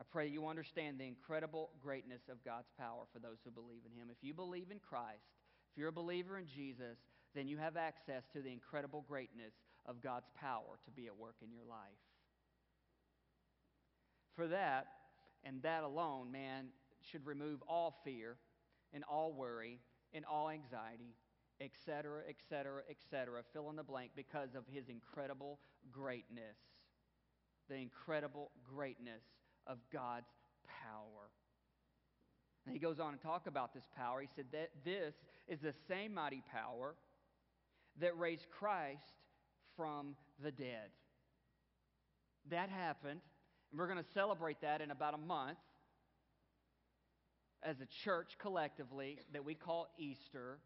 I 0.00 0.02
pray 0.10 0.26
you 0.26 0.48
understand 0.48 0.98
the 0.98 1.06
incredible 1.06 1.70
greatness 1.82 2.22
of 2.30 2.42
God's 2.44 2.70
power 2.78 3.02
for 3.12 3.18
those 3.18 3.38
who 3.44 3.50
believe 3.50 3.82
in 3.84 3.92
Him. 3.92 4.08
If 4.10 4.16
you 4.22 4.32
believe 4.32 4.70
in 4.70 4.78
Christ, 4.78 5.28
if 5.70 5.78
you're 5.78 5.88
a 5.88 5.92
believer 5.92 6.38
in 6.38 6.46
Jesus, 6.46 6.96
then 7.34 7.46
you 7.46 7.58
have 7.58 7.76
access 7.76 8.24
to 8.32 8.40
the 8.40 8.50
incredible 8.50 9.04
greatness 9.06 9.52
of 9.86 10.00
God's 10.00 10.26
power 10.40 10.78
to 10.84 10.90
be 10.90 11.06
at 11.06 11.16
work 11.16 11.36
in 11.44 11.52
your 11.52 11.64
life. 11.68 12.00
For 14.34 14.48
that, 14.48 14.86
and 15.44 15.62
that 15.62 15.84
alone, 15.84 16.32
man, 16.32 16.68
should 17.10 17.26
remove 17.26 17.62
all 17.68 18.00
fear 18.04 18.36
and 18.92 19.04
all 19.04 19.32
worry 19.32 19.80
and 20.12 20.24
all 20.24 20.50
anxiety, 20.50 21.14
etc., 21.60 22.22
etc., 22.28 22.82
etc., 22.88 23.42
fill 23.52 23.70
in 23.70 23.76
the 23.76 23.82
blank 23.82 24.12
because 24.16 24.54
of 24.54 24.64
his 24.72 24.88
incredible 24.88 25.58
greatness. 25.92 26.56
The 27.68 27.76
incredible 27.76 28.50
greatness 28.74 29.22
of 29.66 29.78
God's 29.92 30.30
power. 30.82 31.30
And 32.66 32.74
he 32.74 32.80
goes 32.80 33.00
on 33.00 33.12
to 33.12 33.18
talk 33.18 33.46
about 33.46 33.72
this 33.74 33.84
power. 33.96 34.20
He 34.20 34.28
said 34.34 34.46
that 34.52 34.70
this 34.84 35.14
is 35.48 35.60
the 35.60 35.74
same 35.88 36.14
mighty 36.14 36.42
power 36.52 36.94
that 38.00 38.18
raised 38.18 38.46
Christ 38.50 39.12
from 39.76 40.14
the 40.42 40.50
dead. 40.50 40.90
That 42.50 42.68
happened, 42.68 43.20
and 43.70 43.78
we're 43.78 43.86
going 43.86 44.02
to 44.02 44.10
celebrate 44.12 44.60
that 44.62 44.80
in 44.80 44.90
about 44.90 45.14
a 45.14 45.18
month 45.18 45.58
as 47.62 47.76
a 47.80 47.86
church 48.04 48.36
collectively 48.40 49.18
that 49.32 49.44
we 49.44 49.54
call 49.54 49.88
Easter. 49.98 50.58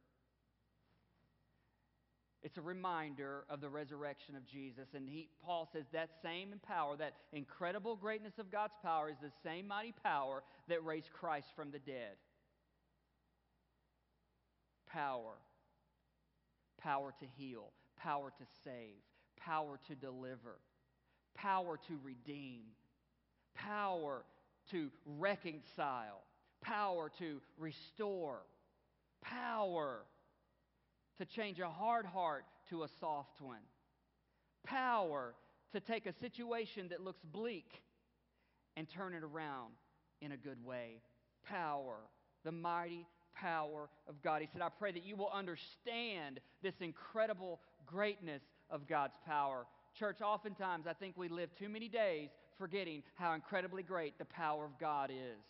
It's 2.44 2.58
a 2.58 2.62
reminder 2.62 3.44
of 3.48 3.62
the 3.62 3.70
resurrection 3.70 4.36
of 4.36 4.46
Jesus. 4.46 4.88
And 4.94 5.08
he, 5.08 5.30
Paul 5.42 5.66
says 5.72 5.86
that 5.94 6.10
same 6.22 6.50
power, 6.62 6.94
that 6.98 7.14
incredible 7.32 7.96
greatness 7.96 8.34
of 8.38 8.52
God's 8.52 8.74
power, 8.82 9.08
is 9.08 9.16
the 9.22 9.32
same 9.42 9.66
mighty 9.66 9.94
power 10.04 10.42
that 10.68 10.84
raised 10.84 11.10
Christ 11.10 11.46
from 11.56 11.70
the 11.70 11.78
dead. 11.78 12.16
Power. 14.86 15.32
Power 16.78 17.14
to 17.18 17.26
heal, 17.38 17.70
power 17.98 18.30
to 18.36 18.44
save, 18.62 19.00
power 19.40 19.80
to 19.88 19.94
deliver, 19.94 20.58
power 21.34 21.78
to 21.88 21.98
redeem, 22.04 22.64
power 23.54 24.22
to 24.70 24.90
reconcile, 25.18 26.20
power 26.60 27.10
to 27.18 27.40
restore, 27.56 28.40
power 29.22 30.02
to 31.18 31.24
change 31.24 31.60
a 31.60 31.68
hard 31.68 32.06
heart 32.06 32.44
to 32.70 32.82
a 32.82 32.88
soft 33.00 33.40
one, 33.40 33.62
power 34.66 35.34
to 35.72 35.80
take 35.80 36.06
a 36.06 36.12
situation 36.12 36.88
that 36.88 37.00
looks 37.00 37.22
bleak 37.24 37.82
and 38.76 38.88
turn 38.88 39.14
it 39.14 39.22
around 39.22 39.72
in 40.20 40.32
a 40.32 40.36
good 40.36 40.64
way. 40.64 41.02
Power, 41.48 41.96
the 42.44 42.52
mighty 42.52 43.06
power 43.34 43.88
of 44.08 44.22
God. 44.22 44.40
He 44.40 44.48
said, 44.52 44.62
I 44.62 44.68
pray 44.68 44.92
that 44.92 45.04
you 45.04 45.16
will 45.16 45.30
understand 45.32 46.40
this 46.62 46.74
incredible 46.80 47.60
greatness 47.86 48.42
of 48.70 48.86
God's 48.86 49.16
power. 49.26 49.66
Church, 49.98 50.20
oftentimes 50.22 50.86
I 50.86 50.92
think 50.92 51.16
we 51.16 51.28
live 51.28 51.50
too 51.54 51.68
many 51.68 51.88
days 51.88 52.30
forgetting 52.58 53.02
how 53.14 53.34
incredibly 53.34 53.82
great 53.82 54.18
the 54.18 54.24
power 54.24 54.64
of 54.64 54.78
God 54.78 55.10
is. 55.10 55.44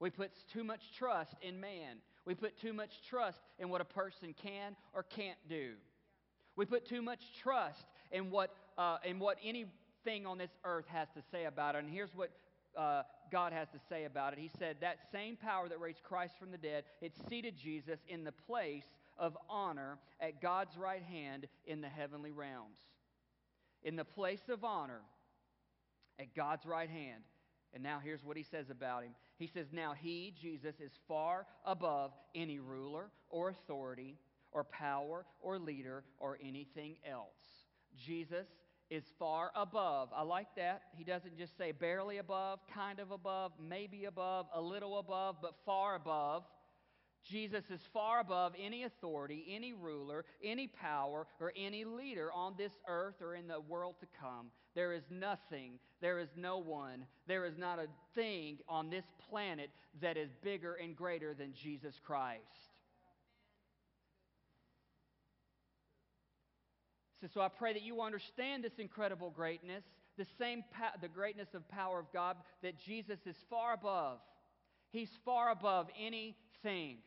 We 0.00 0.10
put 0.10 0.30
too 0.52 0.62
much 0.62 0.80
trust 0.96 1.34
in 1.42 1.60
man. 1.60 1.96
We 2.28 2.34
put 2.34 2.58
too 2.60 2.74
much 2.74 3.00
trust 3.08 3.40
in 3.58 3.70
what 3.70 3.80
a 3.80 3.86
person 3.86 4.34
can 4.34 4.76
or 4.92 5.02
can't 5.02 5.38
do. 5.48 5.70
We 6.56 6.66
put 6.66 6.84
too 6.84 7.00
much 7.00 7.22
trust 7.40 7.86
in 8.12 8.30
what, 8.30 8.54
uh, 8.76 8.98
in 9.02 9.18
what 9.18 9.38
anything 9.42 10.26
on 10.26 10.36
this 10.36 10.50
earth 10.62 10.84
has 10.88 11.08
to 11.16 11.22
say 11.32 11.46
about 11.46 11.74
it. 11.74 11.78
And 11.84 11.90
here's 11.90 12.14
what 12.14 12.28
uh, 12.76 13.04
God 13.32 13.54
has 13.54 13.68
to 13.70 13.78
say 13.88 14.04
about 14.04 14.34
it. 14.34 14.38
He 14.38 14.50
said, 14.58 14.76
That 14.82 14.98
same 15.10 15.36
power 15.36 15.70
that 15.70 15.80
raised 15.80 16.02
Christ 16.02 16.34
from 16.38 16.50
the 16.50 16.58
dead, 16.58 16.84
it 17.00 17.14
seated 17.30 17.56
Jesus 17.56 17.98
in 18.06 18.24
the 18.24 18.32
place 18.32 18.84
of 19.18 19.34
honor 19.48 19.96
at 20.20 20.42
God's 20.42 20.76
right 20.76 21.02
hand 21.02 21.46
in 21.64 21.80
the 21.80 21.88
heavenly 21.88 22.30
realms. 22.30 22.76
In 23.82 23.96
the 23.96 24.04
place 24.04 24.50
of 24.50 24.64
honor 24.64 25.00
at 26.20 26.34
God's 26.34 26.66
right 26.66 26.90
hand. 26.90 27.22
And 27.74 27.82
now 27.82 28.00
here's 28.02 28.24
what 28.24 28.36
he 28.36 28.42
says 28.42 28.70
about 28.70 29.02
him. 29.02 29.12
He 29.38 29.46
says, 29.46 29.66
Now 29.72 29.92
he, 29.92 30.34
Jesus, 30.40 30.76
is 30.80 30.92
far 31.06 31.46
above 31.64 32.12
any 32.34 32.58
ruler 32.58 33.10
or 33.28 33.50
authority 33.50 34.18
or 34.52 34.64
power 34.64 35.26
or 35.40 35.58
leader 35.58 36.04
or 36.18 36.38
anything 36.42 36.96
else. 37.08 37.66
Jesus 37.96 38.46
is 38.90 39.04
far 39.18 39.50
above. 39.54 40.08
I 40.14 40.22
like 40.22 40.48
that. 40.56 40.82
He 40.96 41.04
doesn't 41.04 41.36
just 41.36 41.56
say 41.58 41.72
barely 41.72 42.18
above, 42.18 42.60
kind 42.72 43.00
of 43.00 43.10
above, 43.10 43.52
maybe 43.60 44.06
above, 44.06 44.46
a 44.54 44.60
little 44.60 44.98
above, 44.98 45.36
but 45.42 45.54
far 45.66 45.94
above. 45.94 46.44
Jesus 47.24 47.64
is 47.70 47.80
far 47.92 48.20
above 48.20 48.52
any 48.58 48.84
authority, 48.84 49.46
any 49.50 49.72
ruler, 49.72 50.24
any 50.42 50.66
power, 50.66 51.26
or 51.40 51.52
any 51.56 51.84
leader 51.84 52.32
on 52.32 52.54
this 52.56 52.72
earth 52.88 53.16
or 53.20 53.34
in 53.34 53.48
the 53.48 53.60
world 53.60 53.96
to 54.00 54.06
come. 54.20 54.46
There 54.74 54.92
is 54.92 55.02
nothing, 55.10 55.78
there 56.00 56.18
is 56.18 56.28
no 56.36 56.58
one, 56.58 57.04
there 57.26 57.44
is 57.44 57.58
not 57.58 57.78
a 57.78 57.88
thing 58.14 58.58
on 58.68 58.90
this 58.90 59.04
planet 59.28 59.70
that 60.00 60.16
is 60.16 60.30
bigger 60.42 60.74
and 60.74 60.96
greater 60.96 61.34
than 61.34 61.52
Jesus 61.52 61.94
Christ. 62.04 62.42
So, 67.20 67.26
so 67.34 67.40
I 67.40 67.48
pray 67.48 67.72
that 67.72 67.82
you 67.82 68.00
understand 68.00 68.62
this 68.62 68.78
incredible 68.78 69.30
greatness, 69.30 69.82
the 70.16 70.26
same 70.38 70.62
pa- 70.70 70.92
the 71.00 71.08
greatness 71.08 71.48
of 71.54 71.68
power 71.68 71.98
of 71.98 72.06
God, 72.12 72.36
that 72.62 72.78
Jesus 72.78 73.18
is 73.26 73.36
far 73.50 73.74
above. 73.74 74.18
He's 74.90 75.10
far 75.24 75.50
above 75.50 75.88
anything. 75.98 76.98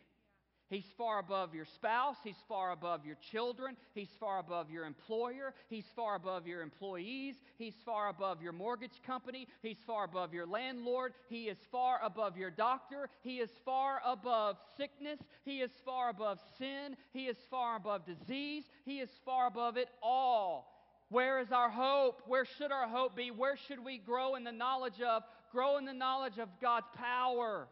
He's 0.71 0.85
far 0.97 1.19
above 1.19 1.53
your 1.53 1.65
spouse. 1.65 2.15
He's 2.23 2.41
far 2.47 2.71
above 2.71 3.05
your 3.05 3.17
children. 3.29 3.75
He's 3.93 4.09
far 4.21 4.39
above 4.39 4.69
your 4.69 4.85
employer. 4.85 5.53
He's 5.69 5.83
far 5.97 6.15
above 6.15 6.47
your 6.47 6.61
employees. 6.61 7.35
He's 7.57 7.75
far 7.85 8.07
above 8.07 8.41
your 8.41 8.53
mortgage 8.53 9.01
company. 9.05 9.49
He's 9.61 9.79
far 9.85 10.05
above 10.05 10.33
your 10.33 10.45
landlord. 10.45 11.11
He 11.27 11.49
is 11.49 11.57
far 11.73 11.99
above 12.01 12.37
your 12.37 12.51
doctor. 12.51 13.09
He 13.21 13.39
is 13.39 13.49
far 13.65 14.01
above 14.05 14.55
sickness. 14.77 15.19
He 15.43 15.59
is 15.59 15.71
far 15.83 16.09
above 16.09 16.39
sin. 16.57 16.95
He 17.11 17.25
is 17.25 17.37
far 17.49 17.75
above 17.75 18.05
disease. 18.05 18.63
He 18.85 19.01
is 19.01 19.09
far 19.25 19.47
above 19.47 19.75
it 19.75 19.89
all. 20.01 20.71
Where 21.09 21.41
is 21.41 21.51
our 21.51 21.69
hope? 21.69 22.21
Where 22.27 22.45
should 22.45 22.71
our 22.71 22.87
hope 22.87 23.17
be? 23.17 23.29
Where 23.29 23.57
should 23.57 23.83
we 23.83 23.97
grow 23.97 24.35
in 24.35 24.45
the 24.45 24.53
knowledge 24.53 25.01
of? 25.01 25.23
Grow 25.51 25.77
in 25.77 25.83
the 25.83 25.93
knowledge 25.93 26.37
of 26.37 26.47
God's 26.61 26.87
power 26.95 27.67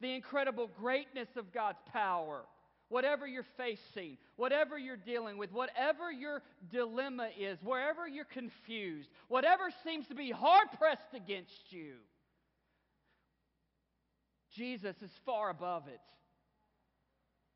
the 0.00 0.14
incredible 0.14 0.70
greatness 0.80 1.28
of 1.36 1.52
God's 1.52 1.80
power. 1.92 2.42
Whatever 2.88 3.26
you're 3.26 3.44
facing, 3.58 4.16
whatever 4.36 4.78
you're 4.78 4.96
dealing 4.96 5.36
with, 5.36 5.52
whatever 5.52 6.10
your 6.10 6.42
dilemma 6.70 7.28
is, 7.38 7.58
wherever 7.62 8.08
you're 8.08 8.24
confused, 8.24 9.10
whatever 9.28 9.64
seems 9.84 10.06
to 10.06 10.14
be 10.14 10.30
hard 10.30 10.68
pressed 10.78 11.12
against 11.14 11.70
you, 11.70 11.96
Jesus 14.54 14.96
is 15.02 15.10
far 15.26 15.50
above 15.50 15.86
it. 15.88 16.00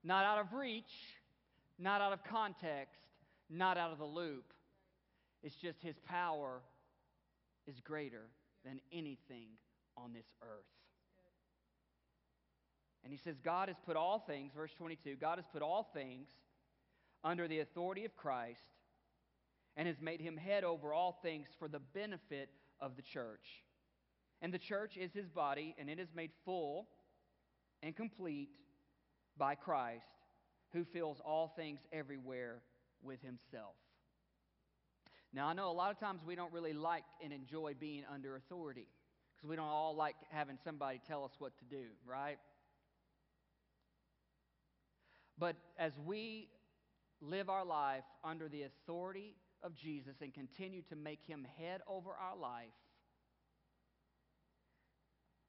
Not 0.05 0.25
out 0.25 0.39
of 0.39 0.53
reach, 0.53 0.93
not 1.79 2.01
out 2.01 2.13
of 2.13 2.23
context, 2.25 3.01
not 3.49 3.79
out 3.79 3.93
of 3.93 3.99
the 3.99 4.05
loop. 4.05 4.53
It's 5.43 5.57
just 5.57 5.81
his 5.81 5.97
power 6.07 6.61
is 7.67 7.81
greater 7.81 8.29
than 8.65 8.81
anything 8.93 9.49
on 9.97 10.13
this 10.13 10.27
earth. 10.43 10.67
And 13.05 13.13
he 13.13 13.19
says, 13.19 13.37
God 13.45 13.69
has 13.69 13.77
put 13.85 13.97
all 13.97 14.21
things, 14.21 14.53
verse 14.55 14.73
22, 14.77 15.17
God 15.21 15.39
has 15.39 15.47
put 15.53 15.63
all 15.63 15.91
things 15.93 16.29
under 17.25 17.49
the 17.49 17.61
authority 17.61 18.05
of 18.05 18.17
Christ 18.17 18.61
and 19.77 19.89
has 19.89 20.01
made 20.01 20.21
him 20.21 20.37
head 20.37 20.65
over 20.65 20.93
all 20.93 21.19
things 21.23 21.49
for 21.59 21.69
the 21.69 21.81
benefit 21.81 22.51
of 22.81 22.97
the 22.97 23.03
church. 23.03 23.65
And 24.41 24.53
the 24.53 24.59
church 24.59 24.97
is 24.97 25.13
his 25.13 25.29
body, 25.29 25.75
and 25.79 25.89
it 25.89 25.99
is 25.99 26.09
made 26.15 26.31
full 26.45 26.89
and 27.83 27.95
complete 27.95 28.51
by 29.39 29.55
Christ, 29.55 30.05
who 30.73 30.85
fills 30.85 31.21
all 31.25 31.53
things 31.57 31.81
everywhere 31.93 32.61
with 33.03 33.23
himself. 33.23 33.75
Now, 35.33 35.47
I 35.47 35.55
know 35.55 35.71
a 35.71 35.73
lot 35.73 35.91
of 35.91 35.99
times 35.99 36.21
we 36.27 36.35
don't 36.35 36.53
really 36.53 36.75
like 36.75 37.05
and 37.23 37.33
enjoy 37.33 37.75
being 37.79 38.03
under 38.13 38.37
authority 38.37 38.87
because 39.35 39.49
we 39.49 39.57
don't 39.57 39.67
all 39.67 39.97
like 39.97 40.17
having 40.31 40.59
somebody 40.63 41.01
tell 41.07 41.25
us 41.25 41.33
what 41.39 41.57
to 41.59 41.65
do, 41.65 41.85
right? 42.07 42.37
But 45.43 45.57
as 45.77 45.91
we 46.07 46.47
live 47.21 47.51
our 47.51 47.65
life 47.65 48.05
under 48.23 48.49
the 48.49 48.63
authority 48.63 49.35
of 49.61 49.75
Jesus 49.75 50.15
and 50.23 50.33
continue 50.33 50.83
to 50.83 50.95
make 50.95 51.19
him 51.27 51.45
head 51.59 51.81
over 51.89 52.11
our 52.11 52.37
life, 52.37 52.79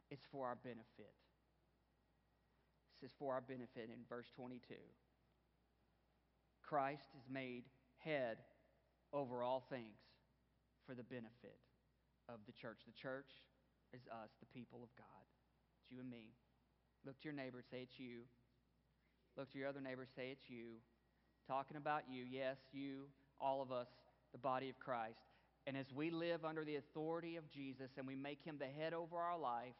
it's 0.09 0.25
for 0.31 0.47
our 0.47 0.55
benefit. 0.55 1.13
This 3.03 3.11
is 3.11 3.15
for 3.19 3.35
our 3.35 3.41
benefit 3.41 3.91
in 3.93 3.99
verse 4.09 4.25
22. 4.35 4.73
Christ 6.63 7.09
is 7.15 7.31
made 7.31 7.65
head 7.99 8.37
over 9.13 9.43
all 9.43 9.63
things 9.69 9.99
for 10.87 10.95
the 10.95 11.03
benefit 11.03 11.59
of 12.27 12.39
the 12.47 12.51
church. 12.51 12.79
The 12.87 12.99
church 12.99 13.29
is 13.93 14.01
us, 14.07 14.31
the 14.39 14.59
people 14.59 14.79
of 14.81 14.89
God. 14.97 15.27
It's 15.83 15.91
you 15.91 15.99
and 15.99 16.09
me. 16.09 16.33
Look 17.05 17.19
to 17.21 17.25
your 17.25 17.35
neighbor, 17.35 17.59
and 17.59 17.67
say 17.69 17.83
it's 17.83 17.99
you. 17.99 18.21
Look 19.37 19.51
to 19.53 19.59
your 19.59 19.67
other 19.67 19.81
neighbor, 19.81 20.05
say 20.15 20.29
it's 20.31 20.49
you. 20.49 20.77
Talking 21.47 21.77
about 21.77 22.03
you, 22.09 22.23
yes, 22.29 22.57
you, 22.71 23.05
all 23.39 23.61
of 23.61 23.71
us, 23.71 23.87
the 24.31 24.37
body 24.37 24.69
of 24.69 24.79
Christ. 24.79 25.19
And 25.65 25.77
as 25.77 25.87
we 25.93 26.11
live 26.11 26.45
under 26.45 26.63
the 26.63 26.75
authority 26.75 27.35
of 27.37 27.49
Jesus 27.49 27.91
and 27.97 28.05
we 28.05 28.15
make 28.15 28.43
him 28.43 28.57
the 28.59 28.65
head 28.65 28.93
over 28.93 29.17
our 29.17 29.37
life, 29.37 29.75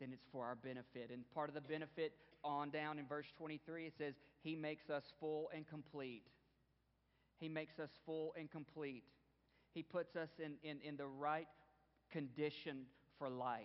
then 0.00 0.10
it's 0.12 0.26
for 0.32 0.44
our 0.44 0.56
benefit. 0.56 1.10
And 1.12 1.22
part 1.32 1.48
of 1.48 1.54
the 1.54 1.60
benefit 1.60 2.12
on 2.42 2.70
down 2.70 2.98
in 2.98 3.06
verse 3.06 3.26
23, 3.38 3.86
it 3.86 3.94
says, 3.96 4.14
He 4.42 4.56
makes 4.56 4.90
us 4.90 5.04
full 5.20 5.50
and 5.54 5.66
complete. 5.66 6.24
He 7.38 7.48
makes 7.48 7.78
us 7.78 7.90
full 8.04 8.34
and 8.38 8.50
complete. 8.50 9.04
He 9.74 9.82
puts 9.82 10.16
us 10.16 10.28
in, 10.38 10.54
in, 10.68 10.78
in 10.82 10.96
the 10.96 11.06
right 11.06 11.48
condition 12.10 12.86
for 13.18 13.28
life. 13.28 13.62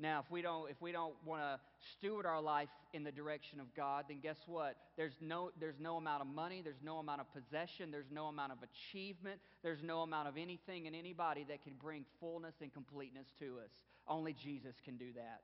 Now, 0.00 0.20
if 0.24 0.30
we 0.30 0.42
don't, 0.42 0.70
if 0.70 0.80
we 0.80 0.92
don't 0.92 1.14
want 1.24 1.42
to 1.42 1.58
steward 1.92 2.24
our 2.24 2.40
life 2.40 2.68
in 2.92 3.02
the 3.02 3.10
direction 3.10 3.58
of 3.58 3.74
God, 3.74 4.04
then 4.08 4.20
guess 4.20 4.36
what? 4.46 4.76
There's 4.96 5.16
no, 5.20 5.50
there's 5.58 5.80
no 5.80 5.96
amount 5.96 6.22
of 6.22 6.28
money, 6.28 6.60
there's 6.62 6.82
no 6.84 6.98
amount 6.98 7.20
of 7.20 7.26
possession, 7.32 7.90
there's 7.90 8.10
no 8.12 8.26
amount 8.26 8.52
of 8.52 8.58
achievement, 8.62 9.40
there's 9.62 9.82
no 9.82 10.02
amount 10.02 10.28
of 10.28 10.36
anything 10.36 10.86
and 10.86 10.94
anybody 10.94 11.44
that 11.48 11.64
can 11.64 11.74
bring 11.82 12.04
fullness 12.20 12.54
and 12.60 12.72
completeness 12.72 13.26
to 13.40 13.56
us. 13.64 13.70
Only 14.06 14.34
Jesus 14.34 14.76
can 14.84 14.96
do 14.96 15.12
that. 15.16 15.40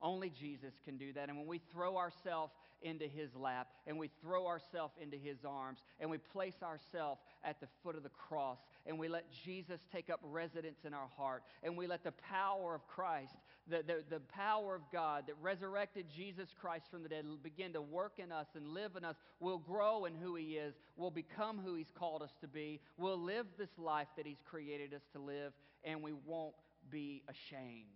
Only 0.00 0.30
Jesus 0.30 0.74
can 0.84 0.98
do 0.98 1.12
that. 1.14 1.28
And 1.28 1.38
when 1.38 1.46
we 1.46 1.60
throw 1.72 1.96
ourselves 1.96 2.52
into 2.82 3.06
his 3.06 3.34
lap 3.34 3.68
and 3.86 3.98
we 3.98 4.10
throw 4.20 4.46
ourselves 4.46 4.92
into 5.00 5.16
his 5.16 5.38
arms 5.48 5.78
and 5.98 6.10
we 6.10 6.18
place 6.18 6.62
ourselves 6.62 7.22
at 7.42 7.58
the 7.60 7.66
foot 7.82 7.96
of 7.96 8.02
the 8.02 8.10
cross 8.10 8.58
and 8.86 8.98
we 8.98 9.08
let 9.08 9.24
Jesus 9.44 9.80
take 9.90 10.10
up 10.10 10.20
residence 10.22 10.80
in 10.84 10.92
our 10.92 11.08
heart 11.16 11.42
and 11.62 11.76
we 11.76 11.86
let 11.86 12.04
the 12.04 12.12
power 12.12 12.74
of 12.74 12.86
Christ, 12.86 13.34
the, 13.68 13.82
the, 13.86 14.04
the 14.10 14.20
power 14.20 14.74
of 14.74 14.82
God 14.92 15.24
that 15.26 15.36
resurrected 15.40 16.06
Jesus 16.14 16.48
Christ 16.60 16.86
from 16.90 17.02
the 17.02 17.08
dead 17.08 17.26
will 17.26 17.36
begin 17.36 17.72
to 17.72 17.80
work 17.80 18.14
in 18.18 18.30
us 18.30 18.46
and 18.54 18.68
live 18.68 18.96
in 18.96 19.04
us, 19.04 19.16
we'll 19.40 19.58
grow 19.58 20.04
in 20.04 20.14
who 20.14 20.34
he 20.34 20.56
is. 20.56 20.74
We'll 20.96 21.10
become 21.10 21.60
who 21.64 21.74
he's 21.74 21.90
called 21.98 22.22
us 22.22 22.32
to 22.42 22.48
be. 22.48 22.80
We'll 22.98 23.20
live 23.20 23.46
this 23.58 23.70
life 23.78 24.08
that 24.16 24.26
he's 24.26 24.42
created 24.44 24.92
us 24.92 25.02
to 25.12 25.18
live 25.18 25.52
and 25.82 26.02
we 26.02 26.12
won't 26.12 26.54
be 26.90 27.22
ashamed 27.28 27.86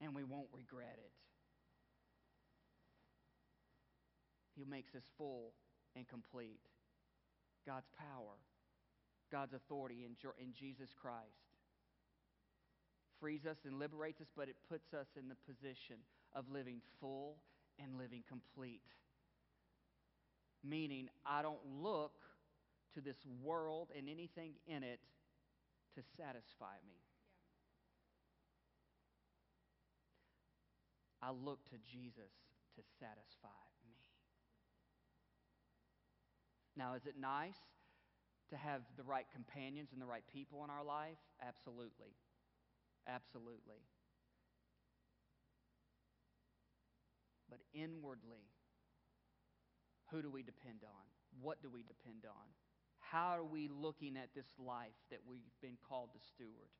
and 0.00 0.14
we 0.14 0.24
won't 0.24 0.48
regret 0.52 0.98
it. 0.98 1.12
He 4.56 4.64
makes 4.64 4.94
us 4.94 5.04
full 5.16 5.52
and 5.94 6.08
complete. 6.08 6.60
God's 7.66 7.88
power, 7.96 8.34
God's 9.30 9.54
authority 9.54 10.04
in, 10.04 10.16
in 10.42 10.52
Jesus 10.52 10.90
Christ 11.00 11.49
frees 13.20 13.46
us 13.46 13.58
and 13.64 13.78
liberates 13.78 14.20
us, 14.20 14.28
but 14.36 14.48
it 14.48 14.56
puts 14.68 14.94
us 14.94 15.06
in 15.18 15.28
the 15.28 15.36
position 15.46 15.96
of 16.34 16.44
living 16.50 16.80
full 17.00 17.36
and 17.78 17.98
living 17.98 18.22
complete. 18.28 18.82
Meaning, 20.64 21.08
I 21.24 21.42
don't 21.42 21.64
look 21.82 22.12
to 22.94 23.00
this 23.00 23.16
world 23.42 23.88
and 23.96 24.08
anything 24.08 24.52
in 24.66 24.82
it 24.82 25.00
to 25.94 26.02
satisfy 26.16 26.76
me. 26.88 26.96
I 31.22 31.30
look 31.30 31.64
to 31.70 31.76
Jesus 31.90 32.32
to 32.76 32.82
satisfy 32.98 33.48
me. 33.84 33.96
Now, 36.76 36.94
is 36.94 37.04
it 37.06 37.14
nice 37.20 37.58
to 38.50 38.56
have 38.56 38.82
the 38.96 39.04
right 39.04 39.26
companions 39.32 39.90
and 39.92 40.00
the 40.00 40.06
right 40.06 40.24
people 40.32 40.64
in 40.64 40.70
our 40.70 40.84
life? 40.84 41.18
Absolutely. 41.46 42.16
Absolutely. 43.06 43.82
But 47.48 47.60
inwardly, 47.74 48.46
who 50.10 50.22
do 50.22 50.30
we 50.30 50.42
depend 50.42 50.82
on? 50.84 51.06
What 51.40 51.62
do 51.62 51.68
we 51.68 51.82
depend 51.82 52.24
on? 52.26 52.46
How 52.98 53.36
are 53.36 53.44
we 53.44 53.68
looking 53.68 54.16
at 54.16 54.34
this 54.34 54.46
life 54.58 54.94
that 55.10 55.20
we've 55.26 55.40
been 55.60 55.76
called 55.88 56.10
to 56.12 56.20
steward? 56.20 56.70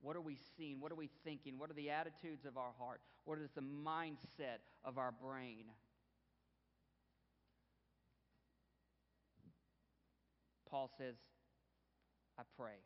What 0.00 0.14
are 0.14 0.20
we 0.20 0.36
seeing? 0.56 0.80
What 0.80 0.92
are 0.92 0.96
we 0.96 1.08
thinking? 1.24 1.58
What 1.58 1.70
are 1.70 1.74
the 1.74 1.90
attitudes 1.90 2.44
of 2.44 2.56
our 2.56 2.72
heart? 2.78 3.00
What 3.24 3.38
is 3.38 3.50
the 3.54 3.62
mindset 3.62 4.60
of 4.84 4.98
our 4.98 5.12
brain? 5.12 5.64
Paul 10.70 10.90
says, 10.98 11.16
I 12.38 12.42
pray. 12.56 12.76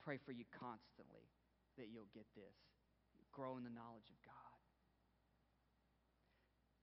Pray 0.00 0.16
for 0.16 0.32
you 0.32 0.48
constantly 0.50 1.28
that 1.76 1.92
you'll 1.92 2.10
get 2.16 2.26
this. 2.32 2.56
Grow 3.30 3.60
in 3.60 3.64
the 3.64 3.70
knowledge 3.70 4.10
of 4.10 4.18
God. 4.26 4.58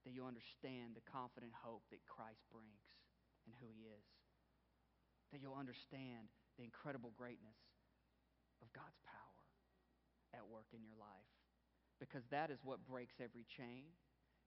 That 0.06 0.16
you'll 0.16 0.30
understand 0.30 0.96
the 0.96 1.04
confident 1.04 1.52
hope 1.52 1.84
that 1.92 2.00
Christ 2.08 2.40
brings 2.48 2.88
and 3.44 3.52
who 3.60 3.68
he 3.68 3.90
is. 3.90 4.08
That 5.34 5.44
you'll 5.44 5.58
understand 5.58 6.32
the 6.56 6.64
incredible 6.64 7.12
greatness 7.12 7.60
of 8.64 8.72
God's 8.72 8.96
power 9.04 9.44
at 10.32 10.48
work 10.48 10.72
in 10.72 10.80
your 10.80 10.96
life. 10.96 11.32
Because 12.00 12.24
that 12.30 12.48
is 12.48 12.62
what 12.62 12.86
breaks 12.86 13.18
every 13.18 13.44
chain, 13.44 13.90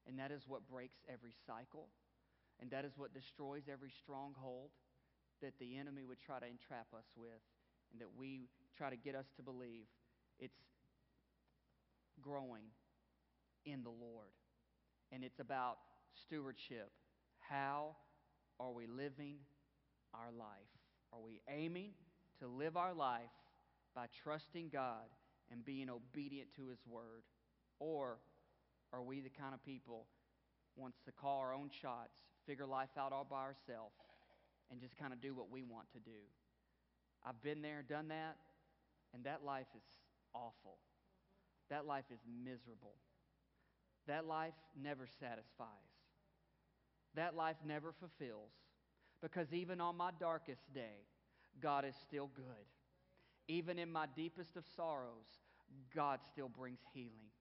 and 0.07 0.17
that 0.17 0.31
is 0.31 0.47
what 0.47 0.65
breaks 0.65 1.03
every 1.05 1.35
cycle, 1.45 1.91
and 2.57 2.71
that 2.71 2.87
is 2.87 2.95
what 2.95 3.13
destroys 3.13 3.67
every 3.67 3.91
stronghold 3.91 4.71
that 5.43 5.59
the 5.59 5.77
enemy 5.77 6.01
would 6.07 6.21
try 6.21 6.39
to 6.39 6.47
entrap 6.47 6.87
us 6.95 7.05
with, 7.13 7.43
and 7.91 7.99
that 7.99 8.15
we 8.15 8.47
try 8.81 8.89
to 8.89 8.95
get 8.95 9.13
us 9.13 9.27
to 9.35 9.43
believe 9.43 9.85
it's 10.39 10.57
growing 12.19 12.63
in 13.63 13.83
the 13.83 13.91
Lord. 13.91 14.33
And 15.11 15.23
it's 15.23 15.39
about 15.39 15.77
stewardship. 16.25 16.89
How 17.47 17.95
are 18.59 18.71
we 18.71 18.87
living 18.87 19.35
our 20.15 20.31
life? 20.35 20.47
Are 21.13 21.19
we 21.23 21.41
aiming 21.47 21.91
to 22.39 22.47
live 22.47 22.75
our 22.75 22.95
life 22.95 23.29
by 23.93 24.07
trusting 24.23 24.69
God 24.73 25.05
and 25.51 25.63
being 25.63 25.87
obedient 25.87 26.49
to 26.55 26.69
His 26.69 26.79
Word? 26.89 27.21
Or 27.79 28.17
are 28.91 29.03
we 29.03 29.21
the 29.21 29.29
kind 29.29 29.53
of 29.53 29.63
people 29.63 30.07
wants 30.75 30.97
to 31.05 31.11
call 31.11 31.37
our 31.37 31.53
own 31.53 31.69
shots, 31.83 32.17
figure 32.47 32.65
life 32.65 32.97
out 32.97 33.13
all 33.13 33.27
by 33.29 33.41
ourselves, 33.41 33.93
and 34.71 34.81
just 34.81 34.97
kind 34.97 35.13
of 35.13 35.21
do 35.21 35.35
what 35.35 35.51
we 35.51 35.61
want 35.61 35.85
to 35.93 35.99
do? 35.99 36.17
I've 37.23 37.43
been 37.43 37.61
there, 37.61 37.83
done 37.87 38.07
that, 38.07 38.37
and 39.13 39.23
that 39.25 39.43
life 39.45 39.67
is 39.75 39.83
awful. 40.33 40.77
That 41.69 41.85
life 41.85 42.05
is 42.11 42.19
miserable. 42.43 42.95
That 44.07 44.25
life 44.27 44.53
never 44.81 45.07
satisfies. 45.19 45.67
That 47.15 47.35
life 47.35 47.57
never 47.65 47.93
fulfills. 47.93 48.51
Because 49.21 49.53
even 49.53 49.79
on 49.79 49.95
my 49.95 50.11
darkest 50.19 50.73
day, 50.73 51.05
God 51.61 51.85
is 51.85 51.95
still 51.95 52.29
good. 52.35 52.45
Even 53.47 53.77
in 53.77 53.91
my 53.91 54.05
deepest 54.15 54.55
of 54.55 54.63
sorrows, 54.75 55.27
God 55.95 56.19
still 56.31 56.49
brings 56.49 56.79
healing. 56.93 57.31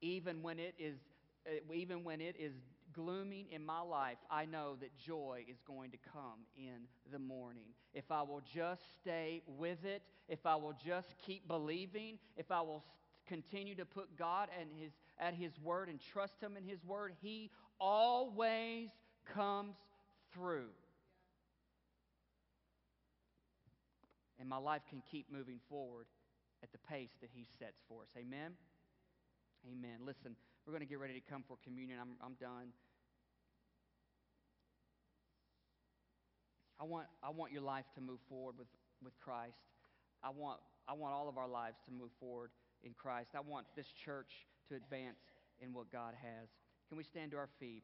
Even 0.00 0.42
when 0.42 0.58
it 0.58 0.74
is 0.78 0.98
uh, 1.46 1.72
even 1.72 2.04
when 2.04 2.20
it 2.20 2.36
is 2.38 2.52
glooming 2.96 3.46
in 3.52 3.64
my 3.64 3.80
life, 3.80 4.18
I 4.30 4.46
know 4.46 4.76
that 4.80 4.96
joy 4.98 5.44
is 5.48 5.58
going 5.66 5.90
to 5.90 5.98
come 6.12 6.40
in 6.56 6.88
the 7.12 7.18
morning. 7.18 7.68
If 7.94 8.10
I 8.10 8.22
will 8.22 8.42
just 8.54 8.82
stay 9.00 9.42
with 9.46 9.84
it, 9.84 10.02
if 10.28 10.46
I 10.46 10.56
will 10.56 10.74
just 10.84 11.14
keep 11.24 11.46
believing, 11.46 12.18
if 12.36 12.50
I 12.50 12.62
will 12.62 12.82
continue 13.28 13.74
to 13.74 13.84
put 13.84 14.16
God 14.16 14.48
and 14.58 14.70
his, 14.80 14.92
at 15.18 15.34
His 15.34 15.52
word 15.62 15.88
and 15.88 16.00
trust 16.12 16.40
Him 16.40 16.56
in 16.56 16.64
His 16.64 16.84
word, 16.84 17.12
He 17.20 17.50
always 17.78 18.88
comes 19.34 19.76
through. 20.32 20.68
And 24.38 24.48
my 24.48 24.58
life 24.58 24.82
can 24.88 25.02
keep 25.10 25.32
moving 25.32 25.60
forward 25.68 26.06
at 26.62 26.72
the 26.72 26.78
pace 26.90 27.10
that 27.20 27.30
He 27.34 27.46
sets 27.58 27.80
for 27.88 28.02
us. 28.02 28.08
Amen? 28.16 28.52
Amen. 29.70 29.98
Listen, 30.04 30.36
we're 30.66 30.72
going 30.72 30.82
to 30.82 30.88
get 30.88 31.00
ready 31.00 31.14
to 31.14 31.30
come 31.30 31.44
for 31.46 31.56
communion. 31.64 31.98
I'm, 32.00 32.16
I'm 32.24 32.34
done. 32.34 32.72
I 36.80 36.84
want, 36.84 37.06
I 37.22 37.30
want 37.30 37.52
your 37.52 37.62
life 37.62 37.84
to 37.94 38.00
move 38.00 38.18
forward 38.28 38.56
with, 38.58 38.68
with 39.02 39.18
Christ. 39.20 39.58
I 40.22 40.30
want, 40.30 40.60
I 40.88 40.92
want 40.94 41.14
all 41.14 41.28
of 41.28 41.38
our 41.38 41.48
lives 41.48 41.76
to 41.86 41.92
move 41.92 42.10
forward 42.20 42.50
in 42.84 42.92
Christ. 42.96 43.30
I 43.34 43.40
want 43.40 43.66
this 43.76 43.86
church 44.04 44.46
to 44.68 44.76
advance 44.76 45.18
in 45.60 45.72
what 45.72 45.90
God 45.90 46.14
has. 46.20 46.48
Can 46.88 46.98
we 46.98 47.04
stand 47.04 47.30
to 47.32 47.36
our 47.38 47.48
feet? 47.58 47.82